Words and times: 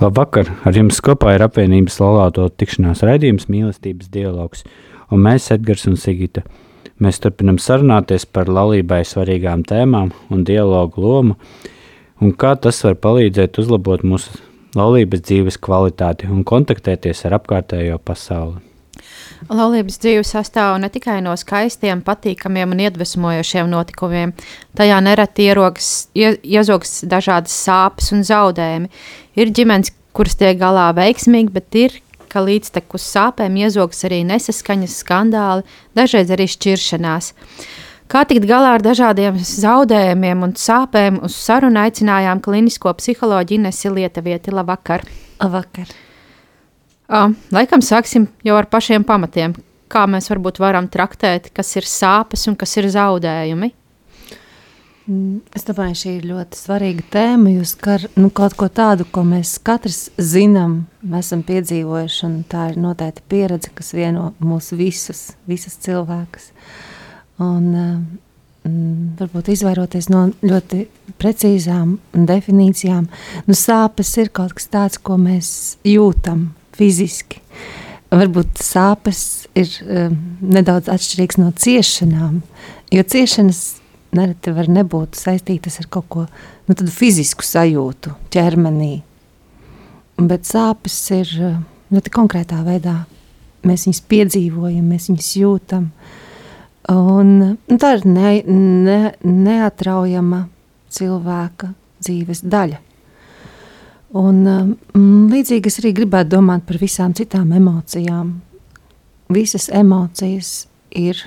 Labvakar! 0.00 0.48
Ar 0.64 0.72
jums 0.72 0.96
kopā 1.04 1.34
ir 1.36 1.42
apvienības 1.44 1.98
laulāto 2.00 2.46
tikšanās 2.48 3.02
raidījums 3.04 3.50
mīlestības 3.52 4.08
dialogs, 4.08 4.62
un 5.12 5.20
mēs, 5.26 5.50
Edgars 5.52 5.84
un 5.90 5.98
Sigita, 6.00 6.40
mēs 7.04 7.20
turpinam 7.20 7.58
sarunāties 7.60 8.24
par 8.24 8.48
laulībai 8.48 9.02
svarīgām 9.04 9.60
tēmām 9.68 10.14
un 10.32 10.46
dialogu 10.48 11.04
lomu, 11.04 11.36
un 12.16 12.32
kā 12.32 12.54
tas 12.56 12.80
var 12.86 12.96
palīdzēt 12.96 13.60
uzlabot 13.60 14.00
mūsu 14.00 14.40
laulības 14.80 15.26
dzīves 15.28 15.60
kvalitāti 15.60 16.32
un 16.32 16.48
kontaktēties 16.48 17.26
ar 17.28 17.36
apkārtējo 17.42 18.00
pasauli. 18.00 18.69
Laulības 19.50 19.98
dzīve 20.02 20.24
sastāv 20.26 20.76
ne 20.82 20.90
tikai 20.92 21.18
no 21.24 21.32
skaistiem, 21.38 22.02
patīkamiem 22.06 22.74
un 22.74 22.82
iedvesmojošiem 22.84 23.70
notikumiem. 23.70 24.34
Tajā 24.78 25.00
nereti 25.02 25.48
ierogas, 25.50 25.90
ie, 26.14 26.34
iezogas 26.44 27.00
dažādas 27.08 27.56
sāpes 27.66 28.12
un 28.14 28.22
zaudējumi. 28.26 28.90
Ir 29.40 29.52
ģimenes, 29.56 29.92
kuras 30.16 30.36
tiek 30.38 30.58
galā 30.60 30.90
veiksmīgi, 30.96 31.52
bet 31.54 31.78
ir, 31.78 31.96
ka 32.30 32.42
līdztekus 32.46 33.06
sāpēm 33.14 33.58
iezogas 33.64 34.04
arī 34.06 34.22
nesaskaņas, 34.28 34.98
skandāli, 35.02 35.66
dažreiz 35.98 36.30
arī 36.30 36.46
šķiršanās. 36.50 37.32
Kā 38.10 38.24
tikt 38.26 38.46
galā 38.50 38.74
ar 38.74 38.82
dažādiem 38.82 39.38
zaudējumiem 39.38 40.46
un 40.46 40.54
sāpēm, 40.58 41.20
uz 41.26 41.38
sarunu 41.38 41.78
aicinājām 41.84 42.42
klinisko 42.42 42.94
psiholoģu 42.98 43.60
Inesi 43.60 43.94
Lietuvieti. 43.94 44.54
Labvakar! 44.54 45.06
Labvakar! 45.38 46.09
Uh, 47.10 47.32
laikam 47.50 47.82
sāksim 47.82 48.28
jau 48.46 48.54
ar 48.54 48.68
pašiem 48.70 49.02
pamatiem. 49.02 49.56
Kā 49.90 50.04
mēs 50.06 50.30
varbūt 50.30 50.60
varam 50.62 50.86
traktēt, 50.86 51.48
kas 51.50 51.72
ir 51.74 51.88
sāpes 51.90 52.46
un 52.46 52.54
kas 52.54 52.76
ir 52.78 52.86
zaudējumi? 52.94 53.72
Es 55.58 55.66
domāju, 55.66 55.96
šī 55.98 56.12
ir 56.20 56.28
ļoti 56.30 56.54
svarīga 56.54 57.02
tēma. 57.10 57.50
Jūs 57.56 57.72
skar 57.74 58.04
nu, 58.14 58.28
kaut 58.30 58.54
ko 58.54 58.68
tādu, 58.70 59.08
ko 59.10 59.24
mēs 59.26 59.56
katrs 59.66 60.04
zinām, 60.22 60.84
mēs 61.02 61.32
esam 61.32 61.42
piedzīvojuši, 61.48 62.22
un 62.28 62.36
tā 62.46 62.68
ir 62.70 62.78
noteikti 62.78 63.26
pieredze, 63.32 63.72
kas 63.74 63.90
vieno 63.96 64.28
mūs 64.38 64.70
visus, 64.78 65.32
visas 65.50 65.74
cilvēkus. 65.82 66.52
Un, 67.42 67.66
mm, 67.74 69.10
varbūt 69.18 69.50
izvairoties 69.56 70.12
no 70.14 70.28
ļoti 70.46 70.84
precīzām 71.18 71.98
definīcijām, 72.14 73.10
nu, 73.50 73.58
sāpes 73.58 74.14
ir 74.22 74.30
kaut 74.30 74.54
kas 74.60 74.70
tāds, 74.70 75.02
ko 75.02 75.18
mēs 75.18 75.80
jūtam 75.82 76.52
fiziski. 76.80 77.42
Varbūt 78.10 78.58
sāpes 78.64 79.20
ir 79.58 79.70
um, 79.84 80.16
nedaudz 80.42 80.90
atšķirīgas 80.90 81.38
no 81.38 81.52
ciešanām, 81.54 82.40
jo 82.90 83.04
ciešanas 83.12 83.60
nereti 84.16 84.54
var 84.56 84.66
nebūt 84.72 85.20
saistītas 85.20 85.78
ar 85.78 85.86
kaut 85.94 86.08
ko 86.10 86.24
nu, 86.26 86.74
fizisku 86.90 87.46
sajūtu 87.46 88.16
ķermenī. 88.34 88.96
Bet 90.20 90.48
sāpes 90.48 90.98
ir 91.14 91.30
uh, 91.38 91.60
ļoti 91.94 92.14
konkrētā 92.14 92.64
veidā. 92.66 93.04
Mēs 93.66 93.86
viņus 93.86 94.02
piedzīvojam, 94.10 94.90
mēs 94.90 95.10
viņus 95.10 95.30
jūtam. 95.36 95.90
Un, 96.90 97.32
un 97.54 97.80
tā 97.80 97.94
ir 97.98 98.06
ne, 98.08 98.36
ne, 98.50 99.00
neatraujama 99.22 100.46
cilvēka 100.90 101.74
dzīves 102.00 102.42
daļa. 102.50 102.80
Un, 104.10 104.38
um, 104.42 104.70
līdzīgi 105.30 105.70
es 105.70 105.78
arī 105.78 105.92
gribētu 105.94 106.32
domāt 106.32 106.64
par 106.66 106.80
visām 106.82 107.12
citām 107.14 107.52
emocijām. 107.54 108.40
Visas 109.30 109.68
emocijas 109.70 110.64
ir 110.90 111.20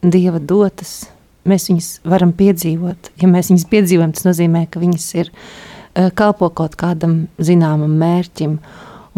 dieva 0.00 0.40
dotas. 0.40 1.02
Mēs 1.44 1.68
viņus 1.68 1.88
varam 2.08 2.32
piedzīvot. 2.32 3.10
Ja 3.20 3.28
mēs 3.28 3.50
viņus 3.52 3.66
piedzīvojam, 3.68 4.14
tas 4.16 4.24
nozīmē, 4.24 4.64
ka 4.72 4.80
viņas 4.80 5.08
ir 5.20 5.28
uh, 5.28 6.08
kalpo 6.16 6.48
kaut 6.48 6.78
kādam 6.80 7.26
zināmam 7.36 7.92
mērķim. 8.00 8.56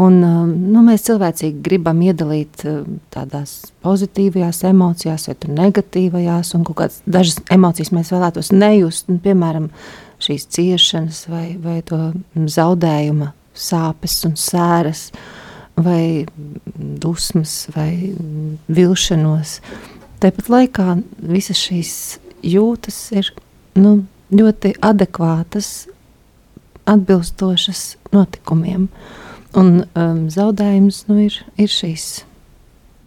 Un, 0.02 0.16
um, 0.26 0.50
nu, 0.74 0.82
mēs 0.84 1.06
cilvēcīgi 1.06 1.62
gribam 1.62 2.02
iedalīt 2.02 2.66
uh, 2.66 2.80
tādās 3.14 3.70
pozitīvajās 3.86 4.64
emocijās, 4.66 5.28
vai 5.30 5.54
negatīvajās, 5.62 6.50
un 6.58 6.66
kādas 6.66 6.98
dažas 7.06 7.38
emocijas 7.54 7.94
mēs 7.94 8.10
vēlētos 8.10 8.50
nejust. 8.50 9.06
Un, 9.14 9.22
piemēram, 9.22 9.70
uh, 9.70 10.05
šīs 10.22 10.46
ciešanas 10.52 11.24
vai, 11.30 11.56
vai 11.60 11.80
to 11.86 11.98
zaudējuma 12.34 13.32
sāpes 13.56 14.18
un 14.28 14.36
sēras 14.40 15.08
vai 15.76 16.26
dusmas 16.76 17.66
vai 17.74 18.12
vilšanos. 18.72 19.58
Tāpat 20.22 20.48
laikā 20.52 20.96
visas 21.20 21.60
šīs 21.60 21.92
jūtas 22.46 23.00
ir 23.16 23.32
nu, 23.76 23.98
ļoti 24.32 24.76
adekvātas, 24.84 25.88
atbilstošas 26.88 27.82
notikumiem. 28.14 28.88
Un 29.56 29.84
um, 29.84 30.24
zaudējums 30.32 31.04
nu, 31.10 31.20
ir, 31.28 31.36
ir 31.60 31.72
šīs. 31.72 32.24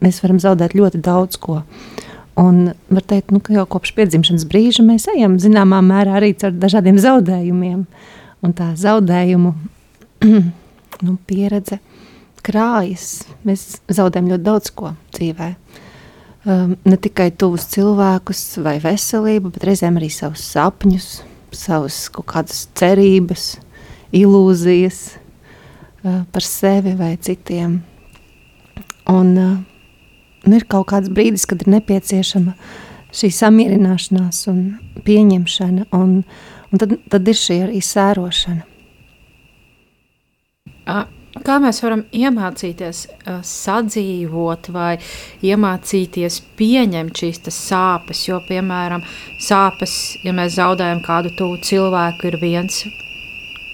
Mēs 0.01 0.21
varam 0.23 0.39
zaudēt 0.41 0.77
ļoti 0.77 1.01
daudz 1.05 1.37
ko. 1.41 1.61
Uh, 1.61 2.08
Un 2.39 2.69
var 2.87 3.03
teikt, 3.03 3.33
nu, 3.35 3.41
ka 3.43 3.51
jau 3.51 3.65
kopš 3.67 3.91
piedzimšanas 3.97 4.45
brīža 4.47 4.85
mēs 4.87 5.09
ejam 5.11 5.35
zināmā 5.41 5.81
mērā 5.83 6.19
arī 6.21 6.31
ar 6.47 6.53
dažādiem 6.55 6.99
zaudējumiem. 7.01 7.83
Un 8.45 8.53
tā 8.55 8.69
zaudējumu 8.79 9.51
nu, 11.05 11.15
pieredze 11.27 11.81
krājas. 12.45 13.25
Mēs 13.43 13.81
zaudējam 13.91 14.31
ļoti 14.31 14.45
daudz 14.45 14.71
ko 14.71 14.93
dzīvē. 15.17 15.49
Um, 16.47 16.77
ne 16.87 16.95
tikai 16.95 17.33
tuvus 17.35 17.65
cilvēkus 17.73 18.43
vai 18.63 18.77
veselību, 18.79 19.51
bet 19.57 19.65
reizēm 19.67 19.99
arī 19.99 20.07
savus 20.13 20.45
sapņus, 20.53 21.09
savas 21.51 21.97
kaut 22.15 22.29
kādas 22.31 22.63
cerības, 22.79 23.57
ilūzijas 24.15 25.01
uh, 25.11 26.21
par 26.31 26.47
sevi 26.47 26.95
vai 26.95 27.17
citiem. 27.19 27.81
Un, 29.11 29.35
uh, 29.35 29.57
Un 30.47 30.55
ir 30.55 30.65
kaut 30.71 30.89
kāds 30.93 31.11
brīdis, 31.11 31.47
kad 31.49 31.61
ir 31.63 31.71
nepieciešama 31.75 32.55
šī 33.15 33.29
samierināšanās 33.33 34.45
un 34.51 34.63
pieņemšana, 35.05 35.89
un, 35.97 36.19
un 36.69 36.81
tad, 36.81 36.97
tad 37.11 37.31
ir 37.31 37.39
šī 37.39 37.61
arī 37.67 37.81
sērošana. 37.83 38.65
Kā 41.45 41.55
mēs 41.61 41.79
varam 41.83 42.01
iemācīties 42.15 43.03
uh, 43.07 43.37
sadzīvot 43.45 44.71
vai 44.73 44.95
iemācīties 45.45 46.39
pieņemt 46.57 47.21
šīs 47.21 47.43
sāpes? 47.53 48.23
Jo, 48.27 48.39
piemēram, 48.47 49.05
sāpes, 49.45 49.93
ja 50.25 50.33
mēs 50.35 50.57
zaudējam 50.57 51.03
kādu 51.05 51.31
tuvu 51.37 51.61
cilvēku, 51.69 52.31
ir 52.31 52.39
viens, 52.41 52.81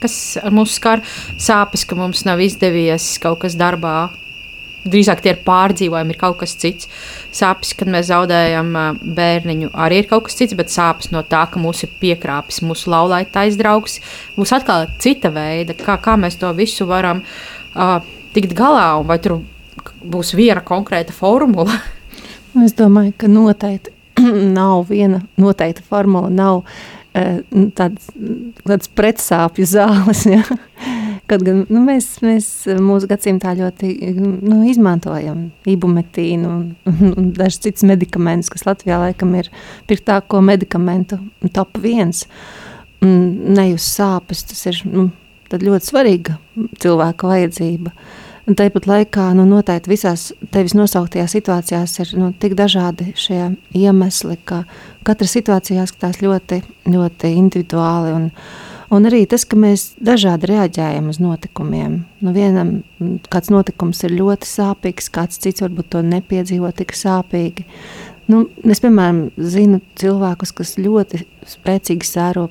kas 0.04 0.38
mums 0.52 0.76
skar 0.78 1.02
sāpes, 1.42 1.88
ka 1.88 1.98
mums 1.98 2.26
nav 2.28 2.44
izdevies 2.44 3.16
kaut 3.24 3.42
kas 3.46 3.58
darbā 3.58 4.12
drīzāk 4.86 5.22
tie 5.24 5.34
ir 5.34 5.42
pārdzīvojumi, 5.46 6.14
ir 6.14 6.20
kaut 6.20 6.38
kas 6.42 6.56
cits. 6.62 6.90
Sāpes, 7.36 7.74
kad 7.78 7.90
mēs 7.92 8.10
zaudējam 8.12 8.72
bērniņu, 9.18 9.72
arī 9.86 10.04
ir 10.04 10.10
kaut 10.12 10.28
kas 10.28 10.38
cits, 10.40 10.56
bet 10.58 10.74
sāpes 10.74 11.12
no 11.14 11.24
tā, 11.28 11.46
ka 11.52 11.62
mūsu 11.62 11.88
ir 11.88 11.96
piekrāpis, 12.02 12.62
mūsu 12.66 12.92
laulaitais 12.94 13.58
draugs, 13.60 14.00
būs 14.38 14.54
atkal 14.56 14.88
cita 15.02 15.34
veida, 15.36 15.76
kā, 15.78 15.98
kā 16.02 16.16
mēs 16.22 16.40
to 16.42 16.52
visu 16.58 16.88
varam 16.90 17.24
uh, 17.26 17.98
tikt 18.36 18.56
galā, 18.58 18.94
un 19.00 19.10
vai 19.10 19.20
tur 19.24 19.42
būs 20.06 20.36
viena 20.38 20.64
konkrēta 20.66 21.16
formula. 21.16 21.80
es 22.66 22.76
domāju, 22.78 23.16
ka 23.18 23.32
noteikti 23.32 23.94
nav 24.60 24.86
viena 24.92 25.24
noteikta 25.42 25.84
formula, 25.86 26.30
nav 26.30 26.62
uh, 26.64 27.42
tāds, 27.76 28.12
tāds 28.64 28.94
pretsāpju 28.96 29.74
zāles. 29.76 30.28
Ja? 30.36 30.46
Kaut 31.26 31.42
gan 31.42 31.64
nu, 31.74 31.82
mēs, 31.82 32.08
mēs 32.22 32.48
mūsu 32.86 33.10
gadsimtā 33.10 33.56
ļoti 33.58 33.92
nu, 34.20 34.60
izmantojam 34.70 35.48
ibumetīnu 35.70 36.52
un, 36.52 36.68
un, 36.92 37.16
un 37.18 37.32
dažus 37.34 37.64
citus 37.64 37.86
medikamentus, 37.90 38.52
kas 38.54 38.68
Latvijā 38.68 39.00
laikam 39.02 39.34
ir 39.40 39.50
pirktāko 39.90 40.44
medikamentu 40.46 41.18
top 41.56 41.80
viens. 41.82 42.28
Nejūs 43.02 43.88
sāpes, 43.98 44.46
tas 44.52 44.62
ir 44.70 44.84
nu, 44.90 45.10
ļoti 45.50 45.90
svarīga 45.90 46.38
cilvēka 46.82 47.34
vajadzība. 47.34 47.96
Tāpat 48.46 48.86
laikā 48.86 49.32
nu, 49.34 49.48
noteikti 49.50 49.90
visās 49.90 50.28
tevis 50.54 50.76
nosauktajās 50.78 51.34
situācijās 51.34 51.98
ir 52.04 52.12
nu, 52.20 52.30
tik 52.38 52.54
dažādi 52.58 53.10
šie 53.18 53.40
iemesli, 53.74 54.38
ka 54.46 54.62
katra 55.08 55.26
situācija 55.30 55.88
skatās 55.90 56.22
ļoti, 56.22 56.62
ļoti 56.94 57.32
individuāli. 57.42 58.14
Un, 58.14 58.30
un 58.96 59.08
arī 59.08 59.24
tas, 59.30 59.46
ka 59.48 59.58
mēs 59.60 59.94
dažādi 60.04 60.50
reaģējam 60.52 61.08
uz 61.12 61.20
notikumiem. 61.24 62.02
Nu, 62.24 62.34
vienam 62.36 62.78
kāds 63.32 63.52
notikums 63.54 64.04
ir 64.06 64.16
ļoti 64.18 64.50
sāpīgs, 64.50 65.12
kāds 65.14 65.40
cits 65.42 65.64
varbūt 65.64 65.94
to 65.96 66.02
nepiedzīvo 66.06 66.72
tik 66.76 66.96
sāpīgi. 66.98 67.66
Nu, 68.32 68.46
es, 68.66 68.82
piemēram, 68.82 69.30
zinu 69.38 69.80
cilvēkus, 70.00 70.54
kas 70.58 70.76
ļoti 70.82 71.24
spēcīgi 71.50 72.10
sēro 72.10 72.50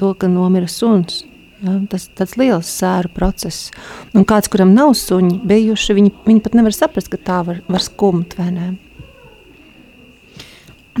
to, 0.00 0.14
ka 0.16 0.30
nomira 0.32 0.68
suns. 0.70 1.22
Ja, 1.64 1.78
tas 1.88 2.10
ir 2.34 2.40
liels 2.42 2.68
sēru 2.68 3.08
process. 3.14 3.70
Un 4.12 4.26
kāds, 4.28 4.50
kuram 4.52 4.74
nav 4.76 4.92
suņi 5.00 5.38
bijuši, 5.48 5.96
viņi, 5.96 6.12
viņi 6.26 6.44
pat 6.44 6.58
nevar 6.58 6.76
saprast, 6.76 7.08
ka 7.12 7.20
tā 7.20 7.40
var, 7.46 7.62
var 7.70 7.84
skumt. 7.84 8.36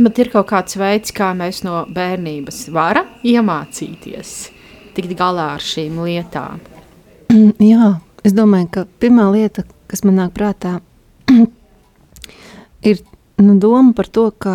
Bet 0.00 0.18
ir 0.18 0.32
kaut 0.32 0.48
kāds 0.50 0.80
veids, 0.80 1.12
kā 1.14 1.34
mēs 1.36 1.62
no 1.66 1.84
bērnības 1.92 2.64
varam 2.74 3.12
iemācīties 3.26 4.53
tikt 4.96 5.16
galā 5.18 5.50
ar 5.56 5.64
šīm 5.64 5.98
lietām. 6.04 6.62
Jā, 7.72 7.94
es 8.26 8.36
domāju, 8.36 8.70
ka 8.74 8.86
pirmā 9.02 9.28
lieta, 9.34 9.66
kas 9.90 10.04
man 10.06 10.20
nāk 10.22 10.34
prātā, 10.36 10.78
ir 12.90 13.02
nu, 13.40 13.58
doma 13.58 13.92
par 13.96 14.08
to, 14.08 14.30
ka 14.30 14.54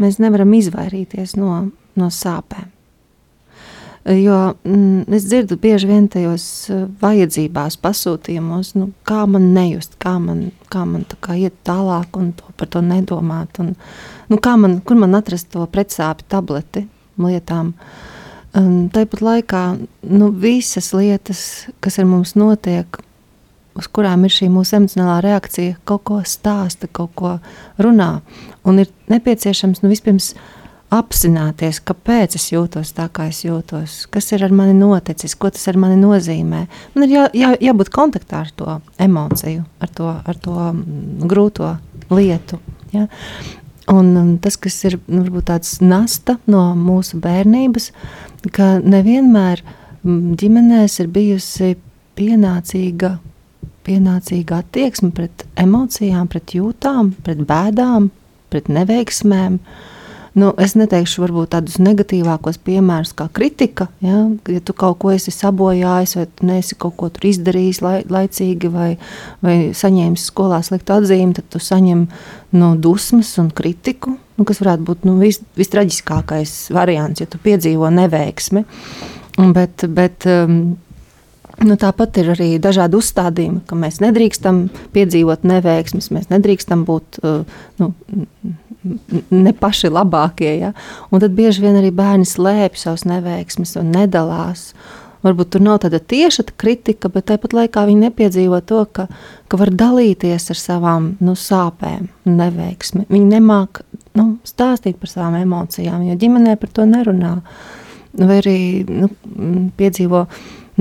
mēs 0.00 0.20
nevaram 0.22 0.52
izvairīties 0.58 1.36
no, 1.40 1.64
no 1.98 2.12
sāpēm. 2.12 2.70
Jo 4.02 4.54
mm, 4.64 5.04
es 5.14 5.28
dzirdu 5.30 5.54
bieži 5.62 5.86
vien 5.86 6.08
tajos 6.10 6.44
eh, 6.74 6.86
vajadzībās, 7.00 7.76
pasūtījumos, 7.84 8.72
nu, 8.74 8.88
kā 9.06 9.20
man 9.30 9.52
nejust, 9.54 9.94
kā 10.02 10.16
man, 10.18 10.48
kā 10.74 10.82
man 10.88 11.04
kā 11.22 11.36
iet 11.38 11.54
tālāk 11.62 12.18
un 12.18 12.32
to, 12.34 12.48
par 12.58 12.70
to 12.74 12.82
nedomāt. 12.82 13.60
Un, 13.62 13.76
nu, 14.26 14.40
man, 14.58 14.80
kur 14.82 14.98
man 14.98 15.14
atrast 15.14 15.52
to 15.54 15.62
pretsāpju 15.70 16.26
tableti 16.34 16.88
lietām? 17.22 17.76
Um, 18.52 18.90
tāpat 18.92 19.22
laikā 19.24 19.62
nu, 20.12 20.28
visas 20.36 20.90
lietas, 20.92 21.42
kas 21.80 21.96
ar 22.02 22.08
mums 22.08 22.34
notiek, 22.36 22.98
uz 23.78 23.88
kurām 23.88 24.26
ir 24.26 24.34
šī 24.34 24.50
mūsu 24.52 24.76
emocionālā 24.76 25.22
reakcija, 25.24 25.78
kaut 25.88 26.04
ko 26.10 26.18
stāsta, 26.28 26.90
kaut 26.92 27.14
ko 27.16 27.36
runā. 27.80 28.18
Un 28.68 28.82
ir 28.82 28.90
nepieciešams 29.08 29.80
nu, 29.80 29.88
vispirms 29.92 30.34
apzināties, 30.92 31.80
kāpēc 31.88 32.36
es 32.36 32.50
jūtos 32.52 32.92
tā, 32.92 33.06
kā 33.08 33.30
es 33.32 33.40
jūtos, 33.46 34.02
kas 34.12 34.28
ir 34.36 34.44
ar 34.44 34.52
mani 34.52 34.76
noticis, 34.76 35.32
ko 35.32 35.48
tas 35.52 35.64
ar 35.72 35.80
mani 35.80 35.96
nozīmē. 35.96 36.66
Man 36.92 37.06
ir 37.06 37.14
jā, 37.14 37.24
jā, 37.32 37.54
jābūt 37.70 37.92
kontaktā 37.94 38.42
ar 38.44 38.52
to 38.52 38.76
emociju, 39.00 39.64
ar 39.80 39.96
to, 39.96 40.12
ar 40.12 40.44
to 40.44 40.68
grūto 41.32 41.72
lietu. 42.12 42.60
Ja? 42.92 43.06
Un, 43.92 44.14
un 44.16 44.36
tas, 44.40 44.56
kas 44.56 44.78
ir 44.88 44.98
nu, 45.06 45.22
varbūt 45.24 45.48
tāds 45.50 45.76
nasta 45.84 46.38
no 46.50 46.70
mūsu 46.78 47.20
bērnības, 47.22 47.90
ka 48.56 48.78
nevienmēr 48.80 49.60
ģimenēs 50.02 50.98
ir 51.02 51.10
bijusi 51.12 51.74
pienācīga, 52.18 53.16
pienācīga 53.86 54.62
attieksme 54.62 55.12
pret 55.16 55.44
emocijām, 55.60 56.30
pret 56.32 56.56
jūtām, 56.56 57.12
pret 57.26 57.42
bēdām, 57.48 58.08
pret 58.52 58.70
neveiksmēm. 58.72 59.58
Uh, 59.58 59.91
nu, 60.38 60.50
es 60.62 60.74
neteikšu, 60.78 61.22
varbūt 61.24 61.52
tādus 61.54 61.78
negatīvākos 61.82 62.58
piemērus, 62.64 63.12
kā 63.18 63.28
kritika. 63.34 63.88
Ja, 64.04 64.24
ja 64.48 64.62
tu 64.64 64.74
kaut 64.76 64.98
ko 65.02 65.12
esi 65.14 65.34
sabojājis, 65.34 66.16
vai 66.18 66.26
neesi 66.48 66.78
kaut 66.80 66.96
ko 67.00 67.10
izdarījis 67.32 67.82
lai, 67.84 67.94
laicīgi, 68.08 68.70
vai, 68.72 68.90
vai 69.44 69.56
saņēmis 69.76 70.28
skolā 70.32 70.62
sliktu 70.64 70.96
atzīmi, 70.96 71.36
tad 71.38 71.50
tu 71.52 71.62
saņem 71.62 72.06
no 72.56 72.74
dusmas 72.80 73.34
un 73.42 73.50
kritiku, 73.54 74.16
nu, 74.38 74.46
kas 74.48 74.62
varētu 74.64 74.88
būt 74.88 75.08
nu, 75.08 75.18
vis, 75.20 75.42
vistraģiskākais 75.58 76.56
variants, 76.74 77.24
ja 77.24 77.28
tu 77.28 77.40
piedzīvo 77.42 77.92
neveiksmi. 77.92 78.64
Bet, 79.52 79.86
bet, 79.88 80.28
um, 80.28 80.64
Nu, 81.62 81.76
tāpat 81.78 82.16
ir 82.18 82.30
arī 82.32 82.46
dažādi 82.58 82.96
uzstādījumi, 82.98 83.60
ka 83.68 83.76
mēs 83.78 84.00
nedrīkstam 84.02 84.64
piedzīvot 84.96 85.44
neveiksmes, 85.46 86.08
mēs 86.14 86.30
nedrīkstam 86.32 86.82
būt 86.88 87.20
uh, 87.22 87.44
nu, 87.78 87.90
ne 89.30 89.52
paši 89.52 89.90
labākie. 89.92 90.50
Ja? 90.60 90.72
Un 91.10 91.22
tad 91.22 91.36
bieži 91.36 91.64
vien 91.64 91.78
arī 91.78 91.92
bērni 91.94 92.26
slēpj 92.28 92.80
savas 92.84 93.06
neveiksmes 93.08 93.76
un 93.80 93.92
nedalās. 93.94 94.72
Varbūt 95.22 95.52
tur 95.54 95.62
nav 95.62 95.78
tāda 95.84 96.00
tieša 96.02 96.48
kritika, 96.58 97.06
bet 97.12 97.28
tāpat 97.30 97.54
laikā 97.54 97.84
viņi 97.86 98.08
nepiedzīvo 98.08 98.58
to, 98.66 98.80
ka, 98.90 99.06
ka 99.46 99.60
var 99.60 99.70
dalīties 99.70 100.48
ar 100.50 100.58
savām 100.58 101.12
nu, 101.22 101.36
sāpēm, 101.38 102.08
neveiksmi. 102.26 103.06
Viņi 103.12 103.28
nemāk 103.36 103.84
nu, 104.18 104.26
stāstīt 104.46 104.98
par 104.98 105.12
savām 105.12 105.38
emocijām, 105.38 106.02
jo 106.08 106.18
ģimenē 106.18 106.56
par 106.58 106.74
to 106.74 106.88
nerunā. 106.90 107.36
Vai 108.18 108.40
arī 108.42 108.58
nu, 108.90 109.12
piedzīvo 109.78 110.26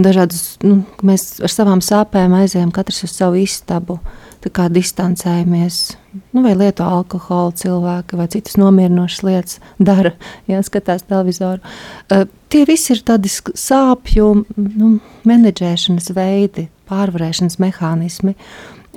dažādas, 0.02 0.58
nu, 0.66 0.82
mēs 1.06 1.38
ar 1.46 1.54
savām 1.54 1.86
sāpēm 1.86 2.34
aizējām 2.42 2.74
katrs 2.74 3.06
uz 3.06 3.14
savu 3.14 3.38
istabu. 3.44 4.02
Uh, 4.02 4.21
distancējamies, 4.50 5.98
nu, 6.34 6.42
vai 6.42 6.54
lieto 6.58 6.84
alkoholu 6.84 7.52
cilvēki, 7.56 8.18
vai 8.18 8.28
citas 8.32 8.58
nomierinošas 8.58 9.24
lietas 9.24 9.60
dara, 9.80 10.14
ja 10.50 10.62
skatās 10.66 11.04
televizoru. 11.04 11.62
Uh, 12.10 12.26
tie 12.50 12.66
visi 12.66 12.94
ir 12.96 13.04
tādi 13.06 13.30
sāpju 13.30 14.46
nu, 14.58 14.94
menedžēšanas 15.30 16.12
veidi, 16.18 16.70
pārvarēšanas 16.90 17.60
mehānismi. 17.62 18.36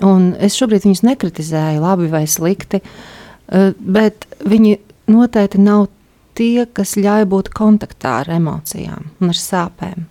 Un 0.02 0.32
es 0.42 0.56
šobrīd 0.58 0.88
viņus 0.88 1.04
nekritizēju, 1.06 1.84
labi 1.84 2.08
vai 2.10 2.24
slikti, 2.26 2.80
uh, 2.80 3.74
bet 3.78 4.26
viņi 4.44 4.78
noteikti 5.12 5.60
nav 5.60 5.86
tie, 6.34 6.64
kas 6.66 6.96
ļauj 6.98 7.28
būt 7.30 7.52
kontaktā 7.54 8.20
ar 8.24 8.32
emocijām 8.40 9.12
un 9.20 9.30
ar 9.30 9.38
sāpēm. 9.38 10.08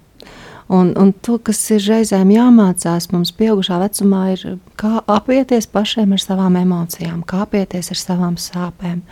Un, 0.73 0.93
un 0.97 1.11
to, 1.21 1.37
kas 1.37 1.59
ir 1.75 1.83
reizēm 1.85 2.31
jāmācās 2.33 3.11
mums, 3.13 3.33
pieaugušā 3.37 3.77
vecumā, 3.83 4.23
ir 4.33 4.57
kā 4.79 5.03
apieties 5.05 5.67
pašiem 5.69 6.15
ar 6.15 6.21
savām 6.23 6.57
emocijām, 6.57 7.21
kā 7.29 7.43
apieties 7.45 7.91
ar 7.93 7.99
savām 7.99 8.39
sāpēm. 8.41 9.03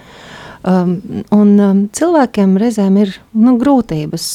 Um, 0.62 0.96
un 1.34 1.54
um, 1.62 1.86
cilvēkiem 1.94 2.58
reizēm 2.62 2.98
ir 3.02 3.14
nu, 3.34 3.56
grūtības. 3.62 4.26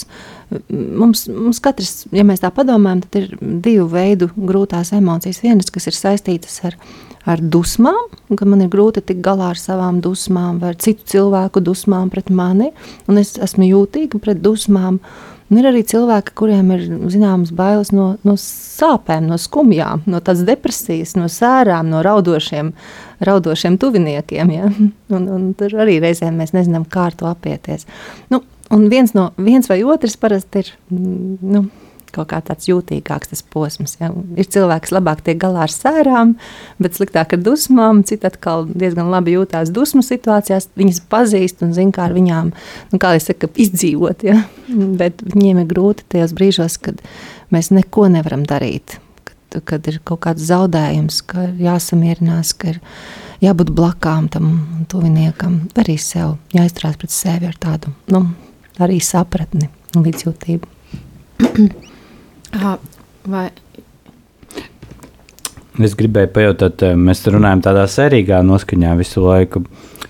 Mums, 0.71 1.27
mums 1.31 1.61
katrs, 1.63 2.05
ja 2.15 2.23
mēs 2.27 2.43
tā 2.43 2.51
padomājam, 2.55 3.03
tad 3.05 3.19
ir 3.21 3.37
divu 3.63 3.87
veidu 3.91 4.31
grūtās 4.35 4.93
emocijas. 4.95 5.43
Vienas, 5.43 5.71
kas 5.75 5.87
ir 5.91 5.99
saistītas 5.99 6.59
ar, 6.67 6.79
ar 7.27 7.43
dusmām, 7.43 8.11
ka 8.39 8.47
man 8.47 8.63
ir 8.63 8.71
grūti 8.71 9.03
tikt 9.07 9.23
galā 9.27 9.53
ar 9.55 9.63
savām 9.63 10.03
dusmām, 10.03 10.61
vai 10.63 10.77
citu 10.83 11.07
cilvēku 11.15 11.63
dusmām 11.63 12.11
pret 12.11 12.31
mani, 12.31 12.73
un 13.11 13.23
es 13.23 13.35
esmu 13.43 13.67
jūtīga 13.73 14.23
pret 14.23 14.43
dusmām. 14.43 15.03
Un 15.47 15.61
ir 15.61 15.69
arī 15.71 15.85
cilvēki, 15.87 16.35
kuriem 16.39 16.73
ir 16.75 16.83
zināmas 17.13 17.53
bailes 17.55 17.93
no, 17.95 18.09
no 18.27 18.35
sāpēm, 18.41 19.29
no 19.31 19.39
skumjām, 19.39 20.03
no 20.11 20.19
tādas 20.19 20.43
depresijas, 20.49 21.15
no 21.15 21.29
sērām, 21.31 21.87
no 21.93 22.03
raudošiem, 22.03 22.73
raudošiem 23.27 23.79
tuviniekiem. 23.83 24.51
Ja? 24.57 24.71
Un, 25.17 25.29
un 25.31 25.49
tur 25.59 25.77
arī 25.85 26.01
reizēm 26.03 26.41
mēs 26.43 26.51
nezinām, 26.57 26.89
kā 26.91 27.07
ar 27.13 27.19
to 27.19 27.31
apieties. 27.31 27.87
Nu, 28.33 28.43
un 28.75 28.89
viens, 28.91 29.15
no, 29.15 29.31
viens 29.39 29.71
vai 29.71 29.79
otrs 29.87 30.19
parasti 30.19 30.65
ir. 30.65 30.73
Nu, 30.91 31.69
kaut 32.17 32.31
kā 32.33 32.41
tāds 32.45 32.69
jūtīgāks 32.71 33.33
tas 33.33 33.43
posms. 33.53 33.97
Ja. 34.01 34.11
Ir 34.37 34.49
cilvēks, 34.53 34.89
kas 34.89 34.97
labāk 34.97 35.23
tiek 35.27 35.39
galā 35.43 35.67
ar 35.67 35.73
sērām, 35.73 36.35
bet 36.83 36.99
sliktāk 36.99 37.37
ar 37.37 37.43
dusmām. 37.45 38.03
Citi 38.09 38.29
atkal 38.29 38.67
diezgan 38.71 39.11
labi 39.13 39.37
jūtās 39.37 39.73
dusmu 39.75 40.05
situācijās. 40.07 40.71
Viņas 40.79 41.03
pazīst 41.13 41.65
un 41.67 41.75
zina, 41.77 41.95
kā 41.97 42.07
ar 42.09 42.17
viņām, 42.17 42.53
nu, 42.93 43.01
kā 43.03 43.15
saka, 43.23 43.51
izdzīvot. 43.67 44.27
Ja. 44.27 44.43
Bet 44.69 45.25
viņiem 45.25 45.63
ir 45.63 45.71
grūti 45.71 46.07
tajos 46.17 46.35
brīžos, 46.37 46.81
kad 46.83 47.03
mēs 47.55 47.73
neko 47.75 48.09
nevaram 48.13 48.47
darīt. 48.49 48.99
Kad, 49.27 49.63
kad 49.69 49.89
ir 49.91 50.01
kaut 50.07 50.25
kāds 50.27 50.45
zaudējums, 50.49 51.23
ka 51.31 51.49
jāsamierinās, 51.61 52.53
ka 52.59 52.75
ir 52.75 52.83
jābūt 53.45 53.73
blakām 53.77 54.31
tam 54.33 54.53
tuviniekam, 54.91 55.67
arī 55.79 55.99
sev 56.01 56.37
jāizturās 56.57 56.99
pret 57.01 57.15
sevi 57.15 57.49
ar 57.49 57.59
tādu 57.61 57.93
nu, 58.13 58.25
arī 58.83 59.01
sapratni 59.03 59.71
un 59.97 60.07
līdzjūtību. 60.07 60.73
Aha, 62.57 62.79
vai 63.29 63.49
Es 65.77 65.93
gribēju 65.93 66.31
pajautāt, 66.33 66.83
eh, 66.83 66.95
mēs 66.97 67.21
runājam 67.29 67.61
tādā 67.67 67.85
sērīgā 67.91 68.41
noskaņā 68.49 68.95
visu 68.97 69.21
laiku 69.21 69.61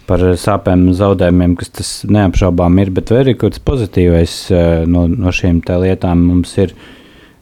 par 0.06 0.22
sāpēm 0.38 0.84
un 0.86 0.94
zaudējumiem, 0.94 1.56
kas 1.58 1.72
tas 1.74 1.88
neapšaubām 2.06 2.78
ir, 2.78 2.92
bet 2.94 3.10
vai 3.10 3.24
ir 3.24 3.32
kaut 3.34 3.56
kas 3.56 3.64
pozitīvais 3.66 4.36
eh, 4.54 4.84
no, 4.86 5.08
no 5.10 5.32
šīm 5.34 5.58
lietām 5.66 6.22
mums 6.22 6.54
ir? 6.62 6.74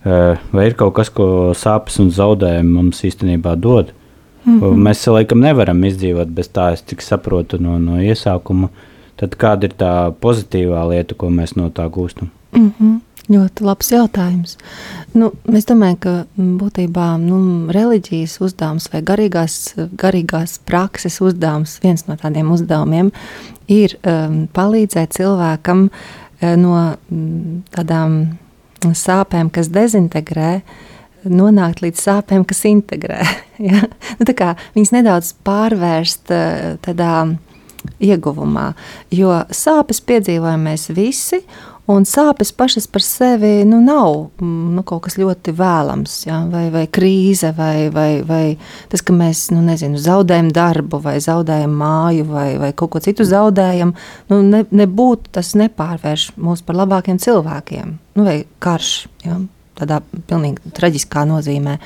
Eh, 0.04 0.40
vai 0.52 0.66
ir 0.70 0.74
kaut 0.80 0.94
kas, 0.96 1.10
ko 1.12 1.52
sāpes 1.52 2.00
un 2.00 2.10
zaudējumi 2.10 2.72
mums 2.72 3.04
īstenībā 3.04 3.56
dod? 3.60 3.92
Mm 4.44 4.60
-hmm. 4.60 4.82
Mēs 4.88 5.06
laikam 5.12 5.40
nevaram 5.40 5.84
izdzīvot 5.84 6.28
bez 6.28 6.48
tā, 6.48 6.72
es 6.72 6.82
tik 6.82 7.02
saprotu 7.02 7.60
no, 7.60 7.78
no 7.78 8.00
iesākuma. 8.00 8.68
Tad 9.16 9.36
kāda 9.36 9.64
ir 9.64 9.72
tā 9.78 10.12
pozitīvā 10.20 10.88
lieta, 10.88 11.14
ko 11.14 11.28
mēs 11.28 11.56
no 11.56 11.68
tā 11.68 11.88
gūstam? 11.90 12.28
Mm 12.52 12.72
-hmm. 12.80 13.00
Ļoti 13.24 13.64
labs 13.64 13.88
jautājums. 13.88 14.58
Nu, 15.16 15.30
es 15.56 15.64
domāju, 15.64 15.96
ka 16.02 16.12
būtībā 16.36 17.06
nu, 17.22 17.38
reliģijas 17.72 18.36
uzdevums 18.44 18.90
vai 18.92 19.00
garīgās, 19.06 19.54
garīgās 19.96 20.58
prakses 20.68 21.16
uzdevums, 21.24 21.78
viens 21.80 22.04
no 22.04 22.18
tādiem 22.20 22.50
uzdevumiem, 22.52 23.08
ir 23.72 23.96
um, 24.02 24.42
palīdzēt 24.52 25.16
cilvēkam 25.16 25.86
uh, 25.88 26.52
no 26.60 26.76
tādām 27.72 28.18
sāpēm, 28.84 29.48
kas 29.54 29.72
dezintegrē, 29.72 30.58
nonākt 31.24 31.80
līdz 31.80 32.04
sāpēm, 32.04 32.44
kas 32.44 32.60
integrē. 32.68 33.22
ja? 33.70 33.86
nu, 34.20 34.28
viņas 34.28 34.96
nedaudz 34.98 35.32
pārvērst 35.48 36.34
uh, 36.34 36.74
tādā 36.84 37.14
ieguvumā, 38.04 38.72
jo 39.12 39.32
sāpes 39.52 40.00
piedzīvojam 40.04 40.68
mēs 40.68 40.90
visi. 40.92 41.40
Un 41.84 42.06
sāpes 42.08 42.48
pašas 42.56 42.86
par 42.88 43.02
sevi 43.04 43.58
nu, 43.68 43.76
nav 43.84 44.40
nu, 44.40 44.82
kaut 44.88 45.02
kas 45.04 45.18
ļoti 45.20 45.52
vēlams, 45.52 46.14
ja? 46.24 46.38
vai, 46.48 46.70
vai 46.72 46.86
krīze, 46.88 47.50
vai, 47.58 47.90
vai, 47.92 48.22
vai 48.24 48.54
tas, 48.88 49.02
ka 49.04 49.12
mēs 49.12 49.50
nu, 49.52 49.60
nezinu, 49.66 50.00
zaudējam 50.00 50.48
darbu, 50.56 51.02
vai 51.04 51.18
zaudējam 51.20 51.74
māju, 51.76 52.24
vai, 52.30 52.46
vai 52.62 52.70
kaut 52.72 52.94
ko 52.94 53.02
citu 53.04 53.26
zaudējam. 53.28 53.92
Nu, 54.32 54.40
ne, 54.48 54.62
nebūtu 54.72 55.34
tas 55.36 55.52
nepārvērš 55.60 56.30
mūs 56.40 56.64
par 56.64 56.80
labākiem 56.80 57.20
cilvēkiem, 57.20 57.92
nu, 58.16 58.24
vai 58.24 58.38
karš. 58.64 58.94
Ja? 59.26 59.42
Tādā 59.78 60.00
pilnīgi 60.28 60.74
traģiskā 60.76 61.24
nozīmē. 61.28 61.78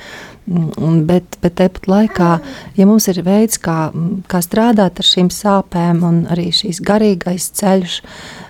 Mm, 0.49 1.03
bet, 1.09 1.37
bet 1.43 1.57
tepat 1.59 1.87
laikā, 1.89 2.29
ja 2.77 2.87
mums 2.89 3.05
ir 3.11 3.21
veids, 3.25 3.59
kā, 3.61 3.91
kā 4.29 4.41
strādāt 4.45 5.01
ar 5.01 5.09
šīm 5.09 5.29
sāpēm, 5.33 6.01
un 6.05 6.21
arī 6.33 6.49
šīs 6.55 6.81
garīgais 6.85 7.51
ceļš, 7.59 7.99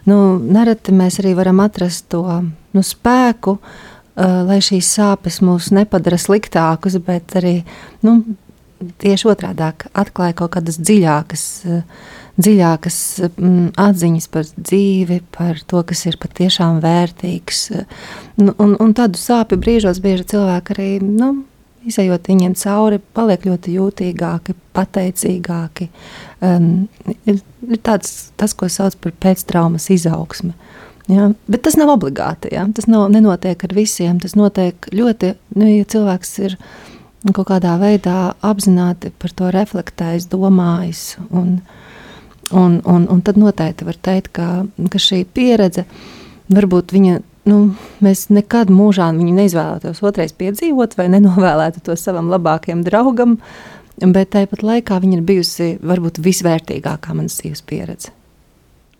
nu, 0.07 0.19
nereti 0.39 0.95
mēs 0.95 1.19
arī 1.23 1.35
varam 1.39 1.59
atrast 1.63 2.07
to 2.13 2.23
nu, 2.39 2.83
spēku, 2.85 3.57
uh, 3.59 4.39
lai 4.47 4.61
šīs 4.63 4.93
sāpes 4.99 5.41
mūs 5.43 5.73
nepadara 5.75 6.19
sliktākus, 6.21 6.99
bet 7.03 7.35
arī 7.39 7.59
nu, 8.07 8.21
tieši 9.03 9.27
otrādi 9.27 9.67
atklāja 9.91 10.37
kaut 10.39 10.55
kādas 10.55 10.79
dziļākas. 10.79 11.45
Uh, 11.67 12.17
dziļākas 12.39 12.97
mm, 13.27 13.67
atziņas 13.79 14.27
par 14.31 14.47
dzīvi, 14.55 15.19
par 15.35 15.59
to, 15.67 15.83
kas 15.87 16.05
ir 16.07 16.17
patiešām 16.21 16.79
vērtīgs. 16.83 17.61
Nu, 18.39 18.53
un, 18.55 18.75
un 18.79 18.95
tādu 18.97 19.19
sāpju 19.19 19.59
brīžos 19.59 20.01
bieži 20.03 20.27
cilvēki 20.33 20.75
arī, 20.75 20.89
nu, 21.03 21.33
izējot 21.89 22.29
viņiem 22.31 22.55
cauri, 22.59 22.99
paliek 23.15 23.47
ļoti 23.49 23.75
jūtīgāki, 23.75 24.55
pateicīgāki. 24.75 25.89
Um, 26.45 26.87
ir, 27.27 27.41
ir 27.67 27.81
tāds, 27.83 28.31
tas, 28.39 28.55
ko 28.55 28.69
sauc 28.71 28.97
par 29.03 29.15
pēctraumas 29.25 29.89
izaugsmi. 29.95 30.53
Ja? 31.09 31.31
Bet 31.49 31.65
tas 31.67 31.79
nav 31.79 31.91
obligāti. 31.95 32.53
Ja? 32.55 32.67
Tas 32.75 32.87
nav, 32.91 33.07
nenotiek 33.13 33.63
ar 33.67 33.75
visiem. 33.75 34.19
Tas 34.23 34.37
notiek 34.39 34.91
ļoti, 34.95 35.33
nu, 35.57 35.67
ja 35.71 35.87
cilvēks 35.89 36.33
ir 36.45 36.55
kaut 37.35 37.49
kādā 37.49 37.75
veidā 37.81 38.33
apzināti 38.45 39.11
par 39.19 39.35
to 39.35 39.51
reflektējis, 39.51 40.29
domājis. 40.31 41.03
Un, 41.27 41.57
uh, 41.59 41.78
Un, 42.51 42.79
un, 42.85 43.05
un 43.11 43.21
tad 43.21 43.37
noteikti 43.37 43.85
var 43.85 43.97
teikt, 44.01 44.31
ka, 44.33 44.47
ka 44.89 45.01
šī 45.01 45.23
pieredze 45.33 45.85
varbūt 46.53 46.93
viņa. 46.95 47.19
Nu, 47.49 47.57
mēs 48.03 48.27
nekad 48.29 48.69
mūžā 48.73 49.07
viņu 49.15 49.31
neizvēlētos 49.33 50.03
otrais 50.05 50.33
piedzīvot, 50.37 50.93
vai 50.99 51.07
nenovēlētu 51.09 51.81
to 51.85 51.95
savam 51.97 52.27
labākajam 52.29 52.83
draugam, 52.85 53.37
bet 53.97 54.35
tāpat 54.35 54.61
laikā 54.65 54.99
viņa 55.01 55.17
ir 55.17 55.23
bijusi 55.25 55.69
varbūt 55.81 56.19
visvērtīgākā 56.25 57.15
manas 57.15 57.39
dzīves 57.39 57.63
pieredze. 57.65 58.13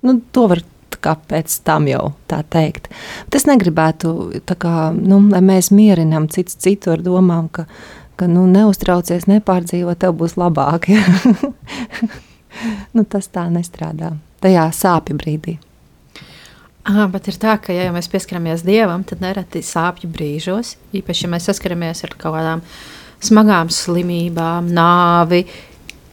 Nu, 0.02 0.16
to 0.34 0.48
var 0.50 0.64
kā 1.04 1.14
pēc 1.30 1.60
tam 1.68 1.88
jau 1.90 2.14
tā 2.32 2.42
teikt. 2.52 2.90
Bet 3.28 3.40
es 3.42 3.48
negribētu, 3.50 4.14
kā, 4.50 4.90
nu, 4.96 5.22
lai 5.32 5.42
mēs 5.46 5.72
mierinām 5.76 6.30
cits 6.32 6.58
citu 6.60 6.96
ar 6.96 7.04
domām, 7.06 7.52
ka, 7.54 7.68
ka 8.20 8.28
nu, 8.32 8.48
neuztraucies, 8.50 9.30
nepārdzīvo, 9.30 9.96
tev 10.00 10.18
būs 10.20 10.36
labāk. 10.40 10.90
Ja? 10.92 11.04
nu, 12.96 13.04
tas 13.04 13.30
tā 13.32 13.48
nestrādā 13.54 14.16
tajā 14.44 14.70
sāpju 14.76 15.18
brīdī. 15.20 15.58
Aha, 16.90 17.06
bet 17.12 17.28
ir 17.30 17.38
tā, 17.38 17.58
ka, 17.62 17.74
ja 17.76 17.92
mēs 17.94 18.08
pieskaramies 18.10 18.64
dievam, 18.66 19.04
tad 19.06 19.22
nereti 19.22 19.62
sāpju 19.66 20.10
brīžos, 20.10 20.78
īpaši, 20.96 21.26
ja 21.26 21.34
mēs 21.34 21.50
saskaramies 21.50 22.06
ar 22.08 22.16
kaut 22.16 22.38
kādām 22.38 22.64
smagām 23.22 23.70
slimībām, 23.74 24.72
nāvi, 24.74 25.44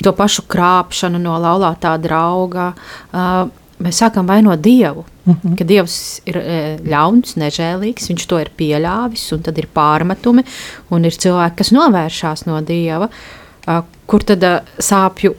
to 0.02 0.12
pašu 0.12 0.44
krāpšanu 0.50 1.22
no 1.22 1.38
laulātā 1.40 1.94
drauga, 2.02 2.72
uh, 2.74 3.46
mēs 3.82 4.02
sākam 4.02 4.28
vainot 4.28 4.60
dievu. 4.60 5.06
Uh 5.26 5.32
mhm. 5.32 5.48
-huh. 5.48 5.56
Ka 5.58 5.64
dievs 5.64 6.20
ir 6.26 6.36
e, 6.36 6.78
ļauns, 6.84 7.34
nežēlīgs, 7.36 8.08
viņš 8.08 8.26
to 8.26 8.38
ir 8.38 8.50
pieļāvis, 8.58 9.32
un 9.32 9.42
tad 9.42 9.58
ir 9.58 9.66
pārmetumi, 9.74 10.44
un 10.90 11.04
ir 11.04 11.12
cilvēki, 11.12 11.56
kas 11.56 11.72
novēršās 11.72 12.46
no 12.46 12.60
dieva, 12.60 13.08
uh, 13.08 13.82
kur 14.06 14.22
tad 14.22 14.42
uh, 14.42 14.60
sāpju 14.78 15.34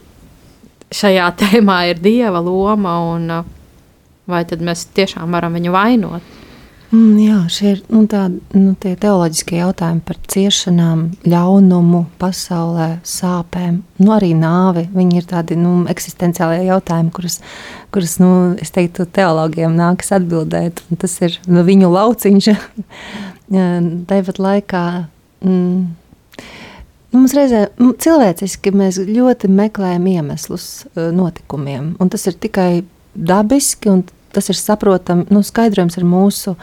šajā 0.93 1.29
tēmā 1.41 1.83
ir 1.91 2.01
dieva 2.03 2.41
loma, 2.43 2.97
un 3.13 3.29
uh, 3.39 3.53
vai 4.27 4.43
tad 4.47 4.63
mēs 4.65 4.89
tiešām 4.97 5.35
varam 5.35 5.57
viņu 5.57 5.75
vainot? 5.75 6.35
Mm, 6.87 7.15
jā, 7.19 7.37
šie 7.51 7.71
ir 7.73 7.79
nu, 7.91 8.05
tādi 8.07 8.39
nu, 8.55 8.71
teoloģiskie 8.79 9.57
jautājumi 9.57 9.99
par 10.07 10.19
ciešanām, 10.31 11.01
ļaunumu, 11.27 12.05
pasaulē, 12.21 13.01
sāpēm, 13.03 13.81
nu, 13.99 14.13
arī 14.15 14.29
nāvi. 14.39 14.85
Viņi 14.95 15.19
ir 15.19 15.27
tādi 15.27 15.57
nu, 15.59 15.81
eksistenciālie 15.91 16.61
jautājumi, 16.69 17.11
kurus, 17.11 17.41
kurus 17.91 18.15
nu, 18.23 18.31
es 18.63 18.71
teiktu, 18.71 19.03
teologiem 19.03 19.75
nākas 19.75 20.13
atbildēt. 20.15 20.79
Tas 21.03 21.17
ir 21.27 21.35
nu, 21.51 21.65
viņu 21.67 21.91
lauciņš. 21.91 22.51
Tāpat 24.07 24.39
laikā. 24.47 24.85
Mm, 25.43 25.89
Mums 27.15 27.33
reizē 27.37 27.67
cilvēciski 27.77 28.73
mēs 28.75 28.99
ļoti 29.07 29.47
meklējam 29.47 30.07
iemeslus 30.11 30.67
e, 30.83 31.07
notikumiem, 31.15 31.93
un 32.03 32.11
tas 32.11 32.27
ir 32.27 32.35
tikai 32.35 32.83
dabiski 33.15 33.91
un 33.91 34.03
tas 34.35 34.51
ir 34.51 34.59
saprotami, 34.59 35.25
nu, 35.33 35.41
skaidrojams 35.45 35.97
ar 35.97 36.05
mūsu 36.07 36.53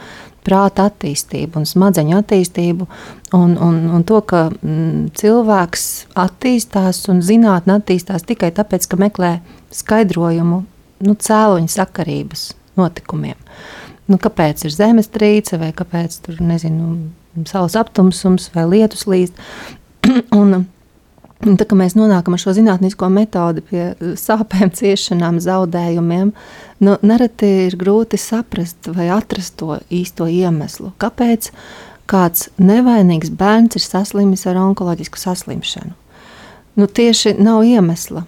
prāta 0.45 0.85
attīstību 0.91 1.59
un 1.59 1.65
smadzeņu 1.65 2.19
attīstību, 2.19 2.87
un, 3.33 3.55
un, 3.57 3.79
un 3.97 4.05
to, 4.07 4.19
ka 4.29 4.45
mm, 4.51 5.15
cilvēks 5.17 5.87
attīstās 6.21 7.01
un 7.11 7.23
zinātnē 7.25 7.79
attīstās 7.79 8.27
tikai 8.29 8.51
tāpēc, 8.55 8.85
ka 8.91 8.99
meklē 9.01 9.31
skaidrojumu 9.73 10.61
nu, 11.05 11.15
cēloņa 11.27 11.73
sakarības 11.73 12.51
notikumiem. 12.77 13.39
Nu, 14.05 14.19
kāpēc 14.21 14.67
ir 14.67 14.75
zemestrīce, 14.75 15.57
vai 15.57 15.71
kāpēc 15.75 16.19
tur 16.27 16.37
nezinu, 16.45 17.09
saules 17.49 17.77
aptumsums 17.79 18.51
vai 18.53 18.67
lietus 18.69 19.07
līdz. 19.09 19.49
un, 20.39 20.53
un 21.45 21.57
tā, 21.59 21.67
mēs 21.77 21.95
nonākam 21.97 22.35
ar 22.35 22.41
šo 22.41 22.53
zinātnisko 22.57 23.09
metodi 23.13 23.63
pie 23.65 23.83
uh, 23.93 24.13
sāpēm, 24.19 24.71
ciešanām, 24.75 25.41
zaudējumiem, 25.43 26.31
nu, 26.85 26.95
nereti 27.05 27.51
ir 27.65 27.77
grūti 27.79 28.19
saprast 28.21 28.91
vai 28.93 29.09
atrast 29.13 29.57
to 29.61 29.79
īsto 29.93 30.29
iemeslu. 30.29 30.93
Kāpēc 31.01 31.51
kāds 32.09 32.49
nevainīgs 32.61 33.33
bērns 33.33 33.79
ir 33.79 33.85
saslimis 33.85 34.45
ar 34.49 34.61
onkoloģisku 34.61 35.19
saslimšanu? 35.21 35.95
Nu, 36.75 36.87
tieši 36.87 37.37
nav 37.39 37.63
iemesla. 37.63 38.25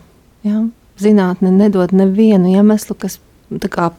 Ja? 0.47 0.63
Zinātne 0.97 1.51
nedod 1.53 1.91
nevienu 1.93 2.53
iemeslu, 2.55 2.95
kas 2.97 3.19
kā, 3.71 3.91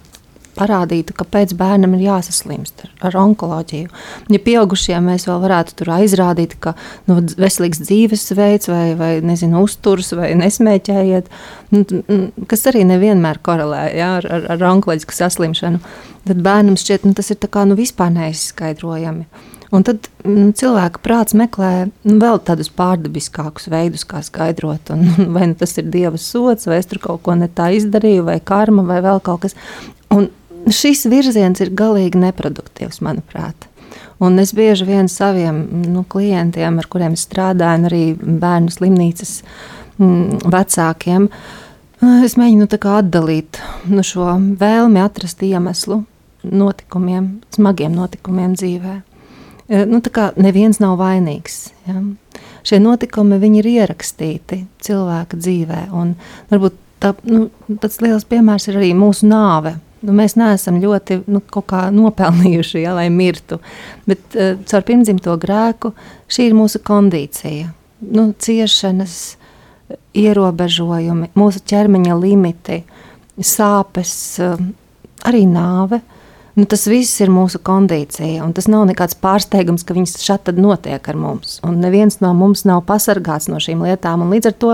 parādītu, 0.59 1.15
kāpēc 1.19 1.55
bērnam 1.59 1.95
ir 1.97 2.05
jāsaslimst 2.09 2.85
ar, 2.85 2.93
ar 3.09 3.19
onkoloģiju. 3.23 3.91
Ja 4.35 4.41
pieaugušie 4.45 4.99
mēs 5.05 5.29
vēl 5.29 5.41
varētu 5.45 5.77
tur 5.79 5.93
aizrādīt, 5.99 6.59
ka 6.63 6.75
nu, 7.09 7.21
veselīgs 7.39 7.83
dzīvesveids 7.85 8.71
vai, 8.73 8.85
vai 8.99 9.13
nezinu, 9.25 9.63
uzturs 9.65 10.13
vai 10.19 10.33
nesmēķējiet, 10.39 11.31
nu, 11.75 11.85
kas 12.51 12.67
arī 12.71 12.85
nevienmēr 12.89 13.43
korelē 13.45 13.85
ja, 13.97 14.17
ar, 14.19 14.29
ar, 14.39 14.49
ar 14.57 14.67
onkoloģisku 14.75 15.17
saslimšanu, 15.17 15.83
tad 16.29 16.43
bērnam 16.45 16.79
šķiet, 16.81 17.07
nu, 17.07 17.15
tas 17.17 17.31
ir 17.33 17.41
kā, 17.47 17.65
nu, 17.69 17.79
vispār 17.79 18.13
neizskaidrojami. 18.15 19.29
Un 19.75 19.85
tad 19.85 20.07
nu, 20.25 20.49
cilvēka 20.57 21.03
prāts 21.05 21.37
meklē 21.37 21.73
nu, 21.89 22.17
vēl 22.23 22.41
tādus 22.45 22.71
pārdabiskākus 22.73 23.69
veidus, 23.73 24.07
kā 24.09 24.23
skaidrot, 24.25 24.95
un, 24.95 25.05
vai 25.37 25.51
nu, 25.51 25.59
tas 25.61 25.77
ir 25.81 25.91
dieva 25.93 26.21
sots, 26.21 26.69
vai 26.71 26.81
es 26.81 26.89
tur 26.89 27.03
kaut 27.05 27.25
ko 27.27 27.37
ne 27.37 27.51
tā 27.53 27.71
izdarīju, 27.77 28.25
vai 28.31 28.39
karma, 28.41 28.87
vai 28.89 29.03
vēl 29.05 29.21
kaut 29.25 29.45
kas. 29.45 29.57
Un 30.15 30.31
šis 30.75 31.07
virziens 31.11 31.61
ir 31.63 31.75
galīgi 31.77 32.21
neproduktīvs, 32.21 33.03
manuprāt. 33.05 33.69
Un 34.19 34.39
es 34.43 34.51
bieži 34.55 34.87
vien 34.89 35.07
saviem 35.11 35.61
nu, 35.93 36.03
klientiem, 36.11 36.81
ar 36.81 36.89
kuriem 36.91 37.15
strādāju, 37.19 37.87
arī 37.87 38.03
bērnu 38.19 38.73
slimnīcas 38.75 39.43
mm, 40.01 40.49
vecākiem, 40.51 41.29
es 42.27 42.35
mēģinu 42.39 42.67
atdalīt 42.99 43.61
nu, 43.87 44.03
šo 44.03 44.33
vēlmi 44.59 45.03
atrast 45.03 45.43
iemeslu 45.47 46.03
notikumiem, 46.43 47.39
smagiem 47.55 47.95
notikumiem 47.95 48.59
dzīvē. 48.59 48.97
E, 49.69 49.85
nu, 49.87 50.03
tā 50.03 50.11
kā 50.15 50.29
neviens 50.39 50.81
nav 50.83 50.99
vainīgs. 50.99 51.69
Ja? 51.87 52.03
Šie 52.67 52.83
notikumi 52.83 53.39
ir 53.61 53.67
ierakstīti 53.71 54.65
cilvēka 54.83 55.39
dzīvē, 55.39 55.83
un 55.95 56.17
varbūt 56.51 56.79
tā, 57.03 57.15
nu, 57.29 57.49
tāds 57.79 58.01
liels 58.03 58.27
piemērs 58.27 58.69
ir 58.71 58.81
arī 58.81 58.95
mūsu 58.99 59.31
nāve 59.31 59.77
Nu, 60.03 60.15
mēs 60.15 60.37
neesam 60.39 60.79
ļoti 60.83 61.23
nu, 61.27 61.43
nopelnījuši, 61.99 62.83
ja, 62.85 62.95
lai 62.99 63.09
mirtu. 63.11 63.61
Bet 64.09 64.37
uh, 64.37 64.55
caur 64.69 64.87
pirmdzimto 64.87 65.35
grēku 65.43 65.95
šī 66.31 66.51
ir 66.51 66.59
mūsu 66.59 66.83
kondīcija. 66.87 67.73
Nu, 68.15 68.29
ciešanas, 68.39 69.17
ierobežojumi, 70.19 71.33
mūsu 71.39 71.65
ķermeņa 71.67 72.21
limiti, 72.21 72.83
sāpes, 73.39 74.15
uh, 74.45 74.63
arī 75.27 75.43
nāve. 75.51 76.03
Uh, 76.03 76.15
Nu, 76.59 76.65
tas 76.67 76.89
viss 76.91 77.21
ir 77.23 77.31
mūsu 77.31 77.61
kondīcija, 77.63 78.43
un 78.43 78.51
tas 78.51 78.67
nav 78.67 78.83
nekāds 78.89 79.15
pārsteigums, 79.23 79.85
ka 79.87 79.95
viņas 79.95 80.17
šādi 80.19 80.57
notiek 80.59 81.05
ar 81.07 81.15
mums. 81.15 81.61
Un 81.63 81.77
neviens 81.79 82.19
no 82.19 82.33
mums 82.35 82.65
nav 82.67 82.81
pasargāts 82.89 83.47
no 83.47 83.61
šīm 83.63 83.85
lietām. 83.87 84.25
Līdz 84.33 84.49
ar 84.51 84.57
to 84.65 84.73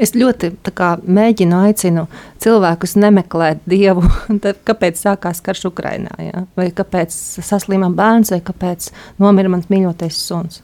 es 0.00 0.14
ļoti 0.16 0.54
kā, 0.72 0.94
mēģinu, 1.04 1.58
aicinu 1.68 2.06
cilvēkus 2.40 2.96
nemeklēt 3.02 3.60
dievu, 3.68 4.06
kāpēc 4.70 5.02
sākās 5.02 5.44
karš 5.44 5.66
Ukrajinā, 5.68 6.16
ja? 6.24 6.46
vai 6.56 6.70
kāpēc 6.72 7.12
saslima 7.44 7.92
bērns, 7.92 8.32
vai 8.32 8.40
kāpēc 8.40 8.88
nomira 9.20 9.52
mans 9.52 9.68
mīļotais 9.68 10.22
suns. 10.30 10.62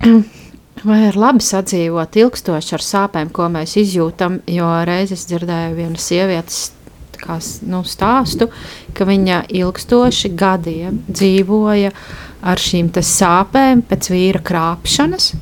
Vai 0.80 0.96
ir 1.10 1.16
labi 1.20 1.44
sadzīvot 1.44 2.16
ilgstoši 2.16 2.72
ar 2.72 2.82
sāpēm, 2.86 3.28
ko 3.36 3.50
mēs 3.52 3.74
izjūtam? 3.76 4.38
Jo 4.48 4.70
reizes 4.88 5.26
dzirdēju 5.28 5.74
vienu 5.76 6.00
sievietes 6.00 6.70
kā, 7.20 7.38
nu, 7.70 7.82
stāstu, 7.86 8.48
ka 8.96 9.06
viņa 9.08 9.44
ilgstoši 9.60 10.32
gadiem 10.38 11.02
dzīvoja 11.08 11.92
ar 12.40 12.60
šīm 12.60 12.90
sāpēm 12.94 13.84
pēc 13.88 14.10
vīra 14.12 14.40
krāpšanas. 14.44 15.32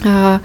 Uh, 0.00 0.40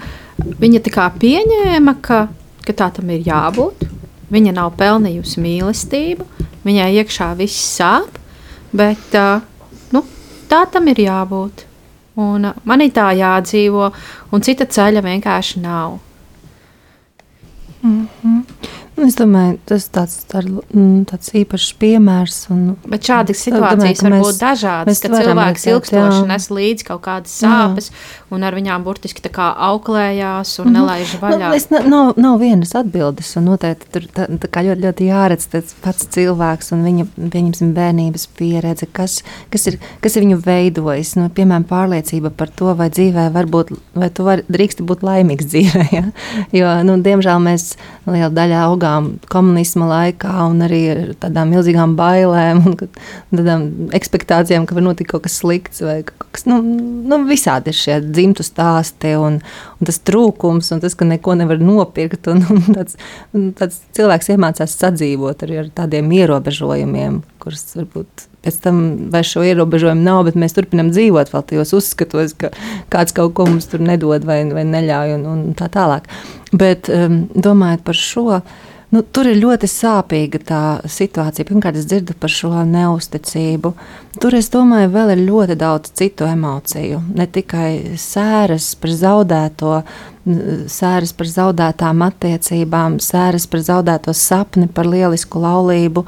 viņa 0.60 0.82
tā 0.84 0.92
kā 0.94 1.06
pieņēma, 1.16 1.96
ka, 2.04 2.26
ka 2.66 2.76
tā 2.76 2.90
tam 2.94 3.10
ir 3.14 3.26
jābūt. 3.26 3.86
Viņa 4.30 4.52
nav 4.56 4.72
pelnījusi 4.78 5.42
mīlestību, 5.42 6.26
viņai 6.66 6.88
iekšā 7.00 7.30
viss 7.38 7.68
sāp, 7.78 8.18
bet 8.74 9.14
uh, 9.14 9.38
nu, 9.94 10.02
tā 10.50 10.64
tam 10.70 10.90
ir 10.90 11.04
jābūt. 11.06 11.66
Un, 12.18 12.48
uh, 12.50 12.58
man 12.64 12.82
ir 12.82 12.92
tā 12.96 13.10
jādzīvo, 13.16 13.92
un 14.32 14.44
cita 14.44 14.66
ceļa 14.66 15.04
vienkārši 15.06 15.62
nav. 15.62 15.98
Mm 17.82 18.08
-hmm. 18.22 18.42
Nu, 18.96 19.04
es 19.04 19.16
domāju, 19.18 19.58
tas 19.68 19.84
ir 19.84 19.92
tāds, 19.92 20.14
mm, 20.72 21.02
tāds 21.10 21.28
īpašs 21.36 21.74
piemērs. 21.76 22.36
Un, 22.54 22.60
Bet 22.88 23.04
šādas 23.04 23.42
situācijas 23.44 24.00
domāju, 24.00 24.22
var 24.22 24.22
būt 24.24 24.38
dažādas. 24.40 25.00
Kad 25.04 25.16
cilvēks 25.20 25.66
ilgstoši 25.68 26.22
nes 26.30 26.46
līdzi 26.48 26.86
kaut 26.88 27.02
kādas 27.04 27.34
sāpes, 27.42 27.90
jā. 27.90 28.28
un 28.32 28.46
ar 28.48 28.56
viņām 28.56 28.86
burtiski 28.86 29.20
auklējās 29.36 30.54
un 30.62 30.64
mm 30.64 30.70
-hmm. 30.70 30.78
nelaiž 30.78 31.12
nu, 31.12 31.20
vaļā. 31.20 31.48
Nu, 31.50 31.54
es, 31.54 31.68
nav, 31.70 32.12
nav 32.16 32.38
vienas 32.40 32.72
atbildes, 32.74 33.34
un 33.36 33.44
noteikti 33.50 33.90
tur 33.92 34.06
tā, 34.16 34.26
tā 34.32 34.48
kā 34.48 34.64
ļoti, 34.64 34.80
ļoti 34.86 35.10
jāredz 35.10 35.46
tas 35.52 35.76
pats 35.84 36.08
cilvēks 36.16 36.72
un 36.72 36.84
viņa 36.88 37.06
pieņemsim, 37.34 37.74
bērnības 37.76 38.26
pieredze, 38.38 38.88
kas, 38.92 39.22
kas, 39.50 39.66
ir, 39.66 39.78
kas 40.00 40.16
ir 40.16 40.24
viņu 40.24 40.40
veidojis. 40.40 41.16
Nu, 41.20 41.28
piemēram, 41.28 41.68
pārliecība 41.68 42.30
par 42.30 42.48
to, 42.48 42.72
vai 42.72 42.88
dzīvē 42.88 43.28
var 43.32 43.44
būt, 43.44 43.76
vai 43.94 44.08
tu 44.08 44.24
var, 44.24 44.40
drīksti 44.48 44.82
būt 44.82 45.04
laimīgs 45.04 45.52
dzīvē. 45.52 45.84
Ja? 45.96 46.02
Jo, 46.52 46.82
nu, 46.84 46.96
diemžēl 47.00 47.38
mēs 47.40 47.76
liela 48.06 48.28
daļa 48.34 48.64
augām 48.66 48.85
ilgām 48.86 49.18
komunisma 49.28 49.86
laikā, 49.90 50.32
un 50.50 50.62
arī 50.64 50.80
ar 50.92 51.14
tādām 51.20 51.50
milzīgām 51.54 51.96
bailēm 51.98 52.62
un 52.66 52.76
tādām 53.34 53.66
expectācijām, 53.96 54.66
ka 54.66 54.76
var 54.76 54.86
notikt 54.86 55.10
kaut 55.10 55.24
kas 55.26 55.38
slikts. 55.40 55.82
Kaut 55.82 56.30
kas, 56.32 56.46
nu, 56.46 56.60
nu, 56.62 57.24
visādi 57.26 57.72
ir 57.72 57.78
šie 57.78 57.98
dzimtu 58.04 58.46
stāsti 58.46 59.16
un, 59.18 59.40
un 59.80 59.90
tas 59.90 59.98
trūkums, 59.98 60.70
un 60.72 60.80
tas, 60.84 60.94
ka 60.94 61.08
neko 61.08 61.36
nevar 61.38 61.58
nopirkt. 61.58 62.28
Un, 62.30 62.44
un 62.52 62.62
tāds, 62.76 62.96
un 63.34 63.50
tāds 63.56 63.82
cilvēks 63.96 64.32
iemācās 64.34 64.78
sadzīvot 64.78 65.46
arī 65.46 65.60
ar 65.64 65.74
tādiem 65.82 66.10
ierobežojumiem, 66.20 67.22
kurus 67.42 67.68
varbūt 67.76 68.28
pēc 68.46 68.60
tam 68.62 68.76
vairs 69.10 69.32
šo 69.34 69.42
ierobežojumu 69.42 70.06
nav, 70.06 70.22
bet 70.28 70.38
mēs 70.38 70.54
turpinām 70.54 70.92
dzīvot 70.94 71.32
vēl 71.32 71.44
tajos 71.50 71.74
uzskatos, 71.80 72.36
ka 72.38 72.52
kāds 72.92 73.14
kaut 73.16 73.34
ko 73.34 73.48
mums 73.48 73.66
tur 73.72 73.82
nedod 73.82 74.22
vai, 74.28 74.44
vai 74.54 74.62
neļauj 74.68 75.16
un, 75.16 75.26
un 75.32 75.42
tā 75.58 75.66
tālāk. 75.72 76.06
Bet 76.54 76.90
um, 76.92 77.24
domājot 77.34 77.82
par 77.86 77.98
šo. 77.98 78.40
Nu, 78.94 79.00
tur 79.02 79.26
ir 79.26 79.40
ļoti 79.40 79.66
sāpīga 79.66 80.38
tā 80.46 80.60
situācija. 80.86 81.46
Pirmkārt, 81.48 81.78
es 81.80 81.88
dzirdu 81.90 82.14
par 82.22 82.30
šo 82.30 82.52
neusticību. 82.70 83.72
Tur, 84.22 84.36
es 84.38 84.46
domāju, 84.52 84.92
vēl 84.94 85.10
ir 85.16 85.22
ļoti 85.26 85.56
daudz 85.58 85.90
citu 85.98 86.28
emociju. 86.30 87.00
Ne 87.18 87.26
tikai 87.26 87.96
sēras 87.98 88.68
par 88.78 88.92
zaudēto, 88.94 89.72
sēras 90.70 91.12
par 91.18 91.30
zaudētām 91.32 92.04
attiecībām, 92.06 93.00
sēras 93.02 93.48
par 93.50 93.64
zaudēto 93.66 94.14
sapni, 94.14 94.68
par 94.70 94.86
lielisku 94.86 95.42
laulību, 95.42 96.06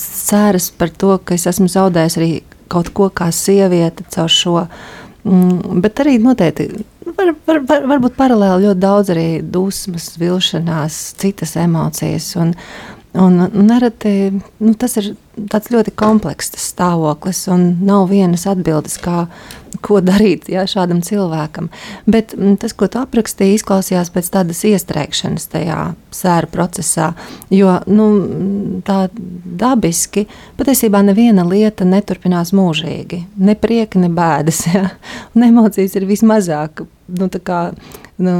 sēras 0.00 0.70
par 0.80 0.94
to, 0.96 1.18
ka 1.20 1.36
es 1.36 1.44
esmu 1.52 1.68
zaudējis 1.68 2.16
arī 2.16 2.30
kaut 2.72 2.94
ko 2.96 3.10
kā 3.12 3.28
sieviete 3.34 4.08
caur 4.14 4.32
šo. 4.32 4.64
Bet 5.20 6.00
arī 6.00 6.16
noteikti 6.22 6.86
var, 7.16 7.34
var, 7.46 7.60
var, 7.68 7.86
varbūt 7.94 8.16
paralēli 8.18 8.68
ļoti 8.68 8.82
daudz 8.82 9.12
arī 9.14 9.28
dusmas, 9.42 10.12
vilšanās, 10.20 11.00
citas 11.20 11.56
emocijas. 11.60 12.32
Un, 12.40 12.54
un, 13.12 13.40
un 13.40 13.66
nereti 13.66 14.30
nu, 14.58 14.74
tas 14.78 14.96
ir 15.00 15.14
ļoti 15.70 15.92
komplekss 15.98 16.52
stāvoklis, 16.60 17.46
un 17.52 17.64
nav 17.86 18.08
vienas 18.10 18.46
atbildes, 18.50 18.98
kā, 19.02 19.24
ko 19.84 20.00
darīt 20.04 20.48
ja, 20.50 20.66
šādam 20.68 21.00
cilvēkam. 21.06 21.70
Bet 22.10 22.34
mm, 22.36 22.58
tas, 22.62 22.74
ko 22.76 22.88
tu 22.90 23.00
aprakstīji, 23.00 23.58
izklausījās 23.58 24.12
pēc 24.14 24.30
tādas 24.34 24.62
iestrēgšanas 24.68 25.48
tajā 25.52 25.78
sēra 26.14 26.50
procesā. 26.50 27.12
Jo 27.54 27.78
nu, 27.90 28.10
tā 28.86 29.00
dabiski 29.14 30.26
patiesībā 30.58 31.02
neviena 31.06 31.46
lieta 31.48 31.86
neturpinās 31.88 32.54
mūžīgi. 32.56 33.24
Ne 33.40 33.56
prieka, 33.58 34.02
ne 34.02 34.12
bēdas. 34.12 34.64
Ja? 34.70 34.84
Un 35.34 35.42
emocijas 35.42 35.96
ir 35.98 36.04
vismazāk. 36.06 36.84
Nu, 37.18 37.26
nu, 38.20 38.34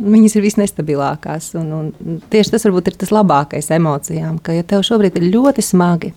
viņas 0.00 0.38
ir 0.38 0.44
visnestabilākās. 0.46 1.52
Un, 1.60 1.70
un 1.76 2.18
tieši 2.32 2.56
tas 2.56 2.66
varbūt 2.66 2.90
ir 2.90 2.98
tas 3.04 3.12
labākais 3.14 3.70
emocijām, 3.76 4.40
ka, 4.42 4.56
ja 4.56 4.66
tev 4.66 4.84
šobrīd 4.86 5.20
ir 5.20 5.30
ļoti 5.36 5.64
smagi, 5.64 6.14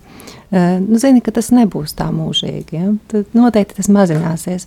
Eh, 0.50 0.80
nu, 0.88 0.96
zini, 0.98 1.20
ka 1.20 1.32
tas 1.34 1.50
nebūs 1.52 1.92
tā 1.98 2.08
mūžīgi. 2.08 2.72
Ja? 2.72 2.92
Tad 3.12 3.34
noteikti 3.36 3.76
tas 3.76 3.90
mazināsies. 3.92 4.64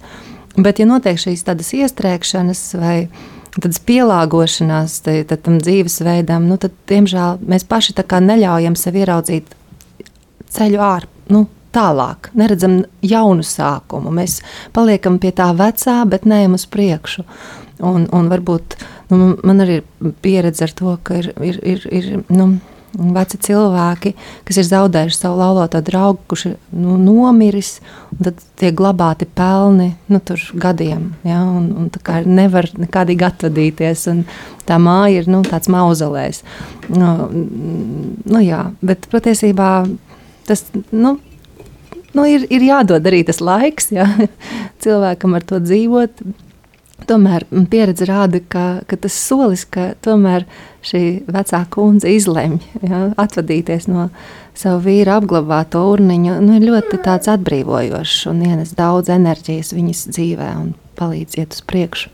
Bet, 0.53 0.77
ja 0.77 0.85
notiek 0.85 1.17
šīs 1.17 1.41
tādas 1.47 1.71
iestrēgšanas 1.73 2.61
vai 2.77 2.95
tādas 3.55 3.79
pielāgošanās 3.87 4.99
tam 5.31 5.57
dzīvesveidam, 5.63 6.45
nu, 6.51 6.59
tad, 6.61 6.75
diemžēl, 6.91 7.41
mēs 7.41 7.65
paši 7.65 7.95
neļaujam 7.97 8.77
sev 8.77 8.99
ieraudzīt 9.01 9.49
ceļu 10.53 10.85
ārā. 10.85 11.09
Nu, 11.31 11.47
tālāk, 11.73 12.29
neredzam 12.35 12.81
jaunu 13.01 13.45
sākumu. 13.47 14.11
Mēs 14.13 14.41
paliekam 14.75 15.17
pie 15.23 15.31
tā 15.31 15.49
vecā, 15.55 16.01
bet 16.05 16.27
neejam 16.27 16.59
uz 16.59 16.67
priekšu. 16.67 17.23
Un, 17.81 18.05
un 18.13 18.27
varbūt 18.29 18.77
nu, 19.09 19.35
man 19.41 19.63
arī 19.63 19.79
ir 19.79 20.11
pieredze 20.21 20.67
ar 20.67 20.75
to, 20.77 20.97
ka 21.03 21.17
ir, 21.17 21.31
ir, 21.41 21.57
ir, 21.65 21.87
ir 21.89 22.11
nu, 22.29 22.51
veci 22.91 23.39
cilvēki, 23.39 24.11
kas 24.47 24.59
ir 24.59 24.67
zaudējuši 24.67 25.17
savu 25.17 25.39
laulāto 25.39 25.79
draugu, 25.85 26.19
kurš 26.31 26.45
ir 26.49 26.55
nu, 26.75 26.97
nomiris, 26.99 27.77
tad 28.11 28.41
tiek 28.59 28.75
glabāti 28.77 29.25
pelni 29.25 29.93
nu, 30.11 30.21
gadiem. 30.53 31.11
Ja, 31.27 31.41
un, 31.45 31.71
un 31.85 32.27
nevar 32.27 32.67
nekādīgi 32.75 33.27
atvadīties. 33.27 34.07
Tā 34.67 34.77
māja 34.81 35.23
ir 35.23 35.31
nu, 35.31 35.41
tāds 35.47 35.71
mauzolējs. 35.71 36.43
Nu, 36.91 37.11
nu, 37.31 38.43
jā, 38.43 38.65
bet 38.83 39.09
patiesībā 39.11 39.73
tas. 40.49 40.67
Nu, 40.91 41.17
Nu, 42.11 42.25
ir, 42.27 42.41
ir 42.51 42.59
jādod 42.65 43.05
arī 43.07 43.21
tas 43.23 43.37
laiks, 43.39 43.85
ja, 43.95 44.03
cilvēkam 44.83 45.37
ar 45.37 45.45
to 45.47 45.61
dzīvot. 45.63 46.19
Tomēr 47.09 47.45
pieredze 47.71 48.05
rāda, 48.05 48.41
ka, 48.51 48.65
ka 48.87 48.97
tas 49.01 49.15
solis, 49.17 49.63
ka 49.65 49.91
tomēr 50.05 50.45
šī 50.85 51.23
vecā 51.29 51.63
kundze 51.73 52.11
izlemj 52.13 52.59
ja, 52.85 53.07
atvadīties 53.21 53.87
no 53.89 54.09
sava 54.57 54.81
vīra 54.85 55.17
apglabāto 55.21 55.81
urniņu, 55.93 56.37
nu, 56.43 56.57
ir 56.59 56.67
ļoti 56.67 57.01
atbrīvojošs 57.33 58.27
un 58.31 58.43
ienes 58.45 58.75
daudz 58.77 59.11
enerģijas 59.13 59.73
viņas 59.73 60.05
dzīvē 60.11 60.49
un 60.59 60.73
palīdz 60.99 61.39
iet 61.41 61.55
uz 61.57 61.63
priekšu. 61.65 62.11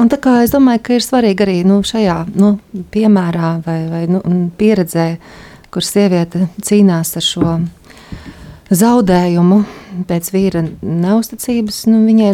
Un 0.00 0.10
tā 0.10 0.18
kā 0.22 0.40
es 0.44 0.54
domāju, 0.54 0.82
ka 0.86 0.96
ir 0.96 1.04
svarīgi 1.04 1.44
arī 1.44 1.56
nu, 1.68 1.82
šajā 1.84 2.18
nu, 2.34 2.56
piemērā 2.94 3.50
vai, 3.66 3.80
vai 3.90 4.04
nu, 4.10 4.22
pieredzē, 4.58 5.08
kur 5.74 5.84
sieviete 5.84 6.48
cīnās 6.62 7.16
ar 7.18 7.26
šo 7.26 7.56
zaudējumu 8.72 9.60
pēc 10.08 10.30
vīra 10.34 10.64
neusticības, 10.80 11.84
nu, 11.90 12.02
viņai 12.08 12.30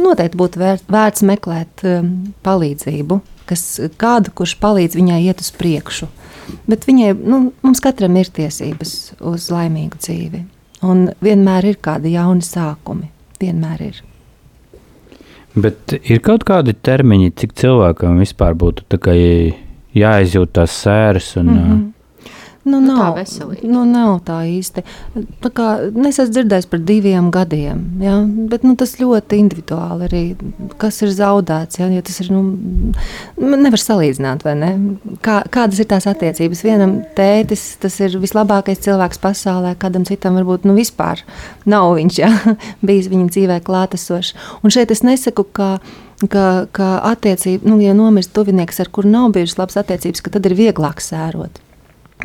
noteikti 0.00 0.40
būtu 0.40 0.62
vērt, 0.62 0.86
vērts 0.92 1.24
meklēt 1.28 1.84
um, 1.86 2.10
palīdzību, 2.46 3.20
kas, 3.48 3.64
kādu, 4.00 4.34
kurš 4.34 4.56
palīdz 4.62 4.98
viņai 4.98 5.20
iet 5.26 5.42
uz 5.44 5.52
priekšu. 5.56 6.08
Bet 6.66 6.86
viņai, 6.88 7.12
nu, 7.22 7.42
mums 7.62 7.82
katram 7.84 8.16
ir 8.18 8.30
tiesības 8.34 9.14
uz 9.32 9.48
laimīgu 9.52 10.00
dzīvi. 10.02 10.42
Un 10.82 11.06
vienmēr 11.22 11.70
ir 11.70 11.78
kādi 11.82 12.16
jauni 12.16 12.42
sākumi. 12.42 13.12
Vienmēr 13.40 13.84
ir. 13.86 14.00
Bet 15.54 15.94
ir 16.00 16.22
kaut 16.24 16.46
kādi 16.48 16.74
termiņi, 16.74 17.34
cik 17.38 17.54
cilvēkam 17.60 18.18
vispār 18.22 18.56
būtu 18.58 18.86
jāizjūt 19.92 20.54
tās 20.56 20.74
sēras 20.82 21.36
un 21.36 21.46
mm 21.46 21.58
-hmm. 21.58 21.91
Nu, 22.62 22.78
Nu, 22.78 22.92
tā 22.94 22.94
nav, 22.94 23.16
veselīgi. 23.18 23.66
Nu, 23.66 23.82
nav 23.88 24.20
tā 24.26 24.36
īsti. 24.46 24.84
Tā 25.42 25.50
kā, 25.50 25.66
nu, 25.90 26.04
es 26.06 26.20
esmu 26.22 26.34
dzirdējis 26.36 26.68
par 26.70 26.82
diviem 26.86 27.30
gadiem, 27.34 27.80
ja? 28.02 28.20
bet 28.52 28.62
nu, 28.62 28.76
tas 28.78 28.94
ļoti 29.00 29.40
individuāli 29.42 30.06
arī. 30.06 30.20
Kas 30.78 31.00
ir 31.02 31.10
zaudēts? 31.10 31.80
Ja, 31.80 31.88
ja 31.90 32.04
tas 32.06 32.20
ir, 32.22 32.30
nu, 32.30 32.92
nevar 33.42 33.82
salīdzināt, 33.82 34.44
vai 34.46 34.54
ne? 34.60 34.70
Kā, 35.26 35.40
kādas 35.50 35.82
ir 35.82 35.88
tās 35.90 36.06
attiecības? 36.10 36.62
Vienam 36.62 36.94
tētis 37.16 37.64
tas 37.82 37.98
ir 38.04 38.14
vislabākais 38.22 38.84
cilvēks 38.86 39.18
pasaulē, 39.22 39.74
kādam 39.82 40.06
citam 40.06 40.38
varbūt 40.38 40.68
nu, 40.68 40.76
vispār 40.78 41.24
nav 41.66 41.96
viņš 41.98 42.22
ja? 42.22 42.30
bijis 42.86 43.10
viņa 43.10 43.28
dzīvē 43.34 43.58
klātesošs. 43.66 44.36
Un 44.62 44.74
šeit 44.74 44.94
es 44.94 45.02
nesaku, 45.06 45.48
ka 45.50 45.74
ka, 46.30 46.68
ka 46.70 46.88
attiecība, 47.08 47.66
nu, 47.66 47.80
ja 47.82 47.96
nomirst 47.98 48.30
tuvinieks, 48.36 48.78
ar 48.78 48.92
kuru 48.94 49.10
nav 49.10 49.32
bijušas 49.34 49.58
labas 49.58 49.80
attiecības, 49.82 50.22
tad 50.30 50.46
ir 50.46 50.54
vieglāk 50.54 51.02
sērot. 51.02 51.58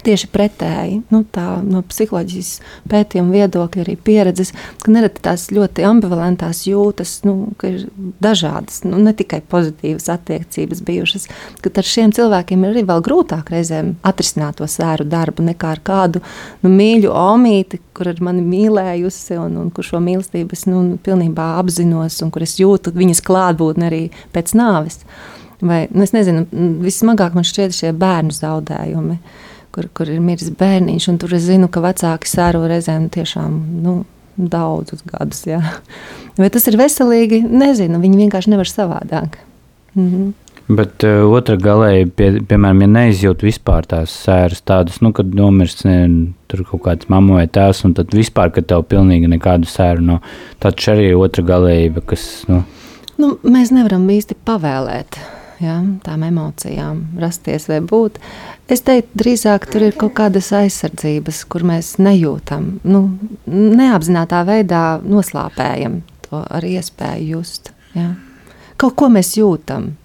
Tieši 0.04 0.28
pretēji, 0.30 1.00
nu, 1.10 1.24
tā, 1.34 1.58
no 1.66 1.82
psiholoģijas 1.88 2.52
pētījuma 2.92 3.34
viedokļa, 3.34 3.84
arī 3.84 3.96
pieredzes, 3.98 4.52
ka 4.84 4.92
nereti 4.94 5.24
tās 5.26 5.48
ļoti 5.54 5.86
ambivalentās 5.88 6.62
jūtas, 6.68 7.16
nu, 7.26 7.54
ka 7.58 7.72
ir 7.72 7.88
dažādas, 8.24 8.84
nu, 8.86 9.00
ne 9.02 9.14
tikai 9.18 9.40
pozitīvas 9.50 10.10
attiecības 10.14 10.84
bijušas. 10.86 11.26
Kad 11.64 11.82
ar 11.82 11.90
šiem 11.90 12.14
cilvēkiem 12.16 12.66
ir 12.66 12.76
arī 12.76 12.84
vēl 12.92 13.02
grūtāk 13.08 13.50
reizēm 13.54 13.96
atrisināt 14.06 14.60
to 14.62 14.70
sēru 14.70 15.08
darbu 15.10 15.48
nekā 15.50 15.74
ar 15.78 15.82
kādu 15.90 16.22
nu, 16.62 16.70
mīļu 16.70 17.12
omīti, 17.18 17.82
kur 17.98 18.12
ir 18.14 18.22
mani 18.24 18.46
mīlējusi 18.46 19.40
un, 19.42 19.58
un 19.64 19.74
kur 19.74 19.88
šo 19.88 20.04
mīlestību 20.04 20.54
es 20.54 20.68
nu, 20.70 20.84
pilnībā 21.04 21.56
apzinos 21.58 22.22
un 22.22 22.32
kur 22.34 22.46
es 22.46 22.60
jūtu 22.62 22.94
viņas 22.94 23.26
klātbūtni 23.26 23.90
arī 23.90 24.06
pēc 24.36 24.54
nāves. 24.58 25.02
Vai, 25.58 25.88
nu, 25.90 26.06
es 26.06 26.14
nezinu, 26.14 26.46
vismagāk 26.86 27.34
man 27.34 27.46
šķiet 27.48 27.74
šie 27.74 27.94
bērnu 27.98 28.36
zaudējumi 28.36 29.18
kur, 29.78 29.90
kur 29.94 30.10
ir 30.10 30.24
miris 30.24 30.50
bērniņš. 30.58 31.12
Tur 31.22 31.38
es 31.38 31.46
zinu, 31.46 31.70
ka 31.70 31.84
vecāki 31.86 32.30
sēro 32.30 32.66
reizēm 32.70 33.12
tiešām 33.13 33.60
nu, 33.86 34.00
daudzus 34.38 35.06
gadus. 35.06 35.46
Jā. 35.46 35.62
Vai 36.42 36.50
tas 36.54 36.66
ir 36.70 36.80
veselīgi? 36.80 37.44
Nezinu, 37.46 38.02
viņi 38.02 38.26
vienkārši 38.26 38.54
nevar 38.56 38.70
savādāk. 38.72 39.40
Mhm. 39.94 40.34
Bet 40.68 41.00
uh, 41.08 41.22
otra 41.32 41.56
galēji, 41.56 42.10
pie, 42.12 42.26
piemēram, 42.44 42.82
ja 42.84 42.90
neizjūt 42.92 43.46
vispār 43.46 43.86
tās 43.88 44.12
sēras, 44.26 44.60
tādas, 44.68 44.98
nu, 45.00 45.13
kad 45.16 45.30
nomirst 45.32 45.86
ne, 45.88 45.96
tur 46.52 46.66
kaut 46.68 46.84
kāds 46.90 47.08
mamma 47.08 47.38
vai 47.38 47.46
tēvs, 47.48 47.86
un 47.88 47.94
tad 47.96 48.12
vispār, 48.12 48.52
ka 48.52 48.66
tev 48.68 48.84
pilnīgi 48.92 49.32
nekādu 49.32 49.70
sēru 49.72 50.04
nav, 50.04 50.20
no, 50.20 50.60
tad 50.60 50.84
arī 50.92 51.13
ir 51.13 51.24
otra 51.24 51.46
galējība, 51.54 52.04
kas, 52.12 52.28
nu. 52.52 52.66
Nu, 53.16 53.32
mēs 53.48 53.72
nevaram 53.72 54.04
īsti 54.12 54.36
pavēlēt 54.44 55.22
ja, 55.63 55.78
tām 56.04 56.24
emocijām 56.28 57.04
rasties 57.22 57.67
vai 57.72 57.80
būt. 57.86 58.20
Es 58.72 58.84
teiktu, 58.86 59.22
drīzāk 59.22 59.67
tur 59.72 59.88
ir 59.88 59.98
kaut 60.00 60.15
kādas 60.17 60.52
aizsardzības, 60.56 61.43
kur 61.52 61.65
mēs 61.67 61.96
nejūtam, 62.02 62.78
nu, 62.88 63.04
neapzinātā 63.48 64.43
veidā 64.48 64.84
noslāpējam 65.04 66.02
to 66.28 66.41
ar 66.43 66.67
iespēju 66.67 67.38
just. 67.38 67.72
Ja. 67.96 68.13
Kaut 68.78 68.98
ko 69.00 69.10
mēs 69.13 69.38
jūtam. 69.39 69.96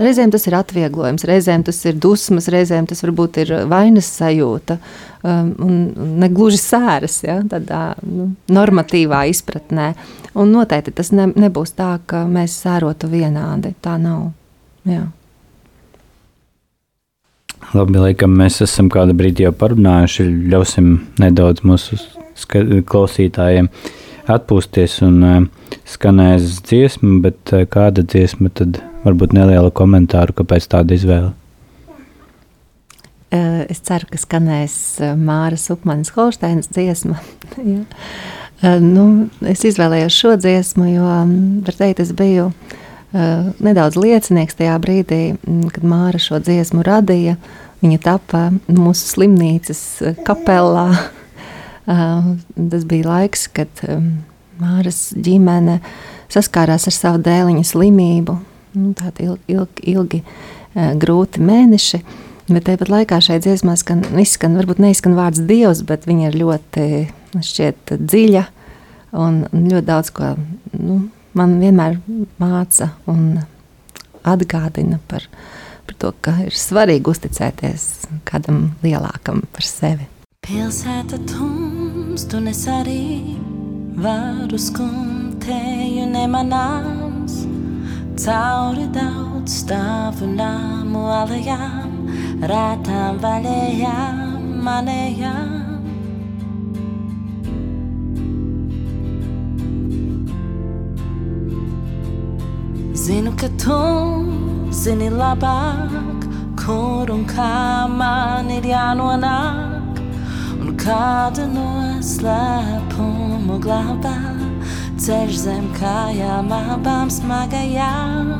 Reizēm 0.00 0.30
tas 0.32 0.46
ir 0.46 0.54
atvieglojums, 0.56 1.26
reizēm 1.28 1.64
tas 1.66 1.76
ir 1.84 1.96
dusmas, 2.00 2.46
reizēm 2.52 2.86
tas 2.88 3.02
varbūt 3.02 3.40
ir 3.42 3.50
vainas 3.68 4.06
sajūta 4.14 4.78
um, 4.78 5.50
un 5.66 5.74
ne 6.22 6.28
gluži 6.32 6.60
sēras, 6.62 7.18
ja, 7.26 7.40
tādā 7.50 7.82
nu, 8.06 8.30
normatīvā 8.54 9.24
izpratnē. 9.32 9.90
Un 10.40 10.54
noteikti 10.54 10.94
tas 10.94 11.10
ne, 11.12 11.26
nebūs 11.34 11.74
tā, 11.76 11.96
ka 12.06 12.22
mēs 12.30 12.54
sērotu 12.62 13.10
vienādi. 13.10 13.74
Tā 13.82 13.98
nav. 14.00 14.30
Jā. 14.88 15.06
Labi, 17.76 18.00
laikam 18.00 18.32
mēs 18.34 18.58
esam 18.64 18.88
kādu 18.90 19.14
brīdi 19.14 19.44
jau 19.44 19.52
parunājuši. 19.54 20.24
Ļausim 20.50 20.94
nedaudz 21.20 21.62
mūsu 21.66 21.98
klausītājiem 22.88 23.68
atpūsties 24.30 24.96
un 25.06 25.20
uh, 25.26 25.36
skanēs 25.88 26.60
dziesma, 26.66 27.18
bet 27.26 27.52
uh, 27.54 27.66
kāda 27.70 28.04
dziesma 28.06 28.50
tad 28.54 28.80
varbūt 29.04 29.34
neliela 29.36 29.70
komentāru, 29.74 30.34
kāpēc 30.40 30.66
tāda 30.72 30.96
izvēle? 30.96 31.30
Uh, 33.30 33.62
es 33.70 33.82
ceru, 33.86 34.08
ka 34.10 34.18
skanēs 34.18 34.74
Māras 35.20 35.68
Upmanis 35.70 36.10
Holšteinas 36.16 36.70
dziesma. 36.72 37.20
ja. 37.72 38.76
nu, 38.82 39.06
es 39.46 39.62
izvēlējos 39.68 40.16
šo 40.24 40.36
dziesmu, 40.40 40.90
jo, 40.94 41.16
var 41.66 41.82
teikt, 41.82 42.02
es 42.02 42.14
biju 42.16 42.50
uh, 42.50 42.78
nedaudz 43.12 43.98
liecinieks 43.98 44.58
tajā 44.58 44.76
brīdī, 44.82 45.22
mm, 45.34 45.70
kad 45.74 45.86
Māra 45.86 46.20
šo 46.22 46.38
dziesmu 46.42 46.84
radīja. 46.86 47.36
Viņa 47.80 47.98
tapā 48.04 48.42
mūsu 48.68 49.08
slimnīcas 49.14 49.82
eh, 50.02 50.20
kapelā. 50.26 50.90
Eh, 51.90 52.26
tas 52.70 52.82
bija 52.86 53.08
laiks, 53.08 53.46
kad 53.50 53.80
Māras 54.60 54.98
ģimene 55.16 55.78
saskārās 56.30 56.84
ar 56.86 56.94
savu 56.94 57.18
dēliņa 57.24 57.64
slimību. 57.66 58.36
Nu, 58.76 58.92
tādi 58.94 59.24
ilgi, 59.26 59.56
ilgi, 59.56 59.86
ilgi 59.90 60.20
grūti 61.02 61.42
mēneši. 61.42 62.02
Bet 62.52 62.68
tāpat 62.68 62.92
laikā 62.92 63.18
šai 63.24 63.40
dziesmā 63.42 63.74
skan, 63.80 64.04
izskan, 64.22 64.54
varbūt 64.60 64.78
neizskan 64.84 65.16
vārds 65.18 65.42
Dievs, 65.48 65.82
bet 65.88 66.06
viņa 66.06 66.28
ir 66.28 66.38
ļoti 66.44 66.86
šķiet, 67.48 67.96
dziļa 67.96 68.44
un 69.18 69.42
ļoti 69.50 69.86
daudz 69.88 70.12
ko 70.14 70.34
nu, 70.76 71.00
man 71.38 71.58
vienmēr 71.62 71.98
māca 72.40 72.92
un 73.10 73.40
atgādina 74.26 75.00
par, 75.08 75.26
par 75.86 75.98
to, 76.00 76.12
ka 76.24 76.36
ir 76.46 76.56
svarīgi 76.56 77.12
uzticēties 77.12 77.86
kādam 78.28 78.70
lielākam 78.84 79.44
par 79.54 79.66
sevi. 79.66 80.08
Pilsēta 80.46 81.20
tums, 81.28 82.24
tu 82.30 82.40
nes 82.42 82.60
arī 82.72 83.36
varu 84.00 84.58
skumtēju 84.58 86.06
nemanāms, 86.10 87.42
cauri 88.20 88.88
daudz 88.94 89.60
stāvu 89.62 90.30
nāmu 90.32 91.04
alejām, 91.20 92.08
rētām 92.40 93.20
vaļējām 93.22 94.40
manējām. 94.64 95.79
Zinu, 103.00 103.30
ka 103.40 103.48
tu 103.56 103.76
zini 104.76 105.06
labāk, 105.08 106.20
kur 106.60 107.08
un 107.14 107.22
kā 107.24 107.88
man 107.88 108.50
ir 108.52 108.66
jānonāk, 108.68 110.00
un 110.60 110.74
kādu 110.82 111.46
noslēpumu 111.54 113.56
glabā 113.64 114.12
ceļš 115.00 115.40
zem 115.46 115.70
kājām 115.78 116.52
abām 116.52 117.08
smagajām, 117.16 118.34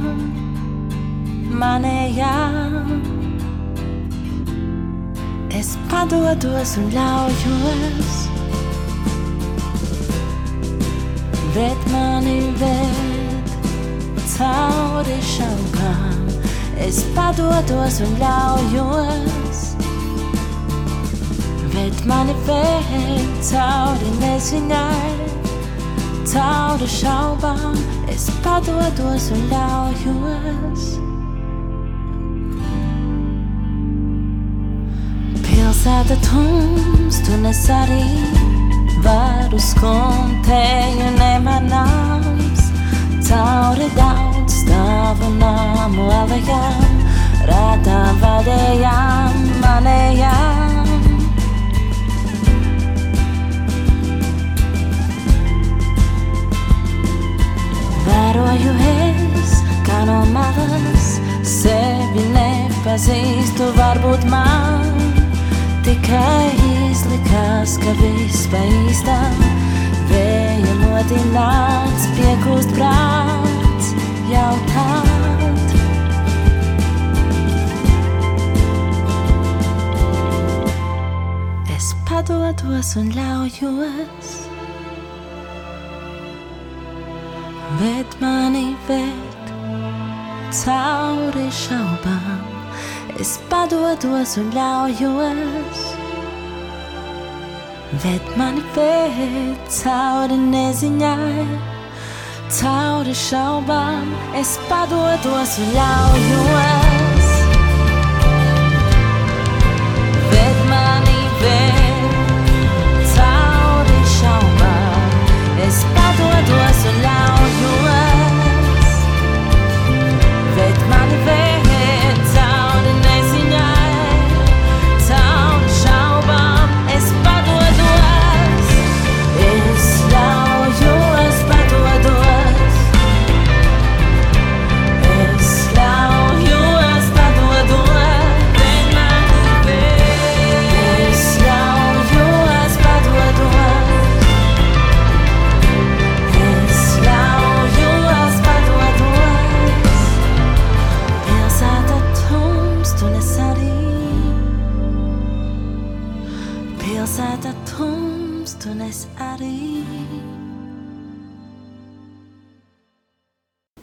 manējām. 1.63 2.91
Es 5.57 5.73
padodos 5.89 6.77
un 6.83 6.93
ļaujos, 6.99 8.13
bet 11.57 11.89
mani 11.97 12.43
vēl 12.61 13.00
cauri 14.41 15.19
šaubām. 15.21 16.29
Es 16.81 17.03
padodos 17.13 17.99
un 18.05 18.15
ļaujos, 18.21 19.59
bet 21.75 21.99
mani 22.09 22.37
vēl 22.47 23.27
cauri 23.51 24.15
neziņai, 24.23 25.11
cauri 26.33 26.89
šaubām. 26.95 27.77
Es 28.09 28.31
padodos 28.45 29.29
un 29.37 29.45
ļaujos. 29.53 30.89
Pilsēta 35.45 36.17
tums, 36.25 37.21
tu 37.29 37.37
nes 37.45 37.63
arī 37.77 38.03
varu 39.05 39.61
skumtēju 39.69 41.13
nemanāms, 41.21 42.67
cauri 43.29 43.93
daudz 44.01 44.30
stāvu 44.51 45.29
nāmu 45.39 46.07
alejām, 46.15 46.95
rētām 47.49 48.19
vadējām, 48.23 49.37
manējām. 49.63 50.89
Vēroju 58.09 58.75
es, 58.91 59.55
kā 59.87 60.03
no 60.09 60.21
malas, 60.35 61.09
sevi 61.47 62.27
nepazīstu, 62.35 63.71
varbūt 63.79 64.27
man 64.33 64.91
tikai 65.87 66.51
izlikās, 66.91 67.79
ka 67.83 67.95
viss 68.03 68.51
pa 68.51 68.67
īstam 68.83 69.41
vēja 70.11 70.77
modināts, 70.83 72.11
piekūst 72.19 72.77
prāts 72.77 73.60
jautāt. 74.33 75.21
es 81.81 81.95
padodos 82.05 82.91
un 83.01 83.07
ļaujos. 83.17 84.31
Ved 87.81 88.17
mani 88.21 88.77
ved 88.89 89.49
cauri 90.61 91.47
šaubām, 91.63 92.43
es 93.23 93.33
padodos 93.49 94.37
un 94.43 94.53
ļaujos. 94.59 95.81
Ved 98.05 98.29
mani 98.37 98.67
ved 98.77 99.65
cauri 99.81 100.37
neziņai, 100.53 101.49
cauri 102.51 103.15
šaubām, 103.15 104.11
es 104.41 104.57
padodos 104.71 105.59
un 105.63 105.71
ļaujos. 105.77 107.00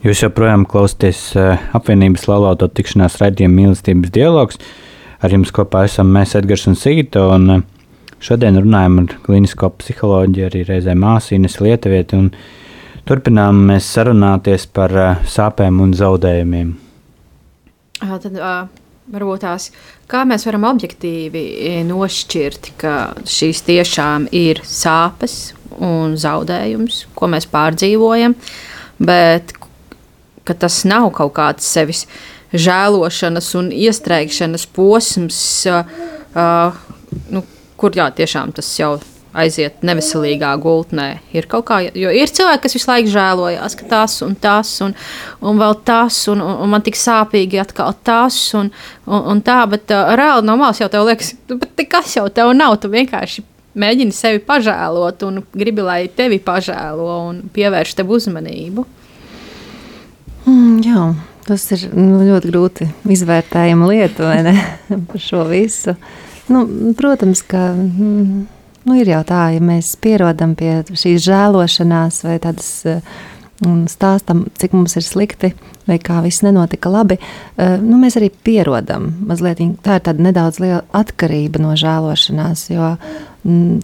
Jūs 0.08 0.22
joprojām 0.24 0.62
klausāties 0.64 1.18
uh, 1.36 1.58
apvienības 1.76 2.30
laulāto 2.30 2.70
tikšanās 2.72 3.18
raidījuma 3.20 3.58
mīlestības 3.58 4.12
dialogs. 4.16 4.60
Ar 5.20 5.34
jums 5.36 5.52
kopā 5.52 5.82
esam 5.84 6.14
mēs, 6.16 6.38
Edgars 6.40 6.64
un 6.70 6.78
Sigita. 6.80 7.26
Un, 7.36 7.50
uh, 7.52 8.14
šodien 8.24 8.56
runājam 8.56 9.02
ar 9.02 9.18
klinisko 9.26 9.74
psiholoģiju, 9.82 10.46
arī 10.48 10.62
reizē 10.70 10.96
māsīnes 10.96 11.60
lietuvieti. 11.60 12.22
Turpinām 13.10 13.60
mēs 13.68 13.90
sarunāties 13.98 14.70
par 14.72 14.96
uh, 14.96 15.28
sāpēm 15.28 15.84
un 15.84 15.92
zaudējumiem. 16.00 16.72
Tad, 18.00 18.40
varbūt 19.12 19.44
tās, 19.44 19.68
kā 20.08 20.24
mēs 20.30 20.48
varam 20.48 20.70
objektīvi 20.72 21.44
e, 21.68 21.76
nošķirt, 21.92 22.72
ka 22.80 22.96
šīs 23.28 23.66
tiešām 23.68 24.32
ir 24.32 24.64
sāpes 24.64 25.52
un 25.84 26.16
zaudējums, 26.16 27.04
ko 27.18 27.28
mēs 27.36 27.52
pārdzīvojam, 27.52 28.40
bet 29.04 29.57
ka 30.48 30.56
tas 30.66 30.82
nav 30.88 31.12
kaut 31.18 31.36
kāds 31.38 31.68
sevis 31.68 32.06
žēlošanas 32.56 33.52
un 33.60 33.70
iestrēgšanas 33.76 34.66
posms, 34.76 35.40
ā, 35.68 35.84
ā, 36.32 36.48
nu, 37.34 37.44
kur 37.78 37.96
jā, 37.98 38.08
tiešām 38.16 38.56
tas 38.56 38.72
jau 38.80 38.96
aiziet 39.38 39.84
neveselīgā 39.86 40.50
gultnē. 40.62 41.08
Ir 41.36 41.46
kaut 41.52 41.68
kā, 41.68 41.82
jo 41.86 42.12
ir 42.14 42.32
cilvēki, 42.34 42.64
kas 42.64 42.78
visu 42.78 42.90
laiku 42.90 43.12
žēlojas, 43.14 43.76
ka 43.78 43.90
tas 43.92 44.16
un 44.26 44.34
tas, 44.42 44.72
un, 44.86 44.96
un 45.46 45.60
vēl 45.62 45.76
tas, 45.86 46.24
un, 46.32 46.42
un, 46.42 46.56
un 46.64 46.72
man 46.74 46.86
tik 46.86 46.98
sāpīgi 46.98 47.62
atkal 47.62 47.94
tas, 48.08 48.40
un, 48.58 48.72
un, 49.06 49.20
un 49.34 49.44
tā, 49.46 49.60
bet 49.70 49.94
uh, 49.94 50.16
reāli 50.18 50.48
no 50.48 50.58
malas 50.58 50.82
jau 50.82 50.90
tev 50.92 51.06
liekas, 51.10 51.36
"Nu, 51.52 51.60
bet 51.62 51.86
kas 51.92 52.16
jau 52.18 52.26
tev 52.34 52.56
nav, 52.58 52.80
tu 52.82 52.90
vienkārši 52.94 53.46
mēģini 53.78 54.16
sevi 54.16 54.42
pažēlot 54.46 55.26
un 55.28 55.42
gribi, 55.54 55.86
lai 55.86 56.02
tevi 56.10 56.40
pažēlo 56.44 57.18
un 57.30 57.44
pievērš 57.54 57.98
tev 58.00 58.14
uzmanību. 58.18 58.86
Mm, 60.48 60.80
jā, 60.86 61.06
tas 61.48 61.66
ir 61.76 61.88
nu, 61.94 62.22
ļoti 62.24 62.52
grūti 62.52 62.90
izvērtējama 63.18 63.90
lieta 63.92 64.30
vai 64.30 64.38
ne, 64.48 64.56
par 65.10 65.24
šo 65.24 65.44
visu. 65.50 65.98
Nu, 66.48 66.64
protams, 66.96 67.42
ka 67.44 67.70
mm, 67.76 68.46
nu, 68.88 68.96
ir 68.96 69.12
jau 69.12 69.24
tā, 69.28 69.50
ja 69.58 69.64
mēs 69.64 69.96
pierodam 70.00 70.56
pie 70.56 70.80
šīs 70.88 71.26
žēlošanās 71.28 72.24
vai 72.28 72.38
tādas. 72.44 72.72
eh, 72.88 73.18
Un 73.66 73.88
stāstam, 73.90 74.44
cik 74.62 74.76
mums 74.78 74.94
ir 75.00 75.02
slikti, 75.02 75.50
vai 75.90 75.96
kā 75.98 76.20
viss 76.22 76.44
nenotika 76.46 76.92
labi. 76.94 77.18
eh, 77.58 77.78
Nu, 77.82 77.98
mēs 77.98 78.18
arī 78.20 78.30
pierodam. 78.30 79.16
Mazliet, 79.26 79.58
tā 79.82 79.96
ir 79.98 80.04
tāda 80.06 80.22
nedaudz 80.22 80.60
liela 80.60 80.84
atkarība 80.94 81.60
no 81.60 81.74
žēlošanās. 81.74 82.70
Jo 82.70 82.98
mm, 83.44 83.80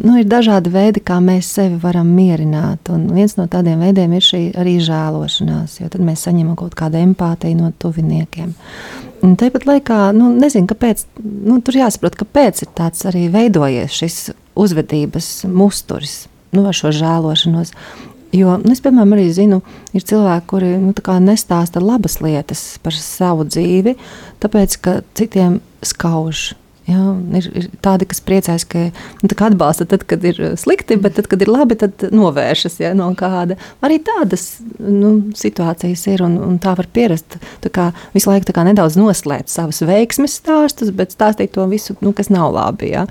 nu, 0.00 0.16
ir 0.16 0.24
dažādi 0.24 0.72
veidi, 0.72 1.02
kā 1.04 1.18
mēs 1.20 1.50
sevi 1.58 1.76
varam 1.82 2.06
mierināt. 2.06 2.88
Un 2.88 3.12
viens 3.12 3.36
no 3.36 3.46
tādiem 3.46 3.84
veidiem 3.84 4.14
ir 4.16 4.24
šī 4.24 4.40
arī 4.56 4.78
žēlošanās, 4.80 5.80
jo 5.80 5.88
tad 5.92 6.00
mēs 6.00 6.24
saņemam 6.24 6.56
kaut 6.56 6.74
kādu 6.74 6.96
empātiju 6.96 7.56
no 7.60 7.72
tuviniekiem. 7.78 8.54
Un 9.22 9.36
tāpat 9.36 9.66
laikā, 9.66 10.12
nu, 10.16 10.30
nezinu, 10.40 10.66
kāpēc, 10.72 11.04
nu, 11.20 11.60
tur 11.60 11.76
jāsaprot, 11.76 12.16
kāpēc 12.16 12.62
ir 12.62 12.72
tāds 12.76 13.04
arī 13.08 13.28
veidojies 13.32 13.92
šis 13.92 14.18
uzvedības 14.56 15.44
musturis 15.52 16.26
nu, 16.56 16.64
ar 16.68 16.76
šo 16.76 16.92
žēlošanos. 16.94 17.72
Jo 18.36 18.58
nu, 18.60 18.74
es, 18.74 18.82
piemēram, 18.84 19.14
arī 19.16 19.30
zinu, 19.32 19.62
ir 19.96 20.04
cilvēki, 20.04 20.46
kuri 20.50 20.74
nu, 20.82 20.92
nestāsta 21.24 21.80
labas 21.80 22.18
lietas 22.20 22.64
par 22.84 22.96
savu 22.98 23.46
dzīvi, 23.48 23.96
tāpēc 24.42 24.78
ka 24.82 25.00
citiem 25.16 25.60
skauž. 25.86 26.50
Jā, 26.86 27.02
ir, 27.34 27.46
ir 27.58 27.64
tādi, 27.82 28.06
kas 28.06 28.20
priecājas, 28.22 28.62
ka 28.70 28.84
nu, 29.24 29.30
atbalsta 29.48 29.88
tad, 29.90 30.04
kad 30.06 30.22
ir 30.28 30.38
slikti, 30.60 30.94
bet 31.02 31.16
tad, 31.18 31.26
kad 31.32 31.40
ir 31.42 31.50
labi, 31.50 31.74
tad 31.80 32.04
novēršas 32.14 32.78
ja, 32.78 32.92
no 32.94 33.08
kāda. 33.18 33.56
Arī 33.82 33.98
tādas 34.06 34.60
nu, 34.78 35.16
situācijas 35.34 36.04
ir 36.12 36.22
un, 36.22 36.36
un 36.46 36.60
tā 36.62 36.76
var 36.78 36.86
pierast. 36.94 37.40
Tā 37.64 37.72
kā 37.74 37.88
visu 38.14 38.30
laiku 38.30 38.54
kā 38.54 38.62
nedaudz 38.68 38.94
noslēpt 39.00 39.50
savus 39.50 39.82
veiksmes 39.82 40.38
stāstus, 40.38 40.94
bet 40.94 41.16
stāstīt 41.16 41.56
to 41.56 41.66
visu, 41.66 41.98
nu, 42.06 42.14
kas 42.14 42.30
nav 42.30 42.54
labi. 42.54 42.92
Ja. 42.94 43.08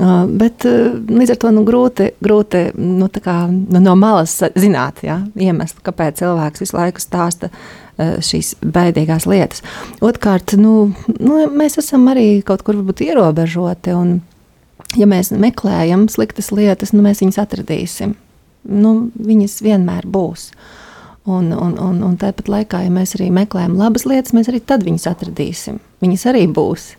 Uh, 0.00 0.24
bet 0.24 0.64
uh, 0.64 0.96
līdz 1.04 1.34
ar 1.34 1.40
to 1.42 1.52
nu, 1.52 1.66
grūti, 1.68 2.14
grūti 2.24 2.70
nu, 2.80 3.10
kā, 3.20 3.36
nu, 3.52 3.84
no 3.84 3.98
malas 4.00 4.38
zināt 4.56 5.04
ja, 5.04 5.18
iemeslu, 5.36 5.84
kāpēc 5.84 6.22
cilvēks 6.22 6.64
visu 6.64 6.78
laiku 6.78 7.04
stāsta 7.04 7.50
uh, 7.52 7.89
šīs 8.24 8.54
bēdīgās 8.60 9.26
lietas. 9.30 9.64
Otrkārt, 10.04 10.56
nu, 10.60 10.90
nu, 11.18 11.38
mēs 11.52 11.78
esam 11.82 12.08
arī 12.12 12.42
kaut 12.46 12.64
kur 12.66 12.80
ierobežoti. 12.80 13.94
Un, 13.96 14.18
ja 14.98 15.08
mēs 15.10 15.32
meklējam 15.34 16.08
sliktas 16.12 16.50
lietas, 16.54 16.94
nu, 16.96 17.04
mēs 17.06 17.22
viņus 17.24 17.40
atradīsim. 17.42 18.14
Nu, 18.70 18.94
viņas 19.16 19.60
vienmēr 19.64 20.06
būs. 20.10 20.50
Un, 21.30 21.50
un, 21.52 21.74
un, 21.78 21.98
un 22.04 22.14
tāpat 22.20 22.48
laikā, 22.48 22.84
ja 22.86 22.92
mēs 22.92 23.14
arī 23.18 23.28
meklējam 23.34 23.76
labas 23.78 24.06
lietas, 24.08 24.34
mēs 24.36 24.48
arī 24.50 24.62
tad 24.64 24.84
viņus 24.86 25.08
atradīsim. 25.10 25.80
Viņas 26.00 26.26
arī 26.32 26.46
būs. 26.48 26.94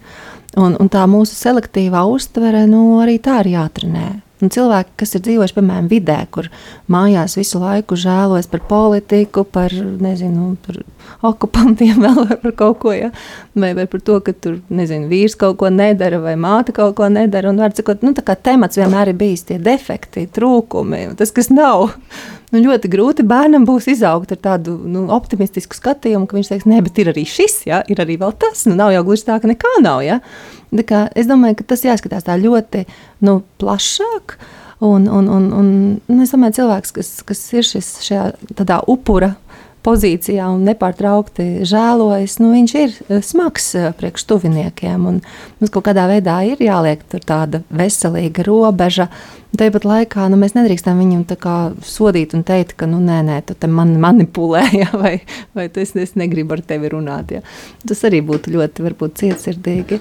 Un, 0.60 0.76
un 0.78 0.90
tā 0.92 1.06
mūsu 1.10 1.36
selektīvā 1.38 2.04
uztvere 2.12 2.66
nu, 2.70 3.00
arī 3.02 3.18
tā 3.24 3.40
ir 3.44 3.54
jātrenē. 3.56 4.10
Un 4.42 4.50
cilvēki, 4.54 4.96
kas 5.02 5.16
ir 5.18 5.24
dzīvojuši, 5.26 5.56
piemēram, 5.58 5.88
vidē, 5.92 6.18
kur 6.34 6.50
mājās 6.92 7.38
visu 7.38 7.62
laiku 7.62 7.98
žēlojas 8.00 8.50
par 8.50 8.64
politiku, 8.70 9.44
par 9.46 9.74
nezinu, 9.76 10.56
par 10.66 10.82
okupantiem, 11.32 12.02
vēl 12.06 12.36
par 12.42 12.56
kaut 12.58 12.80
ko, 12.82 12.96
ja? 12.96 13.12
vai, 13.54 13.74
vai 13.78 13.86
par 13.92 14.02
to, 14.06 14.18
ka 14.26 14.34
tur 14.34 14.60
nezinu, 14.74 15.10
vīrs 15.12 15.38
kaut 15.40 15.60
ko 15.62 15.70
nedara, 15.74 16.22
vai 16.24 16.36
māte 16.40 16.74
kaut 16.76 16.98
ko 16.98 17.10
nedara. 17.12 17.54
Un, 17.54 17.62
cikot, 17.78 18.06
nu, 18.06 18.16
temats 18.18 18.82
vienmēr 18.82 19.14
ir 19.14 19.20
bijis 19.20 19.46
tie 19.50 19.60
defekti, 19.62 20.28
trūkumi, 20.34 21.12
tas, 21.20 21.34
kas 21.36 21.52
nav. 21.54 21.92
Nu, 22.52 22.60
ļoti 22.60 22.90
grūti 22.92 23.24
bērnam 23.24 23.64
būs 23.68 23.88
izaugt 23.94 24.34
ar 24.36 24.40
tādu 24.44 24.74
nu, 24.92 25.06
optimistisku 25.16 25.78
skatījumu, 25.78 26.28
ka 26.28 26.36
viņš 26.36 26.50
teiks, 26.52 26.68
nē, 26.68 26.82
bet 26.84 26.98
ir 27.00 27.12
arī 27.14 27.24
šis, 27.28 27.62
ja? 27.70 27.80
ir 27.88 28.02
arī 28.04 28.18
tas. 28.20 28.66
Nu, 28.68 28.76
nav 28.76 28.92
jau 28.92 29.06
gluži 29.08 29.28
tā, 29.30 29.38
ka 29.40 29.48
nekā 29.48 29.78
nav. 29.84 30.02
Ja? 30.04 30.20
Kā, 30.88 31.06
es 31.16 31.30
domāju, 31.32 31.62
ka 31.62 31.70
tas 31.72 31.86
jāskatās 31.88 32.28
tā 32.28 32.36
ļoti 32.42 32.84
nu, 33.24 33.40
plašāk. 33.62 34.36
Un, 34.82 35.06
un, 35.08 35.28
un, 35.30 35.48
un, 35.54 35.68
un 36.10 36.22
es 36.24 36.34
domāju, 36.34 36.58
cilvēks, 36.60 36.92
kas, 36.96 37.10
kas 37.28 37.42
ir 37.54 37.68
šis, 37.68 37.90
šajā 38.04 38.82
upura 38.90 39.36
pozīcijā 39.86 40.48
un 40.54 40.64
nepārtraukti 40.68 41.66
žēlojas, 41.68 42.38
nu, 42.42 42.52
viņš 42.54 42.74
ir 42.80 42.96
smags 43.26 43.72
priekš 43.98 44.26
tuviniekiem. 44.30 45.08
Mums 45.08 45.74
kaut 45.74 45.88
kādā 45.90 46.08
veidā 46.12 46.42
ir 46.50 46.62
jāliek 46.62 47.04
tāda 47.26 47.64
veselīga 47.70 48.46
robeža. 48.48 49.10
Tāpat 49.58 49.84
laikā 49.84 50.30
nu, 50.32 50.38
mēs 50.40 50.56
nedrīkstam 50.56 51.02
viņu 51.02 51.26
sodīt 51.84 52.36
un 52.38 52.46
teikt, 52.48 52.78
ka, 52.80 52.88
nu, 52.88 53.02
nē, 53.04 53.20
nē, 53.28 53.42
tu 53.50 53.56
man 53.68 53.98
manipulē, 54.00 54.64
ja, 54.84 54.88
vai, 54.96 55.18
vai 55.58 55.68
tu 55.70 55.84
es, 55.84 55.96
es 56.00 56.16
negribu 56.16 56.56
ar 56.56 56.64
tevi 56.64 56.92
runāt. 56.94 57.36
Ja. 57.36 57.44
Tas 57.88 58.06
arī 58.08 58.22
būtu 58.24 58.54
ļoti, 58.56 58.86
varbūt, 58.88 59.20
cietsirdīgi. 59.20 60.00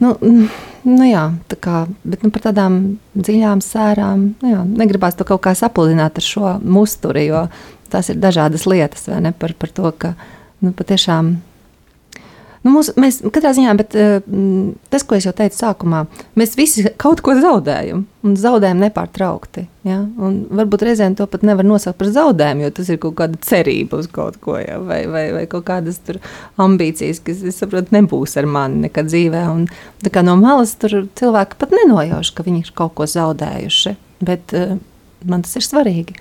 Nu, 0.00 0.14
mm, 0.16 0.46
nu 0.88 1.08
jā, 1.10 1.26
tā 1.50 1.58
kā, 1.60 1.82
bet 2.08 2.24
nu, 2.24 2.30
par 2.32 2.46
tādām 2.48 2.80
dziļām 3.12 3.60
sērām 3.64 4.22
nu 4.40 4.54
jā, 4.54 4.62
negribās 4.64 5.18
to 5.18 5.26
kaut 5.28 5.42
kā 5.44 5.52
sapludināt 5.58 6.16
ar 6.16 6.24
šo 6.24 6.54
musturi, 6.64 7.26
jo 7.28 7.44
tās 7.92 8.10
ir 8.12 8.20
dažādas 8.22 8.66
lietas, 8.70 9.08
vai 9.10 9.20
ne, 9.26 9.34
par, 9.36 9.54
par 9.58 9.72
to, 9.74 9.92
ka 9.98 10.14
nu, 10.60 10.74
patiešām 10.76 11.36
Nu, 12.60 12.74
mūs, 12.74 12.90
mēs 13.00 13.22
katrā 13.32 13.54
ziņā, 13.56 13.72
bet 13.78 13.94
uh, 13.96 14.18
tas, 14.92 15.04
ko 15.08 15.16
es 15.16 15.24
jau 15.24 15.32
teicu 15.36 15.56
sākumā, 15.56 16.02
mēs 16.36 16.58
visi 16.58 16.84
kaut 17.00 17.22
ko 17.24 17.32
zaudējam 17.38 18.02
un 18.26 18.34
zaudējam 18.36 18.82
nepārtraukti. 18.82 19.64
Ja? 19.88 20.02
Un 20.20 20.42
varbūt 20.58 20.84
reizēm 20.84 21.16
to 21.16 21.24
pat 21.30 21.46
nevar 21.46 21.64
nosaukt 21.64 21.96
par 22.02 22.10
zaudējumu, 22.12 22.66
jo 22.66 22.74
tas 22.76 22.90
ir 22.92 22.98
kaut 23.00 23.16
kāda 23.22 23.40
cerība 23.46 24.02
uz 24.02 24.10
kaut 24.12 24.36
ko, 24.44 24.58
ja? 24.60 24.76
vai, 24.84 25.00
vai, 25.08 25.24
vai 25.38 25.46
kaut 25.48 25.64
kādas 25.70 26.02
ambīcijas, 26.60 27.22
kas, 27.24 27.40
es 27.48 27.62
saprotu, 27.62 27.94
nebūs 27.96 28.36
ar 28.36 28.50
mani 28.50 28.84
nekad 28.84 29.08
dzīvē. 29.08 29.46
Un, 29.54 29.64
no 30.28 30.36
malas 30.42 30.76
cilvēki 30.76 31.60
pat 31.64 31.72
nenojauš, 31.80 32.34
ka 32.36 32.44
viņi 32.44 32.66
ir 32.66 32.74
kaut 32.76 32.92
ko 33.00 33.08
zaudējuši, 33.08 33.96
bet 34.28 34.52
uh, 34.58 34.76
man 35.24 35.48
tas 35.48 35.56
ir 35.56 35.64
svarīgi. 35.64 36.20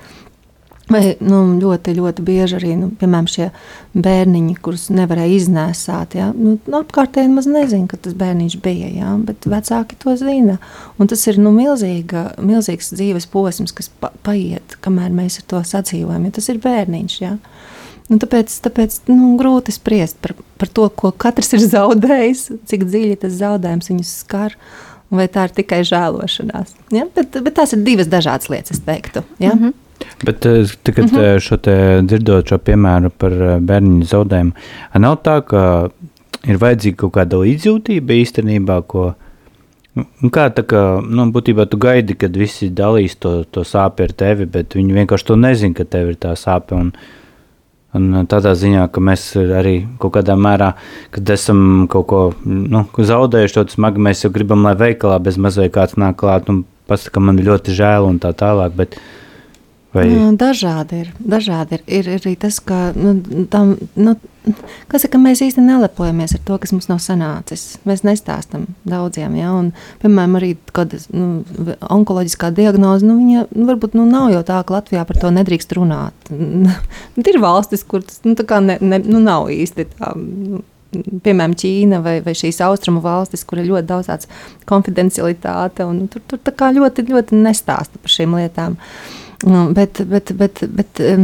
Vai, 0.89 1.03
nu, 1.21 1.43
ļoti, 1.61 1.93
ļoti 1.93 2.23
bieži 2.25 2.55
arī 2.57 2.71
nu, 2.79 2.87
piemēram, 2.97 3.27
šie 3.29 3.49
bērniņi, 3.93 4.55
kurus 4.65 4.87
nevarēja 4.89 5.35
iznēsāt. 5.37 6.15
Ja? 6.17 6.31
Nu, 6.33 6.55
apkārtēji 6.79 7.29
maz 7.29 7.45
nezina, 7.49 7.85
ka 7.91 7.99
tas 8.01 8.15
bērniņš 8.17 8.55
bija, 8.63 8.89
ja? 8.97 9.11
bet 9.21 9.45
vecāki 9.49 9.99
to 10.01 10.15
zina. 10.17 10.57
Un 10.97 11.11
tas 11.11 11.27
ir 11.29 11.37
nu, 11.41 11.51
milzīga, 11.53 12.31
milzīgs 12.41 12.89
dzīves 12.95 13.29
posms, 13.29 13.73
kas 13.77 13.91
pa, 14.01 14.09
paiet, 14.25 14.79
kamēr 14.81 15.13
mēs 15.13 15.37
ar 15.43 15.45
to 15.53 15.61
sadzīvojam. 15.71 16.25
Ja? 16.25 16.35
Tas 16.39 16.49
ir 16.49 16.61
bērniņš. 16.63 17.17
Ja? 17.21 17.35
Nu, 18.09 18.17
tāpēc 18.17 18.55
tāpēc 18.65 19.01
nu, 19.11 19.35
grūti 19.37 19.75
spriest 19.75 20.17
par, 20.23 20.33
par 20.57 20.71
to, 20.73 20.87
ko 20.89 21.11
katrs 21.13 21.53
ir 21.53 21.67
zaudējis, 21.75 22.47
cik 22.71 22.87
dziļi 22.89 23.19
tas 23.27 23.37
zaudējums 23.43 23.91
viņus 23.93 24.15
skar. 24.23 24.57
Vai 25.13 25.25
tā 25.29 25.47
ir 25.47 25.53
tikai 25.57 25.79
žēlošanās? 25.89 26.73
Ja? 26.93 27.05
Bet, 27.13 27.37
bet 27.45 27.55
tās 27.61 27.77
ir 27.77 27.85
divas 27.85 28.09
dažādas 28.09 28.49
lietas, 28.49 28.77
es 28.77 28.83
teiktu. 28.85 29.21
Ja? 29.37 29.53
Mm 29.53 29.61
-hmm. 29.61 29.77
Bet 30.23 30.45
eh, 30.45 30.67
tagad, 30.83 31.05
eh, 31.05 31.19
-huh. 31.19 31.39
šo 31.39 31.57
dzirdot 32.01 32.49
šo 32.49 32.57
piemēru 32.57 33.11
par 33.17 33.31
eh, 33.31 33.59
bērnu 33.59 34.03
zaudējumu, 34.03 34.51
nav 34.99 35.17
tā, 35.23 35.39
ka 35.45 35.89
ir 36.47 36.59
vajadzīga 36.59 36.97
kaut 36.97 37.13
kāda 37.13 37.39
līdzjūtība 37.39 38.19
īstenībā, 38.23 38.81
ko 38.87 39.13
nu, 39.95 40.29
kā 40.29 40.49
tā 40.51 40.63
kā, 40.63 40.83
nu, 41.03 41.31
būtībā 41.31 41.69
tu 41.69 41.77
gaidi, 41.77 42.15
kad 42.15 42.35
visi 42.35 42.69
dalīs 42.69 43.15
to, 43.19 43.43
to 43.43 43.61
sāpi 43.61 44.03
ar 44.03 44.11
tevi, 44.11 44.45
bet 44.45 44.75
viņi 44.75 44.93
vienkārši 44.93 45.25
to 45.25 45.35
nezina, 45.35 45.73
ka 45.73 45.83
tev 45.83 46.09
ir 46.09 46.15
tā 46.15 46.35
sāpe. 46.35 46.75
Un, 46.75 46.93
Un 47.93 48.27
tādā 48.29 48.51
ziņā, 48.53 48.91
ka 48.93 49.01
mēs 49.01 49.33
arī 49.35 49.87
kaut 49.97 50.13
kādā 50.13 50.35
mērā, 50.37 50.75
kad 51.09 51.29
esam 51.29 51.87
kaut 51.89 52.07
ko 52.07 52.33
nu, 52.45 52.85
zaudējuši, 52.93 53.53
to 53.53 53.65
smagi 53.67 53.97
mēs 53.97 54.21
jau 54.23 54.29
gribam, 54.29 54.61
lai 54.61 54.75
veikalā 54.75 55.17
bez 55.19 55.37
mazliet 55.37 55.73
kāds 55.73 55.97
nāk 55.97 56.19
klāt 56.21 56.49
un 56.49 56.65
pasaka, 56.85 57.13
ka 57.13 57.19
man 57.19 57.39
ļoti 57.41 57.73
žēl 57.73 58.05
un 58.05 58.19
tā 58.19 58.29
tālāk. 58.29 58.75
Bet, 58.77 58.93
uh, 58.93 59.28
Vai? 59.89 60.05
Nu, 60.05 60.35
dažādi 60.37 60.99
ir. 61.01 61.07
Dažādi 61.17 61.79
ir. 61.79 61.83
ir 61.89 62.09
arī 62.19 62.35
tas, 62.37 62.59
ka, 62.61 62.91
nu, 62.93 63.15
tam, 63.49 63.71
nu, 63.97 64.13
kas 64.91 65.05
ir, 65.05 65.09
ka 65.09 65.17
mēs 65.21 65.41
īstenībā 65.41 65.79
nelepojamies 65.79 66.35
ar 66.37 66.43
to, 66.45 66.57
kas 66.61 66.73
mums 66.75 66.85
nav 66.91 66.99
sanācis. 67.01 67.63
Mēs 67.89 68.03
nestāstām 68.05 68.67
daudziem. 68.85 69.33
Ja? 69.39 69.55
Un, 69.57 69.71
piemēram, 70.03 70.37
arī 70.37 70.51
kāda 70.77 70.99
nu, 71.09 71.41
onkoloģiskā 71.89 72.51
diagnoze, 72.53 73.07
nu, 73.07 73.17
viņa 73.17 73.47
nu, 73.49 73.65
varbūt 73.71 73.97
nu, 73.97 74.05
nav 74.05 74.29
jau 74.35 74.43
tā, 74.45 74.59
ka 74.61 74.77
Latvijā 74.77 75.07
par 75.09 75.17
to 75.23 75.31
nedrīkst 75.33 75.73
runāt. 75.79 76.29
ir 77.31 77.39
valstis, 77.41 77.81
kur 77.81 78.05
tas 78.05 78.21
nu, 78.27 78.37
ne, 78.67 78.77
ne, 78.81 78.99
nu, 79.07 79.23
nav 79.25 79.49
īsti 79.53 79.87
tā. 79.95 80.11
Nu, 80.13 80.61
piemēram, 80.93 81.55
Ķīna 81.57 81.99
vai, 82.05 82.15
vai 82.25 82.33
šīs 82.37 82.61
austrumu 82.65 83.01
valstis, 83.01 83.41
kur 83.45 83.61
ir 83.61 83.67
ļoti 83.69 83.89
daudz 83.89 84.09
tādas 84.09 84.29
konfidencialitāte, 84.69 85.85
un 85.85 86.07
tur, 86.09 86.21
tur 86.29 86.69
ļoti, 86.77 87.05
ļoti 87.09 87.41
nestāsta 87.41 88.01
par 88.01 88.13
šīm 88.13 88.37
lietām. 88.37 88.77
Uh, 88.77 89.17
Nu, 89.47 89.71
bet, 89.71 90.01
bet, 90.07 90.31
bet, 90.35 90.59
bet 90.75 90.99
um, 90.99 91.21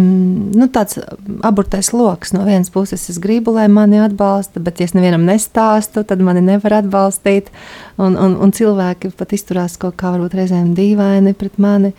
nu, 0.56 0.70
tāds 0.72 1.02
aburtais 1.44 1.90
lokus 1.92 2.32
no 2.32 2.46
vienas 2.48 2.72
puses 2.72 3.10
es 3.12 3.18
gribu, 3.20 3.52
lai 3.58 3.66
mani 3.68 4.00
atbalsta, 4.00 4.62
bet, 4.64 4.80
ja 4.80 4.88
es 4.88 4.96
nevienam 4.96 5.26
nestāstu, 5.28 6.06
tad 6.08 6.24
mani 6.24 6.44
nevar 6.46 6.78
atbalstīt. 6.78 7.52
Un, 8.00 8.16
un, 8.16 8.38
un 8.40 8.56
cilvēki 8.56 9.12
pat 9.20 9.36
izturās 9.36 9.76
kaut 9.82 9.98
kā 10.00 10.14
varbūt 10.14 10.38
reizēm 10.40 10.72
dīvaini 10.78 11.36
pret 11.36 11.60
mani. 11.60 11.92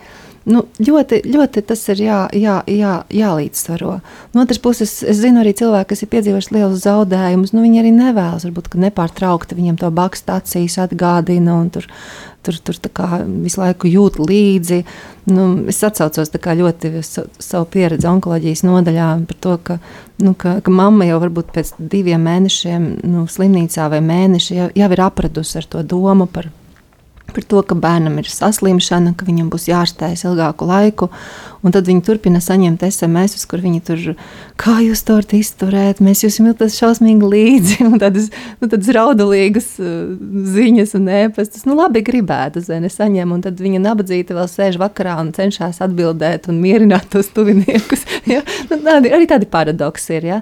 Nu, 0.47 0.61
ļoti, 0.79 1.25
ļoti 1.27 1.63
tas 1.67 1.81
ir 1.91 2.01
jā, 2.05 2.17
jā, 2.39 2.61
jā, 2.71 2.93
jālīdzsvaro. 3.11 3.97
No 4.31 4.45
otras 4.45 4.61
puses, 4.63 4.93
es 5.03 5.19
zinu 5.19 5.41
arī 5.43 5.51
cilvēku, 5.59 5.89
kas 5.91 6.05
ir 6.05 6.11
piedzīvojuši 6.13 6.55
lielus 6.55 6.85
zaudējumus. 6.85 7.51
Nu, 7.51 7.65
viņi 7.65 7.81
arī 7.81 7.91
nevēlas, 7.97 8.45
varbūt, 8.47 8.69
ka 8.71 8.79
nepārtraukti 8.85 9.59
viņiem 9.59 9.81
to 9.81 9.91
bakstu 9.91 10.37
acīs 10.37 10.79
atgādina 10.79 11.57
un 11.59 11.73
tur, 11.75 11.89
tur, 12.47 12.61
tur 12.63 12.79
visu 13.43 13.59
laiku 13.59 13.91
jūt 13.91 14.21
līdzi. 14.23 14.79
Nu, 15.35 15.49
es 15.73 15.83
atcaucos 15.83 16.31
ļoti 16.31 16.93
savu 17.03 17.67
pieredzi 17.73 18.07
onkoloģijas 18.07 18.63
nodaļā 18.69 19.09
par 19.27 19.41
to, 19.43 19.57
ka, 19.67 19.79
nu, 20.23 20.37
ka, 20.39 20.61
ka 20.63 20.71
mamma 20.71 21.09
jau 21.09 21.19
varbūt 21.25 21.51
pēc 21.57 21.75
diviem 21.81 22.23
mēnešiem 22.23 22.87
nu, 23.03 23.27
slimnīcā 23.27 23.91
vai 23.91 23.99
mēneši 23.99 24.61
jau, 24.61 24.71
jau 24.79 24.91
ir 24.95 25.05
apradusi 25.09 25.59
ar 25.59 25.67
to 25.75 25.83
domu 25.83 26.31
par 26.31 26.53
par 27.33 27.45
to, 27.45 27.62
ka 27.67 27.77
bērnam 27.79 28.19
ir 28.21 28.31
saslimšana, 28.31 29.15
ka 29.19 29.27
viņam 29.29 29.51
būs 29.53 29.69
jāārstējas 29.71 30.27
ilgāku 30.29 30.69
laiku. 30.69 31.11
Un 31.66 31.74
tad 31.74 31.88
viņi 31.88 32.05
turpina 32.07 32.38
saņemt 32.42 32.85
SMS, 32.87 33.42
kur 33.50 33.59
viņi 33.64 33.81
tur, 33.88 34.02
kā 34.61 34.76
jūs 34.85 35.00
to 35.02 35.16
varat 35.16 35.33
izturēt, 35.35 36.02
mēs 36.05 36.22
jums 36.22 36.38
jūtamies 36.38 36.76
šausmīgi 36.79 37.31
līdzi, 37.33 37.79
un 37.88 37.98
tādas, 37.98 38.29
nu, 38.61 38.68
tādas 38.70 38.90
raudulīgas 38.94 39.72
uh, 39.83 40.14
ziņas 40.55 40.94
un 40.98 41.11
ēpastus. 41.24 41.66
Nu, 41.66 41.74
labi, 41.81 42.05
gribētu, 42.07 42.62
zai 42.62 42.79
nesaņem, 42.85 43.35
un 43.35 43.42
tad 43.42 43.59
viņa 43.62 43.83
nabadzīta 43.83 44.37
vēl 44.37 44.46
sēž 44.52 44.79
vakarā 44.79 45.16
un 45.24 45.33
cenšas 45.35 45.83
atbildēt 45.83 46.46
un 46.52 46.61
mierināt 46.62 47.11
tos 47.12 47.33
tuviniekus. 47.35 48.07
Ja? 48.26 48.40
Nu, 48.66 48.81
tādi, 48.83 49.11
arī 49.14 49.29
tādi 49.31 49.46
paradoksi 49.46 50.16
ir. 50.16 50.24
Ja? 50.26 50.37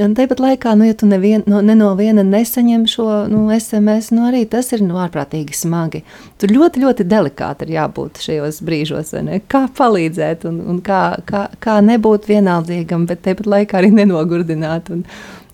Un 0.00 0.14
tāpat 0.16 0.40
laikā, 0.40 0.72
nu, 0.78 0.86
ja 0.88 0.94
tu 0.96 1.04
nevien, 1.08 1.42
no, 1.48 1.58
ne 1.64 1.74
no 1.76 1.90
viena 1.98 2.24
nesaņem 2.24 2.86
šo 2.88 3.06
nu, 3.28 3.42
SMS, 3.52 4.08
nu, 4.16 4.24
arī 4.30 4.46
tas 4.48 4.70
ir 4.72 4.80
nu, 4.84 4.96
ārprātīgi 5.02 5.56
smagi. 5.56 6.00
Tur 6.40 6.54
ļoti, 6.56 6.80
ļoti 6.86 7.04
delikāti 7.08 7.66
ir 7.66 7.74
jābūt 7.76 8.22
šajos 8.24 8.62
brīžos, 8.64 9.12
kā 9.52 9.66
palīdzēt 9.76 10.48
un, 10.48 10.62
un 10.66 10.82
kā, 10.84 11.00
kā, 11.28 11.46
kā 11.62 11.78
nebūt 11.84 12.28
vienaldzīgam, 12.30 13.06
bet 13.06 13.24
tāpat 13.26 13.46
laikā 13.46 13.80
arī 13.80 13.94
nenogurdināt. 14.02 14.92
Un, 14.94 15.04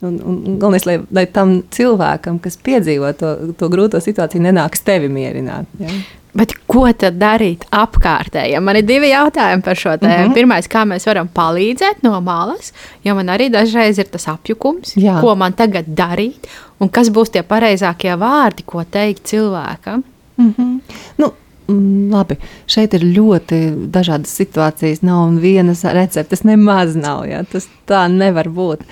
Un, 0.03 0.17
un, 0.27 0.39
un 0.51 0.55
galvenais, 0.59 0.83
lai, 0.83 0.97
lai 1.15 1.23
tam 1.31 1.53
cilvēkam, 1.71 2.41
kas 2.43 2.57
piedzīvo 2.59 3.13
to, 3.15 3.29
to 3.55 3.69
grūto 3.71 4.01
situāciju, 4.03 4.43
nenāks 4.43 4.83
tevi 4.83 5.07
mierināt. 5.07 5.69
Ja? 5.79 5.93
Bet 6.33 6.55
ko 6.67 6.87
tad 6.97 7.19
darīt 7.21 7.67
apkārtējiem? 7.77 8.65
Man 8.65 8.79
ir 8.81 8.87
divi 8.89 9.11
jautājumi 9.11 9.65
par 9.65 9.77
šo 9.77 9.93
tēmu. 10.01 10.09
Mm 10.09 10.31
-hmm. 10.31 10.35
Pirmais, 10.35 10.69
kā 10.69 10.83
mēs 10.89 11.07
varam 11.07 11.29
palīdzēt 11.35 12.03
no 12.03 12.21
malas, 12.21 12.73
jo 13.05 13.15
man 13.15 13.29
arī 13.29 13.51
dažreiz 13.53 13.99
ir 13.99 14.09
tas 14.11 14.29
apjukums, 14.29 14.97
Jā. 14.97 15.21
ko 15.21 15.35
man 15.35 15.53
tagad 15.53 15.87
darīt, 15.87 16.49
un 16.81 16.89
kas 16.89 17.11
būs 17.11 17.31
tie 17.31 17.43
pareizākie 17.43 18.17
vārdi, 18.17 18.63
ko 18.67 18.85
teikt 18.85 19.25
cilvēkam. 19.25 20.03
Mm 20.37 20.55
-hmm. 20.59 20.81
nu, 21.19 21.33
labi, 21.69 22.37
šeit 22.71 22.95
ir 22.97 23.05
ļoti 23.07 23.61
dažādas 23.93 24.35
situācijas. 24.39 25.03
Nav 25.07 25.39
vienas 25.43 25.85
receptes, 25.85 26.45
nemaz 26.49 26.97
nav. 26.99 27.25
Ja? 27.31 27.43
Tas 27.49 27.69
tā 27.89 28.07
nevar 28.13 28.51
būt. 28.53 28.85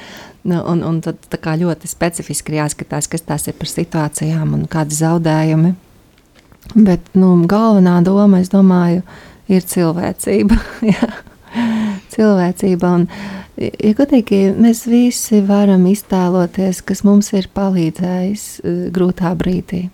Nu, 0.49 0.63
un, 0.73 0.81
un 0.87 1.01
tad 1.05 1.21
ļoti 1.61 1.89
specifiski 1.91 2.55
ir 2.55 2.63
jāskatās, 2.63 3.11
kas 3.11 3.27
tās 3.27 3.49
ir 3.51 3.59
par 3.59 3.69
situācijām 3.69 4.55
un 4.57 4.65
kādi 4.71 4.97
zaudējumi. 4.97 5.75
Bet 6.75 7.11
nu, 7.19 7.35
galvenā 7.51 7.99
doma, 8.07 8.41
es 8.41 8.49
domāju, 8.53 9.03
ir 9.53 9.67
cilvēcība. 9.69 10.57
cilvēcība 12.15 12.95
un, 12.97 13.07
ja 13.59 13.93
godīgi, 13.99 14.43
mēs 14.57 14.87
visi 14.89 15.43
varam 15.45 15.85
iztēloties, 15.91 16.81
kas 16.89 17.05
mums 17.05 17.33
ir 17.37 17.51
palīdzējis 17.53 18.51
uh, 18.63 18.85
grūtā 18.95 19.35
brīdī 19.37 19.89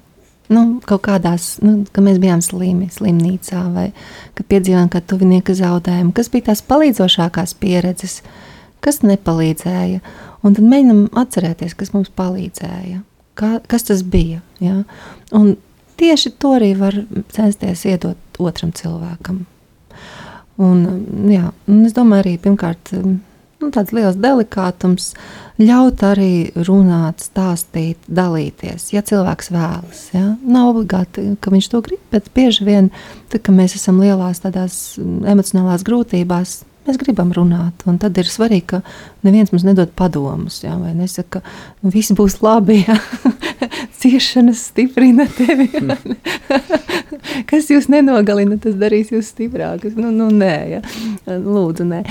nu, 0.52 0.64
kaut 0.86 1.04
kādās, 1.06 1.56
nu, 1.64 1.80
ka 1.92 2.04
mēs 2.04 2.20
bijām 2.22 2.42
slimi, 2.44 2.88
slimnīcā, 2.92 3.62
vai 3.74 3.88
ka 4.36 4.46
piedzīvojām 4.46 4.90
kādu 4.92 5.12
tuvinieku 5.14 5.56
zaudējumu, 5.58 6.14
kas 6.16 6.30
bija 6.32 6.50
tās 6.50 6.62
palīdzošākās 6.66 7.56
pieredzes, 7.60 8.20
kas 8.84 9.02
nepalīdzēja. 9.06 10.02
Un 10.46 10.54
tad 10.54 10.66
mēģinām 10.68 11.06
atcerēties, 11.18 11.74
kas 11.78 11.92
mums 11.94 12.12
palīdzēja, 12.16 13.00
kā, 13.38 13.56
kas 13.66 13.88
tas 13.88 14.04
bija. 14.06 14.42
Ja? 14.62 14.82
Un 15.34 15.56
tieši 15.98 16.36
to 16.38 16.54
arī 16.58 16.72
var 16.78 16.98
censties 17.34 17.86
iedot 17.88 18.40
otram 18.42 18.72
cilvēkam. 18.76 19.44
Un, 20.62 20.84
jā, 21.28 21.50
un 21.68 21.82
es 21.84 21.96
domāju, 21.96 22.22
arī 22.22 22.36
pirmkārt 22.40 22.94
nu, 23.66 23.74
tāds 23.74 23.92
liels 23.96 24.18
delikātums, 24.20 25.10
ļaut 25.60 26.02
arī 26.06 26.52
runāt, 26.68 27.24
stāstīt, 27.24 27.98
dalīties, 28.08 28.90
ja 28.94 29.02
cilvēks 29.06 29.50
vēlas. 29.54 30.02
Ja? 30.14 30.28
Nav 30.44 30.74
obligāti, 30.74 31.28
ka 31.40 31.52
viņš 31.54 31.70
to 31.72 31.82
grib, 31.86 32.02
bet 32.12 32.30
bieži 32.36 32.66
vien, 32.68 32.90
tad, 33.32 33.42
kad 33.46 33.56
mēs 33.56 33.76
esam 33.78 34.00
lielās 34.02 34.42
tādās 34.44 34.78
emocionālās 34.98 35.86
grūtībās, 35.86 36.60
mēs 36.86 37.00
gribam 37.00 37.32
runāt. 37.36 37.84
Un 37.90 38.00
tad 38.02 38.18
ir 38.20 38.28
svarīgi, 38.30 38.66
ka 38.74 38.82
neviens 39.26 39.52
mums 39.52 39.66
nedod 39.66 39.92
padomus, 39.98 40.62
jā, 40.64 40.76
vai 40.80 40.94
nesaka, 40.96 41.40
ka 41.40 41.56
nu, 41.82 41.92
viss 41.94 42.14
būs 42.16 42.40
labi. 42.44 42.82
Jā. 42.86 42.98
Ciešanas 44.00 44.68
stiprina 44.70 45.24
tevi. 45.36 45.70
Kas 47.50 47.68
jūs 47.70 47.88
nenogalina, 47.92 48.58
tas 48.60 48.76
darīs 48.78 49.10
jūs 49.12 49.30
stiprākus. 49.32 49.96
Nu, 49.98 50.10
nu, 50.14 50.28
nē, 50.32 50.54
ja. 50.70 50.80
lūdzu, 51.26 51.86
nē. 51.88 52.02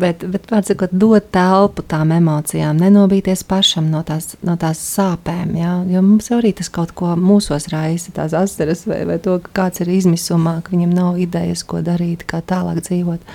Bet, 0.00 0.24
bet 0.32 0.46
pārsakot, 0.50 0.94
dot 0.94 1.28
telpu 1.34 1.84
tām 1.88 2.14
emocijām, 2.16 2.78
nenobīties 2.80 3.44
pašam 3.48 3.90
no 3.92 4.02
tās, 4.06 4.32
no 4.46 4.56
tās 4.60 4.80
sāpēm. 4.94 5.54
Ja. 5.58 5.74
Jo 5.90 6.04
mums 6.06 6.30
jau 6.30 6.40
arī 6.40 6.54
tas 6.58 6.70
kaut 6.72 6.94
ko 6.98 7.12
mūsos 7.18 7.68
raisa, 7.72 8.14
tās 8.16 8.36
asaras 8.38 8.86
vai, 8.88 9.02
vai 9.08 9.18
to, 9.22 9.38
ka 9.44 9.54
kāds 9.62 9.84
ir 9.84 9.92
izmisumā, 9.92 10.60
ka 10.64 10.74
viņam 10.74 10.96
nav 10.96 11.20
idejas, 11.22 11.66
ko 11.66 11.82
darīt, 11.84 12.26
kā 12.28 12.42
tālāk 12.46 12.82
dzīvot. 12.86 13.32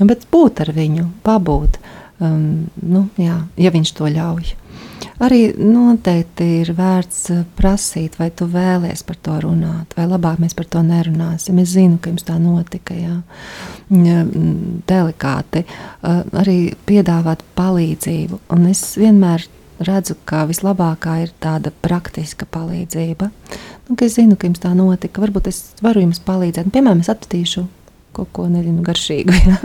Bet 0.00 0.24
būt 0.32 0.62
ar 0.64 0.72
viņu, 0.76 1.06
pabūt, 1.26 1.76
um, 2.24 2.66
nu, 2.80 3.04
jā, 3.20 3.42
ja 3.60 3.72
viņš 3.74 3.94
to 3.98 4.08
ļauj. 4.12 4.54
Arī 5.20 5.50
noteikti 5.52 6.46
ir 6.62 6.70
vērts 6.76 7.18
eh, 7.34 7.40
prasīt, 7.56 8.16
vai 8.20 8.30
tu 8.32 8.46
vēlies 8.48 9.02
par 9.04 9.18
to 9.20 9.36
runāt, 9.44 9.92
vai 9.96 10.06
labāk 10.08 10.40
mēs 10.40 10.56
par 10.56 10.68
to 10.72 10.80
nerunāsim. 10.84 11.60
Es 11.60 11.74
zinu, 11.74 11.98
ka 12.00 12.12
jums 12.12 12.24
tā 12.24 12.38
notika. 12.40 12.96
Jā. 12.96 13.18
Delikāti 14.88 15.64
eh, 15.64 16.22
arī 16.42 16.58
piedāvāt 16.88 17.44
palīdzību. 17.58 18.40
Un 18.56 18.70
es 18.72 18.84
vienmēr 19.00 19.44
redzu, 19.84 20.16
ka 20.28 20.46
vislabākā 20.48 21.18
ir 21.26 21.34
tāda 21.40 21.72
praktiska 21.84 22.48
palīdzība. 22.48 23.28
Nu, 23.88 23.98
es 24.00 24.16
zinu, 24.16 24.38
ka 24.40 24.48
jums 24.48 24.64
tā 24.64 24.72
notika. 24.76 25.20
Varbūt 25.20 25.52
es 25.52 25.62
varu 25.84 26.06
jums 26.06 26.22
palīdzēt. 26.24 26.72
Piemēram, 26.72 27.04
es 27.04 27.12
atradīšu 27.12 27.66
kaut 28.20 28.30
ko 28.36 28.46
nezinu, 28.50 28.84
garšīgu. 28.86 29.36
Ja? 29.50 29.56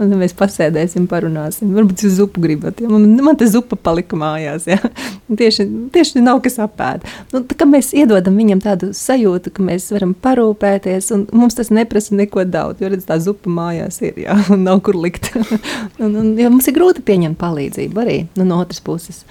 Un 0.00 0.14
mēs 0.16 0.32
pasēdēsim, 0.36 1.04
parunāsim. 1.10 1.74
Varbūt 1.76 2.02
jūs 2.06 2.14
zupu 2.16 2.40
gribat. 2.40 2.78
Ja? 2.80 2.88
Man, 2.88 3.04
man 3.20 3.36
te 3.36 3.44
zupa 3.50 3.76
palika 3.76 4.16
mājās. 4.18 4.64
Ja? 4.68 4.78
Tieši, 5.40 5.66
tieši 5.94 6.22
nav 6.24 6.40
kas 6.44 6.56
apēd. 6.62 7.04
Nu, 7.30 7.42
mēs 7.70 7.92
iedodam 7.94 8.38
viņam 8.40 8.62
tādu 8.64 8.90
sajūtu, 8.96 9.52
ka 9.54 9.62
mēs 9.62 9.90
varam 9.94 10.14
parūpēties, 10.24 11.12
mums 11.36 11.54
tas 11.58 11.70
neprasa 11.70 12.16
neko 12.18 12.42
daudz. 12.48 12.82
Jo 12.82 12.90
redz, 12.90 13.06
tā 13.06 13.20
zupa 13.22 13.52
mājās 13.52 14.00
ir, 14.02 14.18
ja? 14.24 14.34
un 14.54 14.64
nav 14.66 14.82
kur 14.86 14.98
likt. 14.98 15.30
un, 16.02 16.10
un, 16.10 16.34
ja 16.40 16.50
mums 16.50 16.66
ir 16.66 16.76
grūti 16.80 17.04
pieņemt 17.06 17.38
palīdzību 17.40 18.04
arī 18.04 18.18
nu, 18.40 18.48
no 18.48 18.60
otras 18.64 18.82
puses 18.84 19.22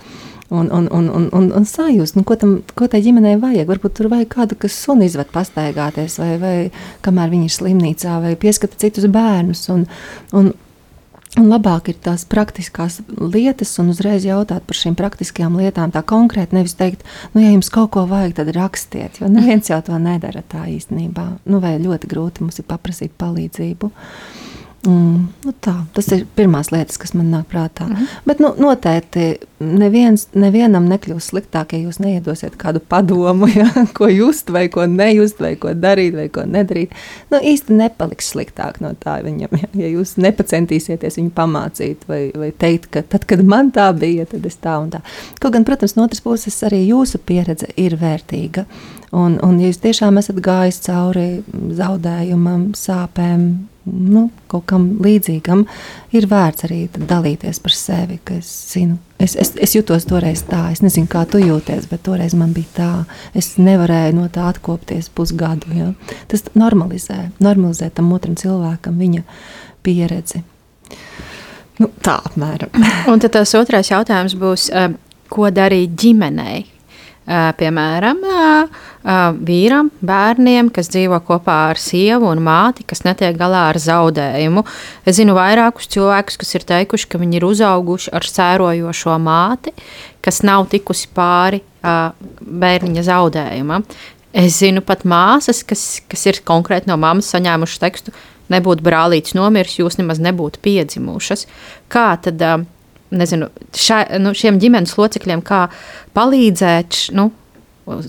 un, 0.49 0.69
un, 0.71 0.87
un, 0.91 1.09
un, 1.09 1.27
un, 1.33 1.51
un 1.55 1.65
sajust, 1.65 2.17
nu, 2.17 2.23
ko, 2.27 2.37
tam, 2.39 2.59
ko 2.77 2.87
tai 2.89 3.03
ģimenei 3.05 3.37
vajag. 3.41 3.69
Varbūt 3.69 3.97
tur 3.99 4.09
vajag 4.11 4.31
kādu, 4.33 4.57
kas 4.59 4.77
suni 4.85 5.09
izved 5.09 5.29
pastaigāties, 5.33 6.17
vai, 6.21 6.31
vai 6.41 6.55
kamēr 7.05 7.29
viņi 7.33 7.49
ir 7.49 7.55
slimnīcā, 7.57 8.17
vai 8.23 8.33
pieskata 8.39 8.79
citus 8.81 9.09
bērnus. 9.11 9.67
Un, 9.75 9.85
un, 10.33 10.51
Un 11.37 11.45
labāk 11.45 11.91
ir 11.91 11.97
tās 12.01 12.23
praktiskās 12.25 12.95
lietas, 13.21 13.69
un 13.79 13.91
uzreiz 13.93 14.25
jautāt 14.25 14.63
par 14.65 14.75
šīm 14.75 14.95
praktiskajām 14.97 15.59
lietām. 15.61 15.93
Tā 15.93 16.01
konkrēti 16.01 16.57
nevis 16.57 16.73
teikt, 16.75 17.05
nu, 17.35 17.43
ja 17.43 17.51
jums 17.53 17.69
kaut 17.69 17.91
ko 17.93 18.07
vajag, 18.09 18.33
tad 18.39 18.49
rakstiet. 18.57 19.21
Jo 19.21 19.29
neviens 19.29 19.69
jau 19.69 19.77
to 19.85 19.95
nedara 20.01 20.41
tā 20.41 20.65
īstenībā. 20.73 21.27
Nu, 21.45 21.61
vai 21.61 21.75
ļoti 21.79 22.09
grūti 22.09 22.43
mums 22.43 22.57
ir 22.59 22.65
paprasīt 22.67 23.13
palīdzību. 23.21 23.91
Uh, 23.93 24.48
Mm, 24.87 25.25
nu 25.43 25.51
tā, 25.59 25.73
tas 25.91 26.07
ir 26.15 26.21
pirmās 26.37 26.69
lietas, 26.71 26.95
kas 27.01 27.11
man 27.11 27.33
nāk 27.33 27.49
prātā. 27.51 27.83
Mm 27.89 27.95
-hmm. 27.95 28.19
Bet 28.25 28.39
nu, 28.39 28.53
noteikti 28.57 29.39
neviens, 29.59 30.27
nevienam 30.33 30.85
nekļūs 30.87 31.25
sliktāk, 31.31 31.73
ja 31.73 31.79
jūs 31.79 31.99
neiedosiet 31.99 32.55
kādu 32.55 32.79
padomu, 32.79 33.47
ja, 33.59 33.67
ko 33.93 34.07
just, 34.07 34.49
vai 34.49 34.69
ko 34.69 34.85
nejust, 34.85 35.39
vai 35.39 35.55
ko 35.55 35.73
darīt, 35.73 36.15
vai 36.15 36.29
ko 36.29 36.41
nedarīt. 36.41 36.91
Nu, 37.31 37.37
īsti 37.37 37.73
nepaliks 37.73 38.31
sliktāk 38.31 38.79
no 38.79 38.93
tā 39.05 39.23
viņam. 39.23 39.49
Ja, 39.51 39.67
ja 39.73 39.87
jūs 39.87 40.15
nepacentīsieties 40.17 41.17
viņu 41.17 41.31
pamācīt, 41.35 41.97
vai, 42.07 42.31
vai 42.35 42.51
teikt, 42.51 42.87
ka 42.87 43.01
tad, 43.01 43.25
kad 43.25 43.43
man 43.43 43.71
tā 43.71 43.93
bija, 43.93 44.25
tad 44.25 44.45
es 44.45 44.55
tā 44.55 44.77
un 44.79 44.89
tā. 44.89 45.01
Kaut 45.39 45.53
gan, 45.53 45.65
protams, 45.65 45.95
no 45.95 46.03
otras 46.03 46.21
puses, 46.21 46.63
arī 46.63 46.87
jūsu 46.87 47.19
pieredze 47.25 47.67
ir 47.75 47.97
vērtīga. 47.99 48.65
Un, 49.11 49.39
un 49.43 49.59
ja 49.59 49.67
jūs 49.67 49.81
tiešām 49.81 50.17
esat 50.21 50.35
gājis 50.45 50.79
cauri 50.85 51.43
zaudējumam, 51.75 52.71
sāpēm, 52.77 53.67
nu, 53.91 54.27
kaut 54.51 54.65
kam 54.69 54.85
līdzīgam, 55.03 55.65
ir 56.15 56.27
vērts 56.29 56.65
arī 56.67 56.79
dalīties 56.93 57.61
par 57.63 57.75
sevi. 57.75 58.19
Es, 58.35 58.51
zinu, 58.73 58.97
es, 59.19 59.35
es, 59.39 59.53
es 59.59 59.75
jutos 59.75 60.07
toreiz 60.09 60.43
tā, 60.47 60.65
es 60.73 60.83
nezinu, 60.85 61.09
kā 61.11 61.25
tu 61.29 61.41
jūties, 61.41 61.89
bet 61.91 62.03
toreiz 62.05 62.35
man 62.37 62.53
bija 62.55 62.75
tā. 62.77 62.91
Es 63.37 63.55
nevarēju 63.59 64.17
no 64.19 64.29
tā 64.33 64.47
atkopties 64.51 65.11
pusgadu. 65.13 65.73
Ja? 65.75 65.91
Tas 66.31 66.45
normalizē, 66.57 67.29
normalizē 67.43 67.91
tam 67.93 68.13
otram 68.15 68.37
cilvēkam 68.39 68.97
viņa 69.01 69.25
pieredzi. 69.85 70.43
Nu, 71.79 71.87
tā 72.03 72.17
apmēram. 72.27 72.73
Un 73.11 73.21
tad 73.23 73.37
tas 73.37 73.55
otrais 73.55 73.91
jautājums 73.91 74.35
būs, 74.39 74.67
eh, 74.75 74.91
ko 75.31 75.47
darīt 75.53 75.95
ģimenei? 75.99 76.65
Piemēram, 77.29 78.21
vīram, 79.45 79.89
bērniem, 80.01 80.71
kas 80.73 80.89
dzīvo 80.89 81.19
kopā 81.27 81.57
ar 81.71 81.79
sievu 81.81 82.29
un 82.31 82.41
māti, 82.43 82.85
kas 82.89 83.03
netiek 83.05 83.37
galā 83.37 83.67
ar 83.69 83.79
zaudējumu. 83.81 84.63
Es 85.05 85.19
zinu 85.19 85.35
vairākus 85.37 85.89
cilvēkus, 85.93 86.39
kas 86.41 86.55
ir 86.57 86.65
teikuši, 86.69 87.09
ka 87.11 87.21
viņi 87.21 87.39
ir 87.39 87.45
uzauguši 87.45 88.13
ar 88.17 88.25
sērojošo 88.25 89.17
māti, 89.21 89.75
kas 90.25 90.41
nav 90.47 90.67
tikusi 90.73 91.11
pāri 91.15 91.61
bērniņa 91.83 93.05
zaudējumam. 93.11 93.85
Es 94.33 94.59
zinu 94.61 94.81
pat 94.85 95.05
māsas, 95.09 95.63
kas, 95.65 96.01
kas 96.09 96.25
ir 96.29 96.41
konkrēti 96.45 96.89
no 96.89 96.97
mammas 97.01 97.31
saņēmušas 97.33 97.81
tekstu, 97.81 98.13
nebūtu 98.49 98.85
brālītis 98.85 99.37
nomiris, 99.37 99.79
jūs 99.79 99.97
nemaz 100.01 100.21
nebūtu 100.21 100.61
piedzimušas. 100.65 101.45
Kā 101.89 102.11
tad 102.21 102.41
uh, 102.45 102.65
nezinu, 103.11 103.49
šā, 103.75 104.03
nu, 104.21 104.33
šiem 104.37 104.59
ģimenes 104.61 104.95
locekļiem, 104.99 105.43
kā 105.45 105.67
palīdzēt 106.17 107.09
nu, 107.17 107.29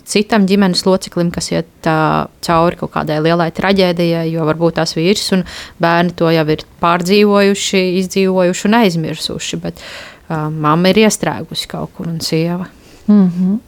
citam 0.09 0.47
ģimenes 0.49 0.83
loceklim, 0.87 1.31
kas 1.33 1.51
iet 1.55 1.69
tā, 1.85 2.27
cauri 2.45 2.79
kaut 2.81 2.93
kādai 2.97 3.21
lielai 3.25 3.49
traģēdijai, 3.57 4.27
jo 4.33 4.45
varbūt 4.49 4.77
tās 4.81 4.93
vīrs 4.97 5.31
un 5.37 5.45
bērni 5.81 6.17
to 6.19 6.31
jau 6.33 6.45
ir 6.53 6.65
pārdzīvojuši, 6.83 7.83
izdzīvojuši 8.03 8.69
un 8.69 8.79
aizmirsuši. 8.81 9.61
Bet 9.63 9.81
uh, 9.81 10.49
mamma 10.51 10.93
ir 10.93 11.05
iestrēgusi 11.07 11.71
kaut 11.71 11.97
kur 11.97 12.11
un 12.11 12.21
sieva. 12.25 12.69
Mm 13.07 13.27
-hmm. 13.27 13.59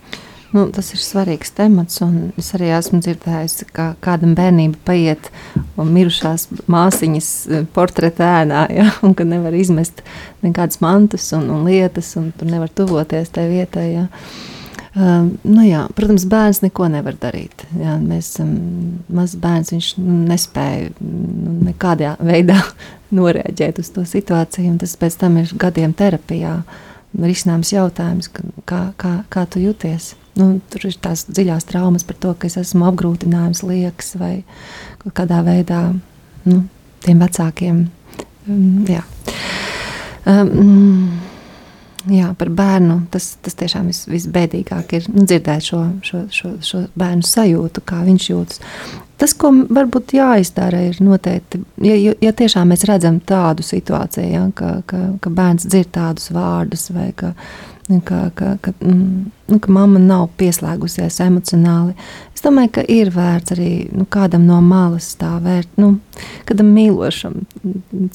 Nu, 0.53 0.66
tas 0.68 0.90
ir 0.92 1.00
svarīgs 1.00 1.55
temats, 1.57 2.03
un 2.05 2.32
es 2.36 2.50
arī 2.53 2.68
esmu 2.76 3.00
dzirdējusi, 3.00 3.70
ka 3.72 3.94
kādam 4.05 4.34
bērnība 4.36 4.76
paiet 4.84 5.30
un 5.80 5.88
mirušās 5.94 6.44
māsiņas 6.68 7.28
e, 7.48 7.61
portretā 7.72 8.28
ēnā, 8.42 8.66
ja, 8.76 8.90
un 9.07 9.16
ka 9.16 9.24
nevar 9.28 9.57
izmest 9.57 10.05
nekādas 10.44 10.82
mantas 10.84 11.30
un, 11.36 11.48
un 11.55 11.64
lietas, 11.64 12.12
un 12.20 12.30
tur 12.36 12.53
nevar 12.53 12.68
tuvoties 12.68 13.32
tai 13.32 13.46
vietai. 13.48 13.86
Ja. 13.94 14.07
Um, 14.92 15.32
nu 15.48 15.64
jā, 15.64 15.86
protams, 15.96 16.28
bērns 16.28 16.61
neko 16.66 16.90
nevar 16.92 17.16
darīt. 17.16 17.64
Jā, 17.80 17.96
mēs 17.96 18.34
esam 18.34 18.53
mazs 19.09 19.40
bērns, 19.40 19.72
viņš 19.72 19.92
nespēja 20.05 20.90
nu, 21.00 21.57
nekādā 21.70 22.18
veidā 22.20 22.61
noreaģēt 23.16 23.80
uz 23.80 23.94
to 23.96 24.05
situāciju, 24.05 24.76
tas 24.84 24.98
pēc 25.00 25.22
tam 25.24 25.40
ir 25.40 25.57
gadiem 25.57 25.96
terapijā 25.96 26.59
risināms 27.16 27.72
jautājums, 27.72 28.28
kā, 28.68 28.90
kā, 29.00 29.22
kā 29.32 29.48
tu 29.48 29.64
jūties. 29.64 30.18
Nu, 30.38 30.46
tur 30.72 30.86
ir 30.88 30.94
tās 31.04 31.26
dziļās 31.28 31.66
traumas 31.68 32.06
par 32.08 32.16
to, 32.20 32.32
ka 32.32 32.48
es 32.48 32.56
esmu 32.60 32.86
apgrūtinājums, 32.88 33.64
liekas, 33.68 34.14
vai 34.20 34.34
kādā 35.12 35.42
veidā 35.44 35.82
nu, 36.48 36.62
tiem 37.04 37.20
vecākiem. 37.20 37.82
Um, 38.48 38.64
jā. 38.88 39.02
Um, 40.28 41.20
jā, 42.10 42.30
par 42.38 42.50
bērnu 42.54 43.02
tas, 43.12 43.34
tas 43.44 43.56
tiešām 43.58 43.90
vis, 43.90 44.04
visbēdīgāk 44.10 44.96
ir 44.96 45.08
nu, 45.12 45.26
dzirdēt 45.28 45.68
šo, 45.68 45.82
šo, 46.06 46.24
šo, 46.32 46.52
šo 46.64 46.84
bērnu 46.98 47.26
sajūtu, 47.26 47.84
kā 47.86 48.02
viņš 48.06 48.28
jūtas. 48.32 48.62
Tas, 49.22 49.36
ko 49.38 49.52
varbūt 49.52 50.16
jāizdara, 50.16 50.80
ir 50.88 50.96
noteikti, 51.04 51.60
ja, 51.84 52.14
ja 52.24 52.32
tiešām 52.34 52.72
mēs 52.72 52.82
redzam 52.88 53.20
tādu 53.22 53.62
situāciju, 53.62 54.30
ja, 54.32 54.46
ka, 54.58 54.80
ka, 54.88 55.02
ka 55.22 55.30
bērns 55.30 55.68
dzird 55.68 55.92
tādus 55.94 56.32
vārdus 56.34 56.88
vai 56.94 57.12
ka 57.14 57.30
viņš 57.93 58.05
ka, 58.09 58.20
ka, 58.38 58.53
ka, 58.64 58.72
mm, 58.80 59.30
nu, 59.53 59.59
ka 59.62 59.72
mamma 59.72 60.01
nav 60.03 60.28
pieslēgusies 60.40 61.20
emocionāli. 61.24 61.95
Es 62.34 62.45
domāju, 62.45 62.72
ka 62.78 62.84
ir 62.90 63.12
vērts 63.14 63.55
arī 63.55 63.70
nu, 63.95 64.07
kādam 64.11 64.47
no 64.49 64.61
malas 64.64 65.12
stāvēt, 65.14 65.68
nu, 65.80 65.95
kādam 66.49 66.72
mīlošam 66.74 67.43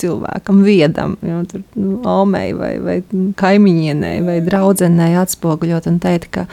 cilvēkam, 0.02 0.64
viedam, 0.66 1.16
jau 1.26 1.44
tur 1.52 1.64
nu, 1.78 2.02
omei 2.04 2.52
vai, 2.58 2.74
vai 2.84 2.98
kaimiņienei 3.40 4.20
vai 4.26 4.42
draudzenei 4.46 5.14
atspoguļot 5.22 5.88
un 5.92 6.02
teikt, 6.04 6.32
ka 6.34 6.48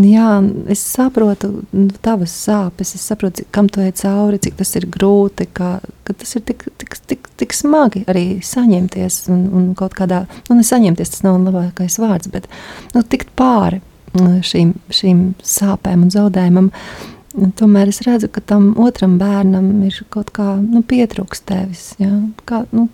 jā, 0.00 0.28
es 0.72 0.82
saprotu 0.82 1.50
nu, 1.70 1.86
tavas 2.02 2.34
sāpes, 2.34 2.94
es 2.96 3.04
saprotu, 3.06 3.44
kam 3.54 3.68
tu 3.70 3.82
ej 3.84 3.92
cauri, 4.00 4.40
cik 4.42 4.58
tas 4.58 4.74
ir 4.78 4.88
grūti, 4.90 5.46
ka, 5.54 5.76
ka 6.06 6.16
tas 6.18 6.34
ir 6.34 6.44
tik, 6.48 6.66
tik, 6.80 6.96
tik, 7.10 7.28
tik 7.40 7.54
smagi 7.56 8.04
arī 8.10 8.24
saņemties 8.44 9.20
un, 9.34 9.46
un 9.54 9.68
kaut 9.78 9.96
kādā, 9.98 10.24
nu, 10.48 10.58
nesaņemties, 10.58 11.14
tas 11.14 11.24
nav 11.26 11.38
labākais 11.44 11.98
vārds, 12.02 12.30
bet 12.32 12.48
nu, 12.96 13.04
tikt 13.06 13.30
pāri 13.38 13.82
mm, 14.16 14.40
šīm, 14.46 14.74
šīm 14.90 15.26
sāpēm 15.44 16.06
un 16.06 16.14
zaudējumam. 16.14 16.72
Tomēr 17.58 17.90
es 17.90 17.98
redzu, 18.06 18.28
ka 18.30 18.42
tam 18.46 18.72
otram 18.78 19.16
bērnam 19.18 19.72
ir 19.86 19.96
kaut 20.14 20.30
kā 20.34 20.54
nu, 20.62 20.84
pietrūkst 20.86 21.48
tevis. 21.50 21.88
Ja? 21.98 22.12
Kā, 22.46 22.62
nu, 22.70 22.86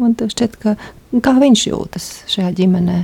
Man 0.00 0.14
šķiet, 0.16 0.56
ka 0.58 0.74
kā 1.22 1.34
viņš 1.38 1.62
jūtas 1.68 2.06
šajā 2.32 2.50
ģimenē, 2.58 2.98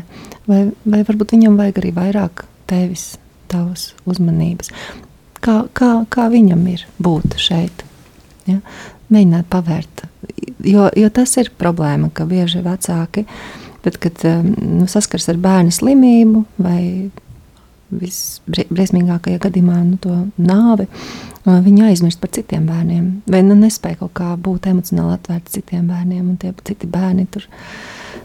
vai, 0.48 0.60
vai 0.88 1.02
varbūt 1.06 1.34
viņam 1.36 1.58
vajag 1.60 1.80
arī 1.82 1.92
vairāk 1.94 2.44
tevis, 2.70 3.10
tavas 3.50 3.92
uzmanības. 4.08 4.72
Kā, 5.44 5.62
kā, 5.76 5.92
kā 6.10 6.26
viņam 6.32 6.64
ir 6.72 6.84
būt 7.02 7.38
šeit? 7.40 7.84
Ja? 8.48 8.58
Mēģināt 9.12 9.48
pavērt. 9.52 10.04
Jo, 10.66 10.88
jo 10.98 11.08
tas 11.14 11.36
ir 11.40 11.52
problēma, 11.56 12.10
ka 12.12 12.26
bieži 12.28 12.60
vecāki, 12.64 13.24
tad, 13.84 13.96
kad 14.02 14.20
um, 14.28 14.50
nu, 14.80 14.88
saskars 14.90 15.30
ar 15.30 15.38
bērnu 15.40 15.72
slimību 15.72 16.44
vai 16.60 16.82
visbriesmīgākajā 17.88 19.40
gadījumā 19.46 19.78
nu, 19.86 19.96
to 20.02 20.14
nāvi, 20.36 20.88
viņi 21.48 21.86
aizmirst 21.88 22.20
par 22.20 22.32
citiem 22.36 22.66
bērniem. 22.68 23.06
Vai 23.30 23.40
nu 23.46 23.56
nespēja 23.56 24.02
kaut 24.02 24.12
kā 24.18 24.34
būt 24.36 24.68
emocionāli 24.68 25.16
atvērti 25.16 25.58
citiem 25.58 25.86
bērniem, 25.88 26.26
un 26.26 26.36
tie 26.40 26.52
citi 26.68 26.90
bērni 26.90 27.24
tur 27.32 27.46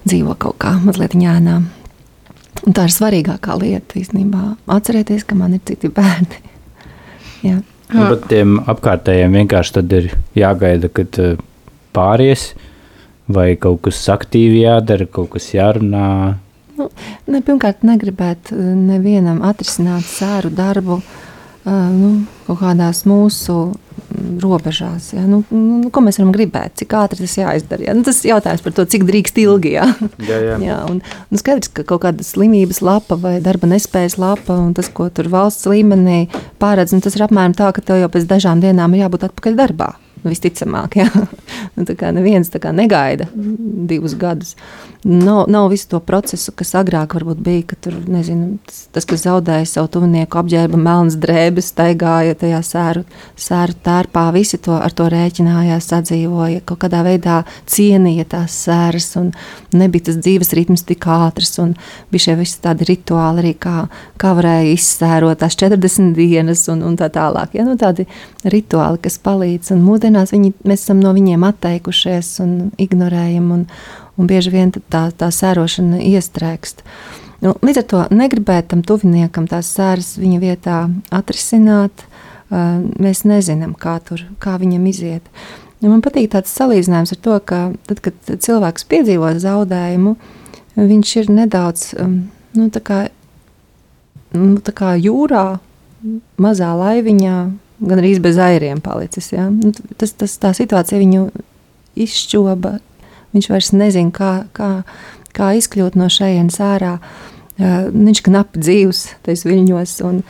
dzīvo 0.03 0.35
kaut 0.39 0.59
kā 0.63 0.75
mazliet 0.83 1.15
ņēnā. 1.15 1.61
Un 2.63 2.75
tā 2.75 2.85
ir 2.87 2.93
svarīgākā 2.95 3.55
lieta 3.59 3.97
īstenībā. 3.99 4.43
Atcerieties, 4.71 5.25
ka 5.27 5.35
man 5.35 5.57
ir 5.57 5.63
citi 5.67 5.89
bērni. 5.91 6.39
Jā. 7.47 7.57
Nu, 7.93 8.05
bet 8.09 8.27
tiem 8.31 8.55
apkārtējiem 8.71 9.35
vienkārši 9.41 9.75
tad 9.75 9.91
ir 9.93 10.07
jāgaida, 10.37 10.89
kad 10.89 11.19
uh, 11.21 11.35
pāries, 11.93 12.51
vai 13.33 13.53
kaut 13.59 13.83
kas 13.87 13.99
aktīvi 14.13 14.63
jādara, 14.63 15.05
kaut 15.05 15.33
kas 15.35 15.51
jārunā. 15.53 16.07
Nu, 16.79 16.87
ne, 17.29 17.41
pirmkārt, 17.45 17.83
negribētu 17.85 18.55
uh, 18.55 18.71
nevienam 18.77 19.43
atrisināt 19.45 20.07
sēru 20.09 20.53
darbu 20.55 21.01
uh, 21.01 21.69
nu, 21.93 22.13
kaut 22.47 22.63
kādās 22.63 23.03
mūsu 23.09 23.57
robežās. 24.43 25.11
Ja? 25.15 25.23
Nu, 25.29 25.41
nu, 25.53 25.89
ko 25.93 26.03
mēs 26.05 26.19
varam 26.19 26.33
gribēt, 26.35 26.75
cik 26.81 26.95
ātri 26.99 27.23
tas 27.23 27.35
jāizdara? 27.39 27.87
Ja? 27.87 27.95
Nu, 27.97 28.05
tas 28.07 28.21
ir 28.23 28.33
jautājums 28.33 28.63
par 28.65 28.75
to, 28.77 28.85
cik 28.89 29.07
drīkst 29.09 29.39
ilgi. 29.43 29.75
Ja? 29.77 29.87
Jā, 30.23 30.39
jā. 30.39 30.59
Jā, 30.63 30.79
un, 30.91 31.01
un 31.03 31.41
skaidrs, 31.41 31.71
ka 31.73 31.85
kaut 31.87 32.03
kāda 32.05 32.25
slimības 32.25 32.83
lapa 32.85 33.17
vai 33.19 33.37
darba 33.43 33.69
nespējas 33.71 34.19
lapa, 34.21 34.57
un 34.59 34.73
tas, 34.77 34.91
ko 34.93 35.09
tur 35.13 35.31
valsts 35.33 35.67
līmenī 35.69 36.25
pārēdz, 36.63 36.95
nu, 36.95 37.03
tas 37.03 37.17
ir 37.17 37.25
apmēram 37.27 37.55
tā, 37.57 37.71
ka 37.75 37.83
tev 37.83 38.03
jau 38.03 38.11
pēc 38.13 38.29
dažām 38.29 38.63
dienām 38.63 38.95
ir 38.95 39.05
jābūt 39.05 39.29
atpakaļ 39.29 39.59
darbā. 39.59 39.93
Visticamāk, 40.23 40.99
jā. 41.03 41.09
Nu, 41.73 41.87
tā 41.89 41.95
kā 41.97 42.11
neviens 42.13 42.51
tā 42.53 42.59
kā 42.61 42.69
negaida 42.75 43.25
divus 43.33 44.13
gadus. 44.19 44.51
Nav, 45.03 45.45
nav 45.51 45.71
visu 45.71 45.87
to 45.89 45.99
procesu, 45.99 46.51
kas 46.55 46.75
agrāk 46.79 47.15
bija, 47.35 47.63
ka 47.67 47.75
tur, 47.75 47.95
nezinu, 48.07 48.59
tas, 48.65 48.87
tas 48.93 49.07
kas 49.09 49.23
zaudēja 49.25 49.65
savu 49.67 49.89
tuvinieku, 49.91 50.37
apģērba 50.39 50.77
melnas 50.79 51.17
drēbes, 51.19 51.71
staigāja 51.73 52.37
tajā 52.39 52.61
sēru, 52.63 53.03
sēru 53.35 53.75
tērpā, 53.83 54.29
visi 54.31 54.59
to 54.63 54.77
ar 54.77 54.95
to 54.95 55.09
rēķinājās, 55.11 55.89
sadzīvoja, 55.91 56.61
kaut 56.63 56.83
kādā 56.85 57.01
veidā 57.03 57.41
cienīja 57.67 58.27
tās 58.35 58.55
sēras, 58.67 59.09
un 59.19 59.33
nebija 59.75 60.11
tas 60.11 60.21
dzīves 60.21 60.53
ritms 60.55 60.85
tik 60.87 61.09
ātrs, 61.09 61.57
un 61.59 61.75
bija 62.13 62.29
šie 62.29 62.37
visi 62.39 62.61
tādi 62.63 62.87
rituāli 62.87 63.43
arī, 63.43 63.53
kā, 63.59 63.87
kā 64.21 64.31
varēja 64.37 64.71
izsērot 64.77 65.43
tās 65.43 65.59
40 65.59 66.15
dienas 66.15 66.63
un, 66.71 66.85
un 66.85 66.95
tā 66.99 67.11
tālāk. 67.11 67.57
Ja? 67.57 67.67
Nu, 67.67 67.75
tādi 67.81 68.07
rituāli, 68.47 69.03
kas 69.03 69.19
palīdz, 69.23 69.73
un 69.75 69.83
mūsdienās 70.13 70.33
viņi, 70.33 70.53
mēs 70.63 70.83
esam 70.85 71.01
no 71.01 71.13
viņiem 71.13 71.43
atteikušies 71.43 72.39
un 72.43 72.71
ignorējam, 72.77 73.51
un, 73.51 73.65
un 74.17 74.27
bieži 74.27 74.51
vien 74.53 74.71
tā, 74.71 75.11
tā 75.11 75.29
sērošana 75.31 75.99
iestrēgst. 76.01 76.83
Nu, 77.41 77.55
līdz 77.61 77.81
ar 77.81 77.87
to 77.89 78.03
negribēt 78.13 78.69
tam 78.71 78.83
tuviniekam 78.83 79.47
tās 79.47 79.67
sēras 79.73 80.17
viņa 80.17 80.39
vietā 80.39 80.89
atrisināt, 81.11 82.05
mēs 82.49 83.25
nezinām, 83.25 83.73
kā, 83.73 83.99
tur, 83.99 84.21
kā 84.39 84.57
viņam 84.61 84.85
iziet. 84.87 85.25
Nu, 85.81 85.89
man 85.89 86.01
patīk 86.01 86.29
tāds 86.31 86.53
salīdzinājums 86.53 87.11
ar 87.11 87.19
to, 87.19 87.39
ka 87.43 87.73
tad, 87.89 87.99
kad 87.99 88.15
cilvēks 88.39 88.85
piedzīvo 88.87 89.33
zaudējumu, 89.41 90.15
viņš 90.77 91.15
ir 91.19 91.33
nedaudz 91.33 91.89
nu, 91.97 92.69
tā 92.71 92.79
kā, 92.79 93.01
nu, 94.37 94.61
tā 94.63 94.71
kā 94.71 94.93
jūrā, 94.95 95.59
mazā 96.39 96.71
laiviņā, 96.77 97.37
gan 97.83 98.01
arī 98.01 98.13
bez 98.23 98.39
airiem 98.41 98.81
palicis. 98.83 99.31
Ja? 99.33 99.49
Nu, 99.51 99.73
tas, 99.99 100.15
tas, 100.17 100.37
tā 100.41 100.53
situācija 100.57 101.01
viņu 101.01 101.27
izšķoba. 102.05 102.77
Viņš 103.33 103.49
vairs 103.49 103.71
nezina, 103.75 104.13
kā, 104.13 104.31
kā, 104.53 104.71
kā 105.33 105.53
izkļūt 105.57 105.97
no 105.99 106.09
šejienes 106.13 106.59
ārā. 106.63 106.97
Viņš 107.57 108.23
knapi 108.25 108.61
dzīvs 108.61 109.05
tajos 109.25 109.45
viļņos 109.49 109.95
un 110.07 110.23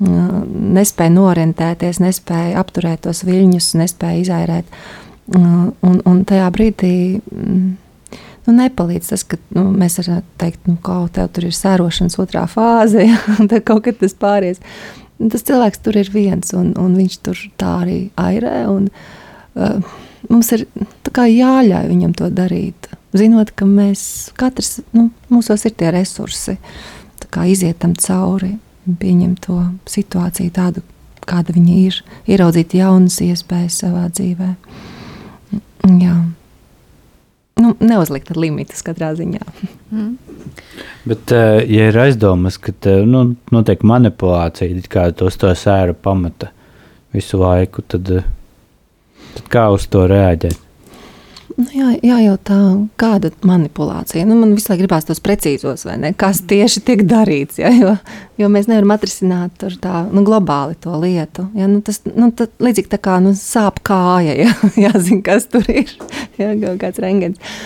nespēja 0.00 1.12
norientēties, 1.12 2.00
nespēja 2.00 2.60
apturēt 2.60 3.04
tos 3.04 3.22
viļņus, 3.28 3.74
nespēja 3.80 4.24
izairēt. 4.24 4.80
Un, 5.36 6.00
un 6.08 6.22
tajā 6.26 6.48
brīdī 6.50 6.94
mm, 7.20 7.66
nu, 8.46 8.54
nepalīdz 8.56 9.12
tas, 9.12 9.24
ka 9.28 9.38
nu, 9.54 9.68
mēs 9.76 10.00
varam 10.00 10.24
teikt, 10.40 10.64
nu, 10.66 10.78
ka 10.82 11.02
tev 11.14 11.28
tur 11.34 11.46
ir 11.50 11.54
sērošanas 11.54 12.18
otrā 12.22 12.46
fāze, 12.50 13.04
ja, 13.06 13.20
un 13.38 13.50
tad 13.50 13.64
kaut 13.68 13.84
kad 13.86 14.00
tas 14.00 14.16
pāries. 14.16 14.62
Tas 15.20 15.44
cilvēks 15.44 15.82
tur 15.84 15.98
ir 16.00 16.08
viens, 16.14 16.54
un, 16.56 16.72
un 16.80 16.94
viņš 16.96 17.18
tur 17.26 17.40
tā 17.60 17.74
arī 17.82 17.98
airē. 18.20 18.62
Un, 18.72 18.88
uh, 19.58 19.98
mums 20.32 20.52
ir 20.56 20.64
jāļauj 21.10 21.90
viņam 21.90 22.14
to 22.16 22.30
darīt. 22.32 22.88
Zinot, 23.16 23.52
ka 23.58 23.66
mēs 23.66 24.30
katrs, 24.38 24.78
nu, 24.94 25.08
mūsos 25.32 25.66
ir 25.66 25.74
tie 25.76 25.90
resursi, 25.92 26.56
kā 27.30 27.44
iziet 27.50 27.80
tam 27.82 27.96
cauri, 27.98 28.54
pieņemt 28.86 29.44
to 29.44 29.58
situāciju 29.90 30.54
tādu, 30.54 30.84
kāda 31.28 31.54
viņa 31.54 31.78
ir, 31.82 32.00
ieraudzīt 32.30 32.74
jaunas 32.78 33.20
iespējas 33.24 33.82
savā 33.84 34.06
dzīvē. 34.14 34.54
Jā. 36.00 36.16
Nu, 37.60 37.74
neuzlikt 37.84 38.32
limitus 38.36 38.80
katrā 38.86 39.12
ziņā. 39.18 39.42
Mm. 39.90 40.14
Bet, 41.10 41.32
uh, 41.34 41.60
ja 41.64 41.90
ir 41.90 41.98
aizdomas, 42.00 42.56
ka 42.60 42.72
nu, 43.08 43.24
notiek 43.52 43.84
manipulācija, 43.84 44.80
kā 44.88 45.10
tos 45.16 45.36
to 45.40 45.52
sēru 45.56 45.96
pamata 45.96 46.52
visu 47.14 47.40
laiku, 47.40 47.84
tad, 47.84 48.08
uh, 48.14 48.26
tad 49.36 49.52
kā 49.52 49.68
uz 49.74 49.88
to 49.92 50.06
reaģēt? 50.10 50.69
Nu, 51.60 51.66
jā, 51.74 51.90
jā, 52.00 52.16
jau 52.24 52.36
tā, 52.40 52.58
kāda 53.00 53.30
manipulācija. 53.44 54.24
Nu, 54.28 54.36
man 54.38 54.54
laiku 54.54 54.78
gribās 54.80 55.04
tos 55.08 55.20
precīzos, 55.20 55.84
vai 55.84 55.98
ne? 56.00 56.12
Kas 56.16 56.40
tieši 56.48 56.80
tiek 56.86 57.02
darīts. 57.08 57.58
Ja? 57.60 57.72
Jo, 57.74 57.94
jo 58.40 58.48
mēs 58.52 58.68
nevaram 58.70 58.94
atrisināt 58.94 59.60
tā, 59.82 59.96
nu, 60.08 60.22
globāli 60.24 60.78
to 60.80 60.94
lietu. 61.02 61.48
Ja? 61.58 61.68
Nu, 61.68 61.82
tas 61.84 62.00
nu, 62.06 62.30
tad, 62.36 62.54
līdzīgi 62.64 62.92
tā 62.94 63.00
kā 63.02 63.18
nu, 63.24 63.34
sāp 63.36 63.82
kāja, 63.84 64.38
ja? 64.38 64.54
jāzina, 64.86 65.20
kas 65.26 65.50
tur 65.52 65.66
ir. 65.68 65.92
Ja? 66.40 66.54
Kaut 66.54 66.80
kāds 66.80 67.02
rengens. 67.02 67.58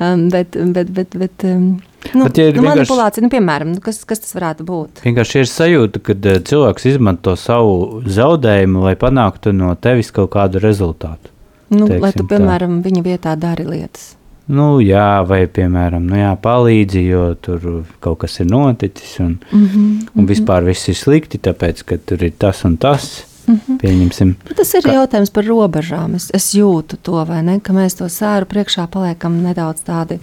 Um, 0.00 0.30
bet, 0.32 0.56
bet, 0.74 0.94
bet, 0.94 1.18
bet, 1.20 1.44
um, 1.44 1.68
nu, 2.14 2.24
bet, 2.24 2.40
ja 2.40 2.48
nu, 2.56 2.64
manipulācija, 2.64 3.26
nu, 3.26 3.30
piemēram, 3.34 3.74
nu, 3.76 3.84
kas, 3.84 4.00
kas 4.08 4.24
tas 4.24 4.32
varētu 4.38 4.64
būt? 4.66 5.04
Vienkārši 5.04 5.44
ir 5.44 5.52
sajūta, 5.52 6.02
ka 6.08 6.16
uh, 6.16 6.40
cilvēks 6.48 6.88
izmanto 6.94 7.36
savu 7.38 8.00
zaudējumu, 8.08 8.88
lai 8.88 8.96
panāktu 8.98 9.52
no 9.52 9.74
tevis 9.76 10.10
kaut 10.14 10.32
kādu 10.34 10.64
rezultātu. 10.64 11.33
Nu, 11.68 11.88
lai 11.88 12.12
tu, 12.12 12.26
piemēram, 12.28 12.80
tā. 12.80 12.88
viņa 12.88 13.02
vietā 13.04 13.34
dari 13.40 13.64
lietas. 13.68 14.14
Nu, 14.46 14.76
jā, 14.84 15.24
vai, 15.24 15.46
piemēram, 15.48 16.04
nu, 16.04 16.18
jā, 16.20 16.32
palīdzi, 16.36 17.04
jo 17.08 17.22
tur 17.40 17.62
kaut 18.04 18.18
kas 18.26 18.36
ir 18.42 18.50
noticis, 18.50 19.14
un, 19.24 19.38
mm 19.40 19.62
-hmm, 19.66 19.86
un 20.14 20.22
mhm. 20.22 20.26
vispār 20.28 20.64
viss 20.64 20.88
ir 20.88 20.94
slikti, 20.94 21.38
tāpēc, 21.38 21.84
ka 21.84 21.96
tur 21.96 22.22
ir 22.22 22.32
tas 22.38 22.64
un 22.64 22.76
tas. 22.76 23.24
Mm 23.46 23.54
-hmm. 23.54 23.78
Pieņemsim. 23.78 24.34
Tas 24.56 24.74
ir 24.74 24.82
ka... 24.82 24.92
jautājums 24.92 25.30
par 25.30 25.44
robežām. 25.44 26.14
Es, 26.14 26.30
es 26.34 26.54
jūtu 26.54 26.96
to, 27.02 27.24
vai 27.24 27.42
ne? 27.42 27.60
Ka 27.60 27.72
mēs 27.72 27.96
to 27.96 28.04
sēru 28.04 28.44
priekšā 28.44 28.86
paliekam 28.86 29.42
nedaudz 29.42 29.80
tādi 29.84 30.18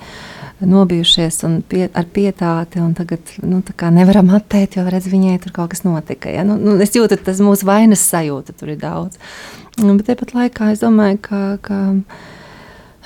nobijušies 0.60 1.44
un 1.44 1.64
pie, 1.70 1.90
ar 1.94 2.06
pietāti. 2.06 2.80
Tagad 2.98 3.20
nu, 3.44 3.62
nevaram 3.92 4.30
atteikt, 4.30 4.76
jo 4.76 4.90
redz, 4.90 5.08
viņai 5.08 5.40
tur 5.44 5.52
kaut 5.52 5.70
kas 5.70 5.84
notika. 5.84 6.30
Ja? 6.30 6.44
Nu, 6.44 6.58
nu, 6.58 6.76
es 6.82 6.96
jūtu, 6.96 7.18
tas 7.18 7.40
mūsu 7.40 7.66
vainas 7.66 8.12
sajūta 8.12 8.54
tur 8.58 8.70
ir 8.70 8.78
daudz. 8.78 9.18
Bet 9.82 10.08
tāpat 10.12 10.34
laikā 10.38 10.72
es 10.76 10.82
domāju, 10.84 11.20
ka. 11.26 11.42
ka 11.66 11.80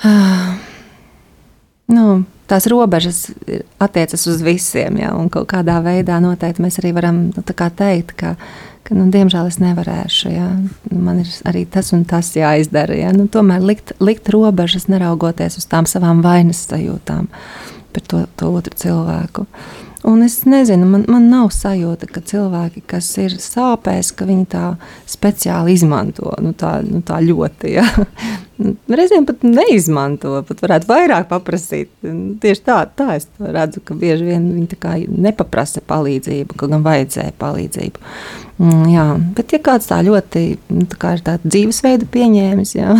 uh, 0.04 0.56
nu, 1.96 2.06
tās 2.50 2.68
robežas 2.70 3.26
attiecas 3.82 4.26
uz 4.30 4.42
visiem. 4.44 5.00
Ja, 5.00 5.14
un 5.16 5.30
kādā 5.30 5.78
veidā 5.84 6.20
noteikti 6.22 6.64
mēs 6.64 6.80
arī 6.82 6.92
varam 6.96 7.28
nu, 7.30 7.46
teikt, 7.46 8.14
ka, 8.18 8.34
ka 8.86 8.98
nu, 8.98 9.08
diemžēl 9.14 9.50
es 9.50 9.58
nevarēšu. 9.62 10.34
Ja, 10.34 10.50
nu, 10.90 11.00
man 11.00 11.22
ir 11.24 11.32
arī 11.48 11.64
tas 11.70 11.92
un 11.96 12.04
tas 12.08 12.34
jāizdara. 12.36 12.98
Ja, 12.98 13.14
nu, 13.16 13.28
tomēr 13.32 13.64
likt, 13.64 13.96
likt 14.00 14.30
robežas, 14.32 14.88
neraugoties 14.92 15.58
uz 15.60 15.66
tām 15.70 15.88
savām 15.90 16.22
vainas 16.26 16.66
sajūtām 16.68 17.26
par 17.96 18.04
to, 18.04 18.26
to 18.36 18.52
otru 18.52 18.76
cilvēku. 18.76 19.46
Uh, 19.46 19.85
Un 20.06 20.22
es 20.22 20.36
nezinu, 20.46 20.86
man, 20.86 21.02
man 21.10 21.24
nav 21.32 21.48
sajūta, 21.50 22.06
ka 22.06 22.20
cilvēki, 22.22 22.84
kas 22.86 23.08
ir 23.18 23.32
sāpēs, 23.42 24.12
ka 24.14 24.26
viņi 24.28 24.44
tā 24.52 24.66
speciāli 25.10 25.74
izmanto 25.74 26.30
nu, 26.42 26.52
tā, 26.54 26.76
nu, 26.86 27.00
tā 27.06 27.18
ļoti. 27.24 27.72
Ja? 27.74 27.82
Reizēm 29.00 29.26
pat 29.26 29.42
neizmanto, 29.42 30.36
pat 30.46 30.62
varētu 30.62 30.86
vairāk 30.92 31.26
paprasīt. 31.32 31.90
Tieši 32.42 32.62
tā, 32.68 32.76
tā 32.94 33.16
es 33.16 33.26
redzu, 33.42 33.82
ka 33.82 33.96
bieži 33.98 34.28
vien 34.28 34.46
viņi 34.54 35.08
nepaprasa 35.26 35.82
palīdzību, 35.90 36.54
kaut 36.54 36.70
gan 36.76 36.86
vajadzēja 36.86 37.34
palīdzību. 37.42 38.04
Mm, 38.62 38.84
jā, 38.92 39.08
bet 39.36 39.56
ja 39.56 39.60
kāds 39.72 39.90
tā 39.90 39.98
ļoti 40.06 40.44
nu, 40.70 40.86
tā 40.92 41.16
ir 41.18 41.24
dzīvesveidu 41.42 42.06
pieņēmis, 42.14 42.76
jā, 42.78 42.94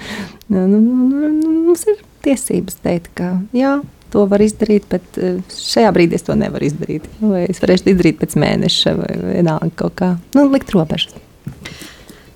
nu, 0.52 0.62
nu, 0.62 0.78
nu, 0.78 1.26
nu, 1.26 1.56
mums 1.66 1.82
ir 1.90 1.98
tiesības 2.22 2.78
teikt, 2.86 3.10
ka 3.18 3.34
jā, 3.56 3.80
to 4.12 4.26
var 4.30 4.44
izdarīt, 4.44 4.86
bet 4.92 5.18
eh, 5.18 5.40
šajā 5.56 5.92
brīdī 5.96 6.18
es 6.18 6.26
to 6.26 6.36
nevaru 6.38 6.68
izdarīt. 6.68 7.08
Vai 7.22 7.46
es 7.48 7.62
varēšu 7.62 7.92
izdarīt 7.92 8.20
pēc 8.22 8.36
mēneša 8.40 8.96
vai 9.00 9.12
vienalga 9.32 9.72
kaut 9.84 9.96
kā. 10.00 10.14
Nu, 10.36 10.46
likt 10.52 10.74
robežas. 10.76 11.16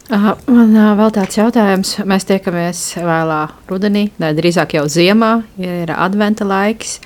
Man 0.07 0.71
vēl 0.71 1.11
tāds 1.11 1.35
jautājums. 1.35 1.97
Mēs 2.07 2.29
tiekamies 2.29 2.83
vēlā 3.03 3.41
rudenī, 3.67 4.05
drīzāk 4.23 4.77
jau 4.79 4.85
ziemā, 4.91 5.33
ja 5.59 5.81
ir 5.83 5.91
adventa 5.97 6.47
laiks. 6.47 7.01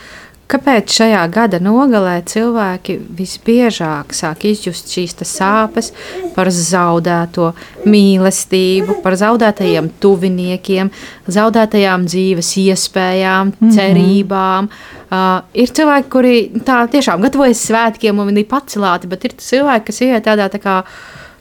Kāpēc 0.51 0.91
šajā 0.91 1.21
gada 1.31 1.61
nogalē 1.63 2.17
cilvēki 2.27 2.97
visbiežāk 3.15 4.15
sāk 4.17 4.49
izjust 4.51 4.91
šīs 4.91 5.15
sāpes 5.29 5.93
par 6.35 6.51
zaudēto 6.51 7.53
mīlestību, 7.87 8.97
par 9.05 9.15
zaudētajiem 9.21 9.93
tuviniekiem, 10.03 10.91
zaudētajām 11.31 12.09
dzīves 12.11 12.51
iespējām, 12.65 13.53
cerībām? 13.77 14.71
Uh, 15.11 15.41
ir 15.55 15.71
cilvēki, 15.75 16.11
kuri 16.11 16.35
tā 16.67 16.83
tiešām 16.91 17.23
gatavojas 17.23 17.63
svētkiem 17.67 18.19
un 18.19 18.31
viņi 18.31 18.45
ir 18.45 18.51
pacelāti, 18.51 19.11
bet 19.11 19.27
ir 19.27 19.37
cilvēki, 19.43 19.87
kas 19.89 20.03
iet 20.07 20.27
tādā 20.27 20.47
tā 20.51 20.61
kā 20.63 20.77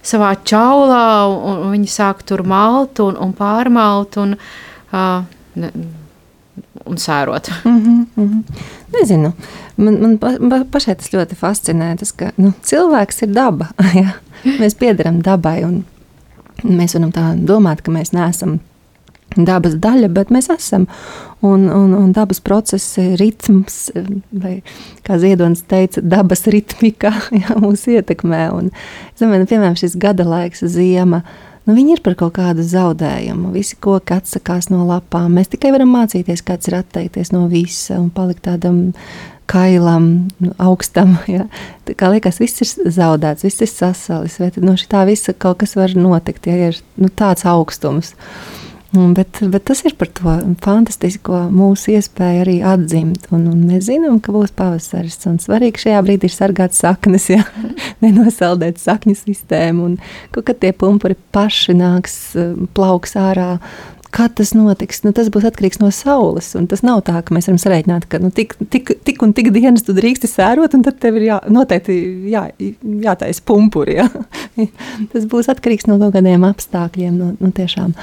savā 0.05 0.35
čaulā, 0.47 1.05
un, 1.29 1.65
un 1.65 1.73
viņi 1.73 1.89
sāk 1.93 2.21
tur 2.29 2.45
malt 2.45 3.01
un, 3.05 3.17
un 3.17 3.33
pārmalt 3.37 4.17
un, 4.21 4.37
uh, 4.37 5.25
ne, 5.57 5.73
un 6.85 6.97
sērot. 6.97 7.51
Mm 7.65 7.79
-hmm, 7.79 8.05
mm 8.15 8.29
-hmm. 8.29 8.43
Nezinu. 8.99 9.33
Man, 9.77 10.01
man 10.01 10.17
pa, 10.17 10.31
pa, 10.49 10.63
pašai 10.71 10.95
tas 10.95 11.13
ļoti 11.13 11.35
fascinē. 11.35 11.97
Tas, 11.97 12.11
ka 12.11 12.31
nu, 12.37 12.53
cilvēks 12.63 13.23
ir 13.23 13.33
daba. 13.33 13.67
Ja? 13.93 14.09
Mēs 14.45 14.75
piederam 14.75 15.21
dabai. 15.21 15.83
Mēs 16.63 16.93
varam 16.93 17.11
tā 17.11 17.45
domāt, 17.45 17.81
ka 17.81 17.91
mēs 17.91 18.13
neesam 18.13 18.59
dabas 19.37 19.75
daļa, 19.79 20.09
bet 20.13 20.31
mēs 20.33 20.49
esam. 20.53 20.87
Un, 21.45 21.69
un, 21.71 21.93
un 21.95 22.11
dabas 22.11 22.41
procesi, 22.43 23.15
ritms, 23.19 23.91
vai 24.31 24.57
kā 25.07 25.19
Ziedonis 25.21 25.61
teica, 25.69 26.01
dabas 26.01 26.43
ritmika 26.51 27.13
jā, 27.43 27.55
mūs 27.61 27.85
ietekmē. 27.87 28.49
Un, 28.55 28.71
zinu, 29.19 29.45
piemēram, 29.45 29.77
šis 29.79 29.95
gada 29.99 30.27
laiks, 30.27 30.65
ziema. 30.65 31.23
Nu, 31.69 31.75
viņi 31.77 31.99
ir 31.99 31.99
par 32.01 32.15
kaut 32.17 32.33
kādu 32.33 32.63
zaudējumu. 32.65 33.51
Visi 33.53 33.75
koki 33.77 34.15
atsakās 34.15 34.71
no 34.71 34.87
lapām. 34.87 35.35
Mēs 35.37 35.51
tikai 35.51 35.69
varam 35.75 35.91
mācīties, 35.93 36.41
kāds 36.41 36.65
ir 36.65 36.79
atteikties 36.79 37.29
no 37.29 37.43
visa 37.51 37.99
un 38.01 38.07
palikt 38.09 38.47
tādam 38.47 38.87
kailam, 39.49 40.07
nu, 40.41 40.55
augstam. 40.57 41.19
Ja. 41.29 41.45
Tā 41.85 41.93
kā 41.93 42.09
liekas, 42.09 42.39
viss 42.41 42.65
ir 42.65 42.89
zaudēts, 42.95 43.45
viss 43.45 43.61
ir 43.61 43.69
sasalis. 43.69 44.39
Vai 44.41 44.49
tad 44.55 44.65
no 44.65 44.73
šī 44.81 45.03
visa 45.11 45.37
kaut 45.37 45.61
kas 45.61 45.77
var 45.77 45.93
notikt, 45.93 46.49
ja 46.49 46.71
ir 46.71 46.81
nu, 46.97 47.11
tāds 47.13 47.45
augstums. 47.45 48.15
Un, 48.17 48.57
bet, 48.91 49.37
bet 49.53 49.65
tas 49.69 49.83
ir 49.85 49.93
par 49.99 50.09
to 50.17 50.31
fantastisko 50.63 51.43
mūsu 51.53 51.93
iespēju 51.93 52.41
arī 52.41 52.55
atzimt. 52.65 53.27
Un, 53.35 53.45
un 53.51 53.59
mēs 53.69 53.85
zinām, 53.85 54.17
ka 54.23 54.33
būs 54.33 54.55
pavasaris. 54.57 55.19
Svarīgi 55.43 55.83
šajā 55.85 55.99
brīdī 56.07 56.29
ir 56.29 56.33
sargāt 56.33 56.77
saknes, 56.77 57.29
ja? 57.29 57.43
nenosaldēt 58.03 58.81
sakņu 58.81 59.13
sistēmu. 59.19 59.91
Un, 59.91 59.99
kad 60.33 60.57
tie 60.57 60.73
pumpuri 60.73 61.19
paši 61.35 61.77
nāks, 61.77 62.17
plauks 62.73 63.13
ārā. 63.19 63.55
Kad 64.09 64.39
tas 64.39 64.55
notiks, 64.57 65.03
nu, 65.05 65.13
tas 65.13 65.29
būs 65.29 65.45
atkarīgs 65.45 65.77
no 65.83 65.91
saules. 65.93 66.55
Tas 66.71 66.81
nav 66.81 67.03
tā, 67.05 67.19
ka 67.21 67.35
mēs 67.35 67.45
varam 67.45 67.61
sarēķināt, 67.61 68.09
ka 68.09 68.17
nu, 68.23 68.33
tik, 68.33 68.57
tik, 68.73 68.95
tik 69.05 69.21
un 69.21 69.35
tik 69.37 69.51
dienas 69.53 69.85
tu 69.85 69.93
drīksti 69.93 70.31
sērot, 70.31 70.73
un 70.73 70.87
tad 70.87 70.97
tev 71.03 71.21
ir 71.21 71.27
jā, 71.27 71.37
noteikti 71.45 71.99
jā, 72.33 72.47
jātaisa 73.05 73.45
pumpuri. 73.45 73.99
Ja? 74.01 74.09
tas 75.13 75.29
būs 75.29 75.53
atkarīgs 75.53 75.85
no 75.85 76.01
kaut 76.01 76.17
kādiem 76.17 76.49
apstākļiem. 76.49 77.21
No, 77.21 77.35
no 77.37 77.53
tiešām. 77.53 77.93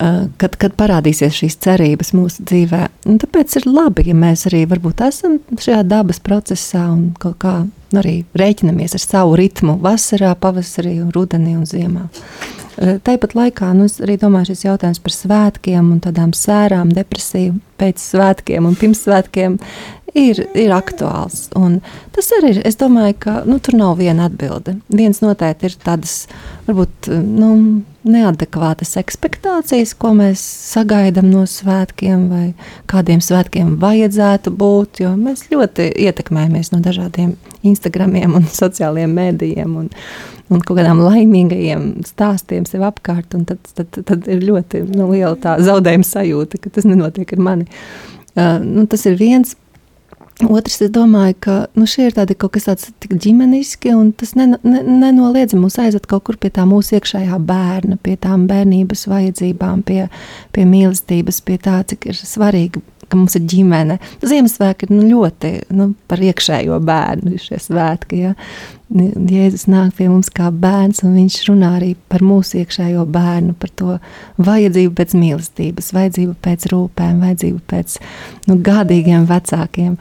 Kad, 0.00 0.54
kad 0.56 0.72
parādīsies 0.80 1.34
šīs 1.42 1.58
cerības 1.60 2.14
mūsu 2.16 2.46
dzīvē, 2.48 2.86
un 3.10 3.18
tāpēc 3.20 3.58
ir 3.58 3.66
labi, 3.68 4.06
ja 4.08 4.14
mēs 4.16 4.46
arī 4.48 4.62
esam 4.64 5.34
šajā 5.60 5.82
dabas 5.84 6.22
procesā 6.24 6.86
un 6.88 7.10
kaut 7.20 7.36
kā 7.42 7.52
arī 7.92 8.22
rēķinamies 8.32 8.96
ar 8.96 9.02
savu 9.02 9.36
ritmu 9.36 9.76
vasarā, 9.82 10.32
pavasarī, 10.40 10.94
rudenī 11.12 11.52
un 11.58 11.66
ziemā. 11.68 12.06
Tāpat 12.80 13.34
laikā 13.36 13.74
nu, 13.76 13.90
arī 14.00 14.16
domāju, 14.16 14.54
šis 14.54 14.64
jautājums 14.70 15.02
par 15.04 15.12
svētkiem 15.12 15.90
un 15.92 16.00
tādām 16.00 16.32
sērām, 16.32 16.94
depresiju 16.96 17.58
pēc 17.76 18.00
svētkiem 18.00 18.64
un 18.70 18.78
pirms 18.80 19.02
svētkiem 19.04 19.58
ir, 20.16 20.40
ir 20.56 20.72
aktuāls. 20.72 21.50
Un 21.60 21.82
tas 22.16 22.30
arī 22.38 22.54
ir. 22.54 22.62
Es 22.70 22.80
domāju, 22.80 23.18
ka 23.20 23.36
nu, 23.44 23.58
tur 23.60 23.76
nav 23.76 23.98
viena 24.00 24.30
atbilde. 24.30 24.78
Viens 24.88 25.20
noteikti 25.20 25.68
ir 25.68 25.76
tādas, 25.82 26.22
varbūt, 26.70 27.10
nu, 27.26 27.50
neadekvātas 28.06 28.96
expectācijas, 29.00 29.92
ko 29.98 30.12
mēs 30.16 30.42
sagaidām 30.70 31.28
no 31.32 31.44
svētkiem, 31.48 32.26
vai 32.30 32.44
kādiem 32.90 33.22
svētkiem 33.24 33.76
vajadzētu 33.82 34.52
būt. 34.56 35.02
Jo 35.04 35.14
mēs 35.20 35.46
ļoti 35.52 35.90
ietekmējamies 36.08 36.72
no 36.74 36.82
dažādiem 36.84 37.34
Instagramiem 37.66 38.36
un 38.40 38.50
sociālajiem 38.60 39.16
mēdījiem. 39.22 39.80
Un, 39.84 39.90
Un 40.50 40.58
kaut 40.66 40.80
kādām 40.80 40.98
laimīgajiem 40.98 42.00
stāstiem 42.02 42.64
sev 42.66 42.82
apkārt, 42.82 43.36
tad, 43.46 43.68
tad, 43.78 43.98
tad 44.02 44.24
ir 44.26 44.40
ļoti 44.42 44.80
nu, 44.88 45.04
liela 45.12 45.36
zaudējuma 45.62 46.08
sajūta, 46.08 46.58
ka 46.58 46.72
tas 46.74 46.88
nenotiek 46.90 47.36
ar 47.36 47.42
mani. 47.46 47.68
Uh, 48.34 48.56
nu, 48.58 48.82
tas 48.90 49.06
ir 49.06 49.14
viens 49.20 49.54
Otrs, 50.48 50.78
es 50.80 50.90
domāju, 50.94 51.34
ka 51.44 51.54
nu, 51.76 51.84
šie 51.90 52.06
ir 52.08 52.14
tādi 52.16 52.36
kaut 52.38 52.54
kas 52.54 52.68
tāds 52.68 52.90
ģimeniski, 53.10 53.92
un 53.96 54.12
tas 54.16 54.32
ne, 54.38 54.46
ne, 54.62 54.80
nenoliedzami 54.86 55.66
mūs 55.66 55.76
aizved 55.82 56.06
kaut 56.10 56.24
kur 56.28 56.38
pie 56.40 56.52
tā 56.54 56.64
mūsu 56.68 56.96
iekšējā 56.96 57.40
bērna, 57.48 57.98
pie 58.00 58.16
tām 58.20 58.46
bērnības 58.50 59.04
vajadzībām, 59.10 59.82
pie, 59.88 60.06
pie 60.54 60.64
mīlestības, 60.68 61.42
pie 61.44 61.58
tā, 61.60 61.80
cik 61.92 62.08
ir 62.12 62.20
svarīgi, 62.20 62.82
ka 63.10 63.18
mums 63.18 63.36
ir 63.38 63.46
ģimene. 63.50 63.98
Ziemassvētki 64.22 64.88
ir 64.88 64.94
nu, 64.94 65.06
ļoti 65.08 65.52
nu, 65.76 65.90
par 66.10 66.22
iekšējo 66.24 66.78
bērnu, 66.86 67.34
šie 67.42 67.58
svētki. 67.62 68.22
Ja? 68.24 68.34
Jēzus 68.90 69.68
nāk 69.70 69.94
pie 69.98 70.08
mums 70.10 70.32
kā 70.34 70.48
bērns, 70.50 71.04
un 71.06 71.14
viņš 71.18 71.38
runā 71.50 71.74
arī 71.78 71.92
par 72.10 72.24
mūsu 72.26 72.58
iekšējo 72.62 73.04
bērnu, 73.14 73.54
par 73.60 73.74
to 73.78 73.96
vajadzību 74.42 74.96
pēc 74.98 75.14
mīlestības, 75.18 75.92
vajadzību 75.94 76.34
pēc 76.42 76.66
rūpēm, 76.72 77.22
vajadzību 77.22 77.62
pēc 77.70 77.96
nu, 78.50 78.58
gādīgiem 78.66 79.28
vecākiem. 79.30 79.96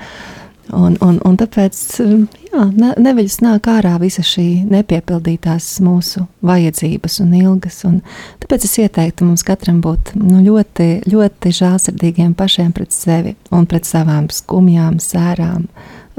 Un, 0.69 0.93
un, 1.01 1.15
un 1.25 1.37
tāpēc 1.39 1.77
jā, 1.97 2.63
ne, 2.77 2.91
neveļas 3.01 3.39
nāk 3.41 3.69
ārā 3.71 3.95
visa 4.01 4.21
šī 4.25 4.67
nepiepildītās 4.69 5.65
mūsu 5.81 6.27
vajadzības 6.45 7.15
un 7.23 7.31
ilgas. 7.39 7.79
Un 7.89 7.95
tāpēc 8.43 8.67
es 8.67 8.75
ieteiktu 8.83 9.25
mums 9.25 9.45
katram 9.47 9.79
būt 9.81 10.13
nu, 10.19 10.43
ļoti, 10.45 11.07
ļoti 11.09 11.53
žēlsirdīgiem 11.61 12.35
pašiem 12.37 12.69
pret 12.75 12.93
sevi 12.93 13.33
un 13.55 13.65
pret 13.69 13.89
savām 13.89 14.27
skumjām, 14.33 14.99
sērām, 15.01 15.65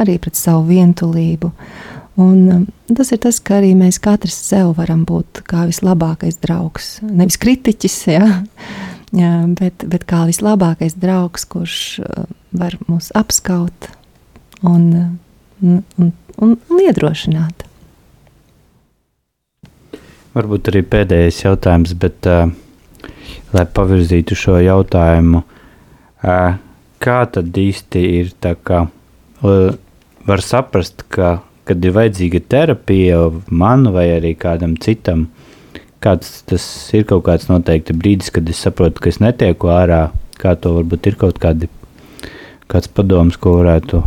arī 0.02 0.18
pret 0.22 0.40
savu 0.40 0.66
vientulību. 0.72 1.52
Un, 2.20 2.42
um, 2.50 2.66
tas 2.96 3.14
ir 3.14 3.22
tas, 3.22 3.38
ka 3.38 3.60
arī 3.60 3.70
mēs 3.78 4.00
katrs 4.02 4.34
sev 4.50 4.74
varam 4.80 5.06
būt 5.08 5.44
kā 5.46 5.62
vislabākais 5.70 6.40
draugs. 6.42 6.96
Nevis 7.06 7.38
kritiķis, 7.40 8.00
ja, 8.10 8.26
ja, 9.22 9.32
bet, 9.62 9.86
bet 9.86 10.10
kā 10.10 10.24
vislabākais 10.28 10.98
draugs, 10.98 11.46
kurš 11.46 11.78
uh, 12.02 12.28
var 12.50 12.74
mūs 12.90 13.14
apskaut 13.14 13.92
un, 14.66 14.86
un, 15.62 15.82
un, 15.98 16.12
un 16.44 16.80
iedrošināt. 16.84 17.66
Varbūt 20.36 20.70
arī 20.70 20.84
pēdējais 20.86 21.42
jautājums, 21.42 21.94
bet, 21.98 22.26
uh, 22.30 22.50
lai 23.54 23.66
pavirzītu 23.66 24.38
šo 24.38 24.60
jautājumu, 24.62 25.42
uh, 25.42 26.58
kā 27.02 27.20
tad 27.34 27.56
īsti 27.58 28.04
ir 28.20 28.34
tā, 28.38 28.54
ka 28.54 28.84
uh, 28.86 29.72
var 30.28 30.44
saprast, 30.44 31.02
ka 31.10 31.40
kad 31.70 31.84
ir 31.86 31.94
vajadzīga 31.94 32.40
terapija 32.50 33.18
man 33.46 33.86
vai 33.94 34.08
arī 34.16 34.32
kādam 34.38 34.74
citam, 34.82 35.28
kāds 36.02 36.40
tas 36.48 36.64
ir 36.96 37.04
kaut 37.06 37.22
kāds 37.28 37.46
noteikti 37.50 37.94
brīdis, 37.94 38.32
kad 38.34 38.48
es 38.50 38.62
saprotu, 38.64 39.02
ka 39.04 39.12
es 39.12 39.20
netieku 39.22 39.70
ārā, 39.70 40.08
kā 40.40 40.56
to 40.58 40.72
varbūt 40.80 41.10
ir 41.12 41.18
kaut 41.20 41.38
kādi, 41.42 41.68
kāds 42.70 42.90
padoms, 42.96 43.38
ko 43.38 43.60
varētu 43.60 44.02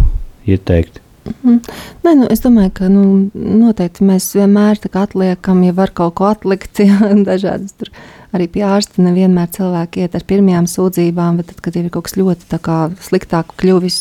ieteikt. 0.47 1.01
Mm. 1.43 1.61
Nē, 2.03 2.13
nu, 2.19 2.25
es 2.31 2.41
domāju, 2.43 2.73
ka 2.75 2.89
nu, 2.91 3.03
noteikti 3.33 4.03
mēs 4.07 4.33
vienmēr 4.35 4.81
atliekam, 4.99 5.61
ja 5.63 5.75
var 5.75 5.93
kaut 5.95 6.17
ko 6.19 6.27
atlikt, 6.27 6.81
ja 6.83 7.13
dažādas 7.23 7.77
tur 7.79 7.93
arī 8.35 8.49
pie 8.51 8.65
ārsta 8.67 9.03
nevienmēr 9.05 9.51
cilvēki 9.53 10.03
iet 10.03 10.17
ar 10.17 10.25
pirmajām 10.27 10.67
sūdzībām, 10.67 11.39
bet 11.39 11.51
tad, 11.51 11.61
kad 11.63 11.77
ir 11.79 11.89
kaut 11.93 12.09
kas 12.09 12.17
ļoti 12.19 12.59
sliktāk 13.05 13.53
kļuvis, 13.61 13.99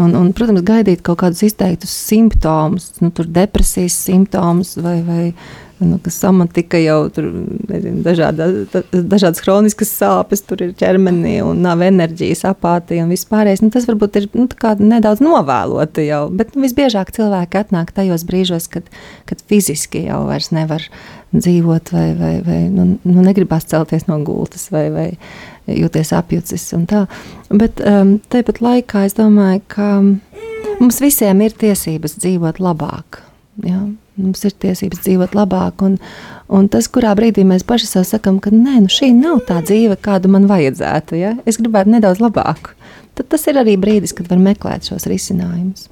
un, 0.00 0.14
un, 0.16 0.32
protams, 0.34 0.64
gaidīt 0.66 1.04
kaut 1.06 1.20
kādus 1.22 1.44
izteiktus 1.46 1.92
simptomus, 1.94 2.94
nu, 3.04 3.12
depresijas 3.12 4.00
simptomus 4.08 4.74
vai, 4.80 4.98
vai 5.06 5.24
Nu, 5.80 5.96
ka 6.02 6.10
somatika 6.12 6.76
jau 6.76 7.06
tur 7.08 7.30
nezinu, 7.70 8.02
dažāda, 8.04 8.48
da- 8.68 8.82
dažādas 8.92 9.40
chroniskas 9.40 9.92
sāpes, 9.96 10.42
tur 10.44 10.60
ir 10.60 10.74
ķermenī 10.76 11.38
un 11.40 11.62
nav 11.64 11.80
enerģijas, 11.86 12.44
apātija 12.50 13.06
un 13.06 13.14
viss 13.14 13.28
pārējais. 13.30 13.62
Nu, 13.64 13.70
tas 13.72 13.88
varbūt 13.88 14.18
ir 14.20 14.28
nu, 14.36 14.44
nedaudz 14.84 15.22
novēloti 15.24 16.04
jau, 16.04 16.26
bet 16.36 16.52
nu, 16.54 16.66
visbiežāk 16.66 17.14
cilvēki 17.16 17.62
atnāk 17.62 17.94
tajos 17.96 18.26
brīžos, 18.28 18.68
kad, 18.68 18.92
kad 19.24 19.40
fiziski 19.48 20.04
jau 20.10 20.26
nevar 20.52 20.84
dzīvot 21.32 21.92
vai, 21.94 22.06
vai, 22.18 22.34
vai 22.44 22.60
nu, 22.68 22.98
nu, 23.02 23.22
negribas 23.24 23.64
celties 23.70 24.04
no 24.10 24.18
gultas 24.26 24.68
vai, 24.74 24.88
vai 24.92 25.08
jūties 25.70 26.12
apjucis. 26.16 26.68
Bet 27.50 27.80
um, 27.86 28.18
tāpat 28.32 28.60
laikā 28.64 29.06
es 29.08 29.16
domāju, 29.18 29.62
ka 29.70 29.90
mums 30.80 31.00
visiem 31.02 31.40
ir 31.46 31.56
tiesības 31.56 32.18
dzīvot 32.18 32.60
labāk. 32.62 33.22
Ja? 33.64 33.84
Mums 34.20 34.44
ir 34.46 34.56
tiesības 34.62 35.02
dzīvot 35.04 35.36
labāk, 35.38 35.84
un, 35.86 35.96
un 36.52 36.68
tas, 36.72 36.88
kurā 36.92 37.14
brīdī 37.18 37.44
mēs 37.48 37.66
paši 37.68 37.88
sev 37.88 38.08
sakām, 38.08 38.40
ka 38.42 38.52
nē, 38.54 38.80
nu 38.84 38.92
šī 38.92 39.12
nav 39.16 39.44
tā 39.48 39.60
dzīve, 39.64 39.98
kādu 40.04 40.32
man 40.32 40.48
vajadzētu. 40.50 41.18
Ja? 41.20 41.36
Es 41.48 41.60
gribētu 41.60 41.96
nedaudz 41.96 42.22
labāku. 42.22 42.76
Tad 43.18 43.32
tas 43.32 43.46
ir 43.50 43.60
arī 43.60 43.76
brīdis, 43.80 44.14
kad 44.16 44.30
var 44.30 44.40
meklēt 44.42 44.88
šos 44.90 45.08
risinājumus. 45.10 45.88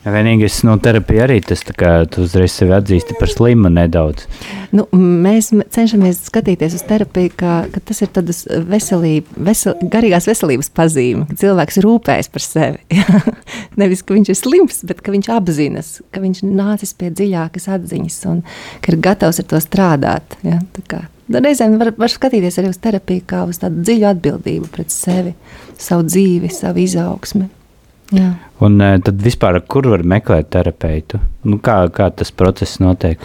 Vienīgais 0.00 0.62
no 0.64 0.78
terapijas 0.80 1.26
arī 1.26 1.34
tas, 1.44 1.60
tā 1.66 1.74
kā 1.76 1.90
tu 2.08 2.22
uzreiz 2.24 2.54
sevi 2.56 2.72
atzīsti 2.72 3.18
par 3.18 3.28
slimu 3.28 3.68
nedaudz. 3.68 4.24
Nu, 4.72 4.86
mēs 4.96 5.50
cenšamies 5.74 6.22
skatīties 6.30 6.78
uz 6.78 6.84
terapiju, 6.88 7.32
ka, 7.36 7.56
ka 7.74 7.82
tas 7.90 8.00
ir 8.00 8.08
tādas 8.14 8.40
veselība, 8.48 9.36
vesel, 9.50 9.76
garīgās 9.92 10.30
veselības 10.30 10.72
pazīme, 10.72 11.26
ka 11.28 11.36
cilvēks 11.42 11.82
rūpējas 11.84 12.32
par 12.32 12.46
sevi. 12.46 13.02
Nevis, 13.80 14.00
ka 14.00 14.16
viņš 14.16 14.32
ir 14.32 14.40
slims, 14.40 14.80
bet 14.88 15.04
ka 15.04 15.12
viņš 15.12 15.30
apzinas, 15.36 15.92
ka 16.14 16.24
viņš 16.24 16.42
nācis 16.48 16.96
pie 16.96 17.12
dziļākas 17.12 17.68
atziņas 17.76 18.18
un 18.32 18.42
ka 18.80 18.94
ir 18.94 19.00
gatavs 19.04 19.44
ar 19.44 19.50
to 19.52 19.60
strādāt. 19.60 20.40
Ja? 20.46 20.62
Nu, 21.30 21.44
Reizēm 21.44 21.76
var, 21.78 21.92
var 22.00 22.10
skatīties 22.10 22.56
arī 22.58 22.72
uz 22.72 22.80
terapiju 22.80 23.28
kā 23.28 23.44
uz 23.52 23.60
tādu 23.60 23.84
dziļu 23.84 24.08
atbildību 24.14 24.72
pret 24.72 24.96
sevi, 24.96 25.36
savu 25.76 26.08
dzīvi, 26.08 26.48
savu 26.56 26.86
izaugsmi. 26.88 27.50
Jā. 28.10 28.30
Un 28.60 28.80
eh, 28.82 28.98
tad 29.00 29.20
vispār, 29.22 29.56
kur 29.70 29.86
var 29.88 30.02
meklēt 30.04 30.50
terapeitu? 30.52 31.20
Nu, 31.46 31.56
kā, 31.64 31.76
kā 31.94 32.10
tas 32.12 32.32
process 32.34 32.80
notiek? 32.82 33.22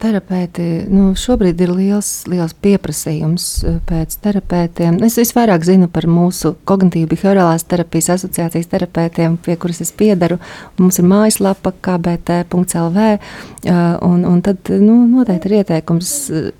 Terapeiti 0.00 0.64
nu, 0.88 1.10
šobrīd 1.18 1.58
ir 1.60 1.72
liels, 1.74 2.08
liels 2.30 2.54
pieprasījums 2.62 3.48
eh, 3.66 3.76
pēc 3.88 4.14
terapeitiem. 4.24 5.00
Es 5.04 5.18
visvairāk 5.20 5.66
zinu 5.66 5.90
par 5.92 6.06
mūsu 6.08 6.54
kognitīvu 6.70 7.10
behaviorālās 7.12 7.66
terapijas 7.68 8.14
asociācijas 8.16 8.70
terapeitiem, 8.70 9.36
pie 9.42 9.58
kuras 9.60 9.82
es 9.84 9.92
piedaru. 9.92 10.38
Mums 10.78 11.02
ir 11.02 11.10
mājaslapa 11.10 11.74
kbt.lv. 11.84 13.08
eh, 13.08 13.84
Un, 14.08 14.22
un 14.24 14.38
tad 14.44 14.70
nu, 14.70 15.00
noteikti 15.10 15.50
ir 15.50 15.60
ieteikums 15.60 16.12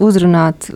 uzrunāt 0.03 0.69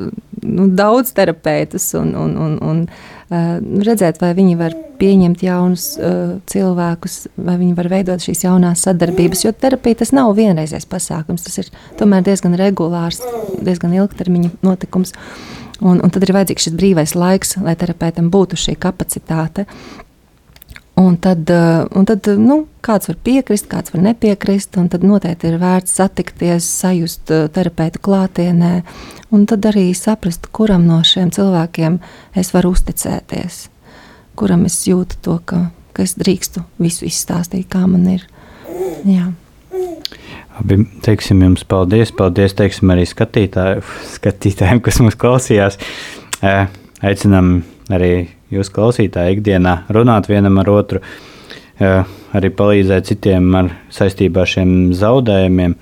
nu, 0.43 0.69
daudz 0.71 1.13
terapeitus 1.17 1.93
un, 1.99 2.15
un, 2.17 2.37
un, 2.39 2.57
un 2.63 2.87
redzēt, 3.33 4.21
vai 4.23 4.33
viņi 4.37 4.59
var 4.61 4.75
pieņemt 5.01 5.43
jaunus 5.43 5.87
uh, 5.97 6.37
cilvēkus, 6.51 7.17
vai 7.43 7.57
viņi 7.61 7.77
var 7.79 7.89
veidot 7.93 8.23
šīs 8.23 8.45
jaunās 8.45 8.85
sadarbības. 8.87 9.47
Jo 9.47 9.55
terapija 9.57 10.03
tas 10.03 10.13
nav 10.15 10.35
vienreizējs 10.39 10.87
pasākums, 10.91 11.47
tas 11.47 11.59
ir 11.63 11.73
tomēr 11.99 12.27
diezgan 12.27 12.55
regulārs, 12.61 13.23
diezgan 13.65 13.97
ilgtermiņa 13.99 14.55
notikums. 14.67 15.17
Un, 15.83 15.99
un 15.99 16.13
tad 16.15 16.23
ir 16.23 16.31
vajadzīgs 16.37 16.69
šis 16.69 16.75
brīvais 16.79 17.17
laiks, 17.19 17.57
lai 17.59 17.75
terapeitam 17.79 18.29
būtu 18.31 18.59
šī 18.61 18.77
kapacitāte. 18.79 19.65
Un 20.95 21.17
tad, 21.17 21.51
eh, 21.51 21.85
un 21.97 22.05
tad 22.05 22.27
nu, 22.37 22.67
kāds 22.85 23.09
var 23.09 23.17
piekrist, 23.25 23.69
kāds 23.71 23.95
var 23.95 24.03
nepiekrist. 24.05 24.75
Tad 24.77 25.05
noteikti 25.07 25.49
ir 25.49 25.59
vērts 25.63 25.95
satikties, 25.97 26.67
sajust 26.69 27.33
eh, 27.33 27.47
terapeitu 27.49 28.03
klātienē, 28.05 28.73
un 29.33 29.47
tad 29.49 29.65
arī 29.71 29.87
saprast, 29.97 30.51
kuram 30.53 30.85
no 30.87 31.01
šiem 31.01 31.31
cilvēkiem 31.33 31.97
es 32.37 32.53
varu 32.53 32.75
uzticēties, 32.77 33.63
kuram 34.37 34.67
es 34.69 34.83
jūtu 34.85 35.17
to, 35.25 35.39
ka, 35.49 35.63
ka 35.97 36.05
es 36.05 36.13
drīkstu 36.21 36.67
visu 36.83 37.09
izstāstīt, 37.09 37.71
kā 37.73 37.87
man 37.89 38.05
ir. 38.13 38.29
Jā. 39.09 39.31
Abi 40.61 40.83
teiksim 41.01 41.41
jums 41.41 41.65
paldies. 41.65 42.13
Paldies 42.13 42.53
teiksim 42.59 42.93
arī 42.93 43.09
skatītāju, 43.09 43.81
skatītājiem, 44.19 44.85
kas 44.85 45.01
mūs 45.01 45.17
klausījās. 45.17 45.81
Eh, 46.45 46.69
Aicinām 47.03 47.63
arī 47.91 48.29
jūs 48.53 48.71
klausītāji 48.75 49.39
ikdienā 49.39 49.75
runāt 49.93 50.29
vienam 50.31 50.61
ar 50.63 50.71
otru, 50.73 51.03
arī 51.81 52.53
palīdzēt 52.55 53.11
citiem 53.11 53.51
ar 53.59 53.73
saistībā 53.93 54.45
ar 54.45 54.53
šiem 54.55 54.71
zaudējumiem. 54.97 55.77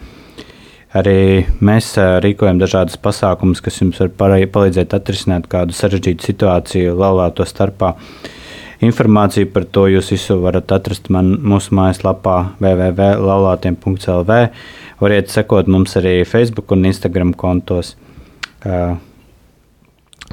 Arī 1.01 1.47
mēs 1.63 1.93
rīkojam 2.25 2.59
dažādas 2.59 2.99
pasākumus, 2.99 3.61
kas 3.63 3.79
jums 3.79 4.01
var 4.03 4.11
palīdzēt 4.51 4.97
atrisināt 4.97 5.47
kādu 5.51 5.77
sarežģītu 5.77 6.33
situāciju 6.33 6.97
laulāto 6.99 7.47
starpā. 7.47 7.95
Informāciju 8.81 9.51
par 9.53 9.67
to 9.69 9.85
jūs 9.93 10.09
visu 10.15 10.39
varat 10.41 10.73
atrast 10.73 11.11
man, 11.13 11.35
mūsu 11.45 11.75
mājaslapā 11.77 12.37
www.laulātiem.lv. 12.65 14.39
Variet 15.01 15.31
sekot 15.33 15.69
mums 15.69 15.97
arī 16.01 16.15
Facebook 16.25 16.73
un 16.73 16.89
Instagram 16.89 17.35
kontos. 17.37 17.93
Eh, 18.65 18.97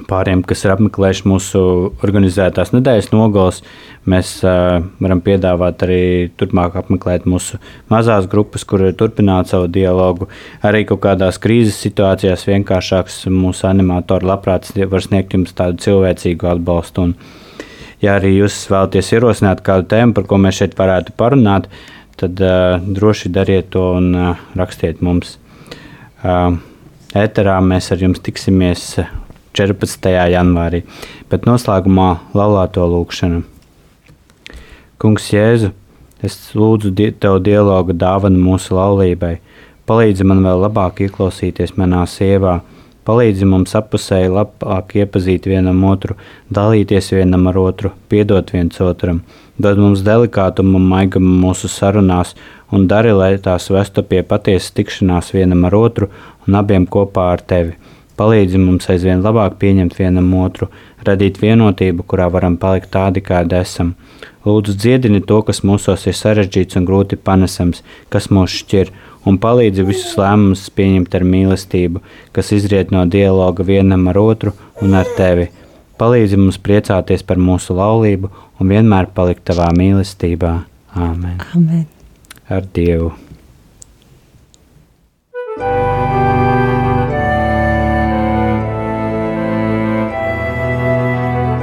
Pāriem, 0.05 0.43
kas 0.45 0.61
ir 0.61 0.75
apmeklējuši 0.75 1.23
mūsu 1.25 1.59
organizētās 2.05 2.69
nedēļas 2.69 3.07
nogalas, 3.15 3.63
mēs 4.05 4.35
uh, 4.45 4.83
varam 5.01 5.23
piedāvāt 5.25 5.81
arī 5.87 6.01
turpmāk 6.37 6.77
apmeklēt 6.77 7.25
mūsu 7.25 7.57
mazās 7.89 8.27
grupas, 8.29 8.61
kur 8.69 8.85
turpināt 8.93 9.49
savu 9.49 9.65
dialogu. 9.73 10.29
Arī 10.61 10.83
kaut 10.85 11.01
kādās 11.07 11.41
krīzes 11.41 11.81
situācijās 11.81 12.45
vienkāršāks 12.45 13.23
mūsu 13.33 13.65
animatori 13.71 14.29
labprāt 14.29 14.69
var 14.77 15.01
sniegt 15.01 15.33
jums 15.33 15.57
tādu 15.57 15.81
cilvēcīgu 15.87 16.53
atbalstu. 16.53 17.09
Un, 17.09 17.17
ja 18.05 18.19
arī 18.21 18.35
jūs 18.37 18.61
vēlaties 18.69 19.13
ierosināt 19.17 19.65
kādu 19.65 19.89
tēmu, 19.97 20.13
par 20.13 20.29
ko 20.29 20.37
mēs 20.45 20.61
šeit 20.61 20.77
varētu 20.77 21.17
parunāt, 21.17 21.71
tad 22.21 22.37
uh, 22.37 22.77
droši 22.77 23.33
dariet 23.33 23.73
to 23.73 23.95
un 23.97 24.13
uh, 24.13 24.49
rakstiet 24.61 25.01
mums. 25.01 25.39
Uh, 26.21 26.53
Ēterā 27.17 27.57
mēs 27.65 27.89
ar 27.95 28.03
jums 28.03 28.21
tiksimies 28.21 28.91
14. 29.57 30.09
janvārī, 30.33 30.83
bet 31.31 31.47
noslēgumā 31.49 32.09
laulāto 32.37 32.85
lūkšanu. 32.91 33.43
Kungs 35.01 35.27
Jēzu, 35.33 35.71
es 36.25 36.37
lūdzu 36.57 36.93
di 36.97 37.11
Tev 37.13 37.39
dialogu 37.45 37.93
dāvanu 37.93 38.41
mūsu 38.41 38.77
laulībai. 38.77 39.37
Palīdzi 39.87 40.25
man 40.27 40.43
vēl 40.45 40.65
labāk 40.65 41.03
ieklausīties 41.05 41.75
manā 41.79 42.03
sievā, 42.09 42.59
palīdzi 43.07 43.47
mums 43.47 43.75
apusēji 43.79 44.33
labāk 44.33 44.97
iepazīt 44.99 45.47
vienam 45.47 45.83
otru, 45.87 46.17
dalīties 46.53 47.13
vienam 47.15 47.47
ar 47.51 47.59
otru, 47.61 47.93
piedot 48.11 48.51
viens 48.53 48.81
otram, 48.83 49.21
dod 49.57 49.79
mums 49.79 50.03
delikātumu 50.05 50.75
un 50.81 50.89
maigumu 50.91 51.37
mūsu 51.45 51.71
sarunās 51.71 52.35
un 52.71 52.87
dari, 52.91 53.13
lai 53.15 53.35
tās 53.37 53.69
vestu 53.71 54.03
pie 54.03 54.23
patiesas 54.27 54.73
tikšanās 54.75 55.31
vienam 55.33 55.63
ar 55.69 55.77
otru 55.77 56.11
un 56.47 56.59
abiem 56.59 56.89
kopā 56.89 57.31
ar 57.35 57.45
Tevi. 57.47 57.77
Palīdzi 58.17 58.57
mums 58.57 58.87
aizvien 58.89 59.21
labāk 59.21 59.59
pieņemt 59.61 59.93
vienam 59.99 60.31
otru, 60.39 60.71
radīt 61.05 61.37
vienotību, 61.41 62.05
kurā 62.09 62.25
varam 62.33 62.55
palikt 62.57 62.89
tādi, 62.95 63.21
kādi 63.21 63.59
esam. 63.59 63.93
Lūdzu, 64.47 64.73
dziedini 64.79 65.21
to, 65.21 65.41
kas 65.45 65.61
mūsos 65.61 66.07
ir 66.09 66.15
sarežģīts 66.17 66.79
un 66.79 66.87
grūti 66.87 67.19
panesams, 67.19 67.83
kas 68.13 68.29
mūs 68.33 68.55
šķir, 68.63 68.89
un 69.27 69.37
palīdzi 69.43 69.85
visus 69.85 70.15
lēmumus 70.17 70.65
pieņemt 70.73 71.17
ar 71.19 71.27
mīlestību, 71.27 72.01
kas 72.33 72.53
izriet 72.57 72.93
no 72.95 73.03
dialoga 73.05 73.65
vienam 73.67 74.07
ar 74.09 74.21
otru 74.23 74.55
un 74.81 74.97
ar 74.97 75.09
tevi. 75.19 75.51
Palīdzi 76.01 76.39
mums 76.41 76.57
priecāties 76.61 77.25
par 77.25 77.41
mūsu 77.41 77.77
laulību 77.77 78.31
un 78.57 78.73
vienmēr 78.73 79.11
palikt 79.13 79.45
tavā 79.49 79.69
mīlestībā. 79.77 80.53
Āmen. 80.97 81.37
Amen. 81.53 81.85
Ar 82.49 82.65
Dievu! 82.73 83.13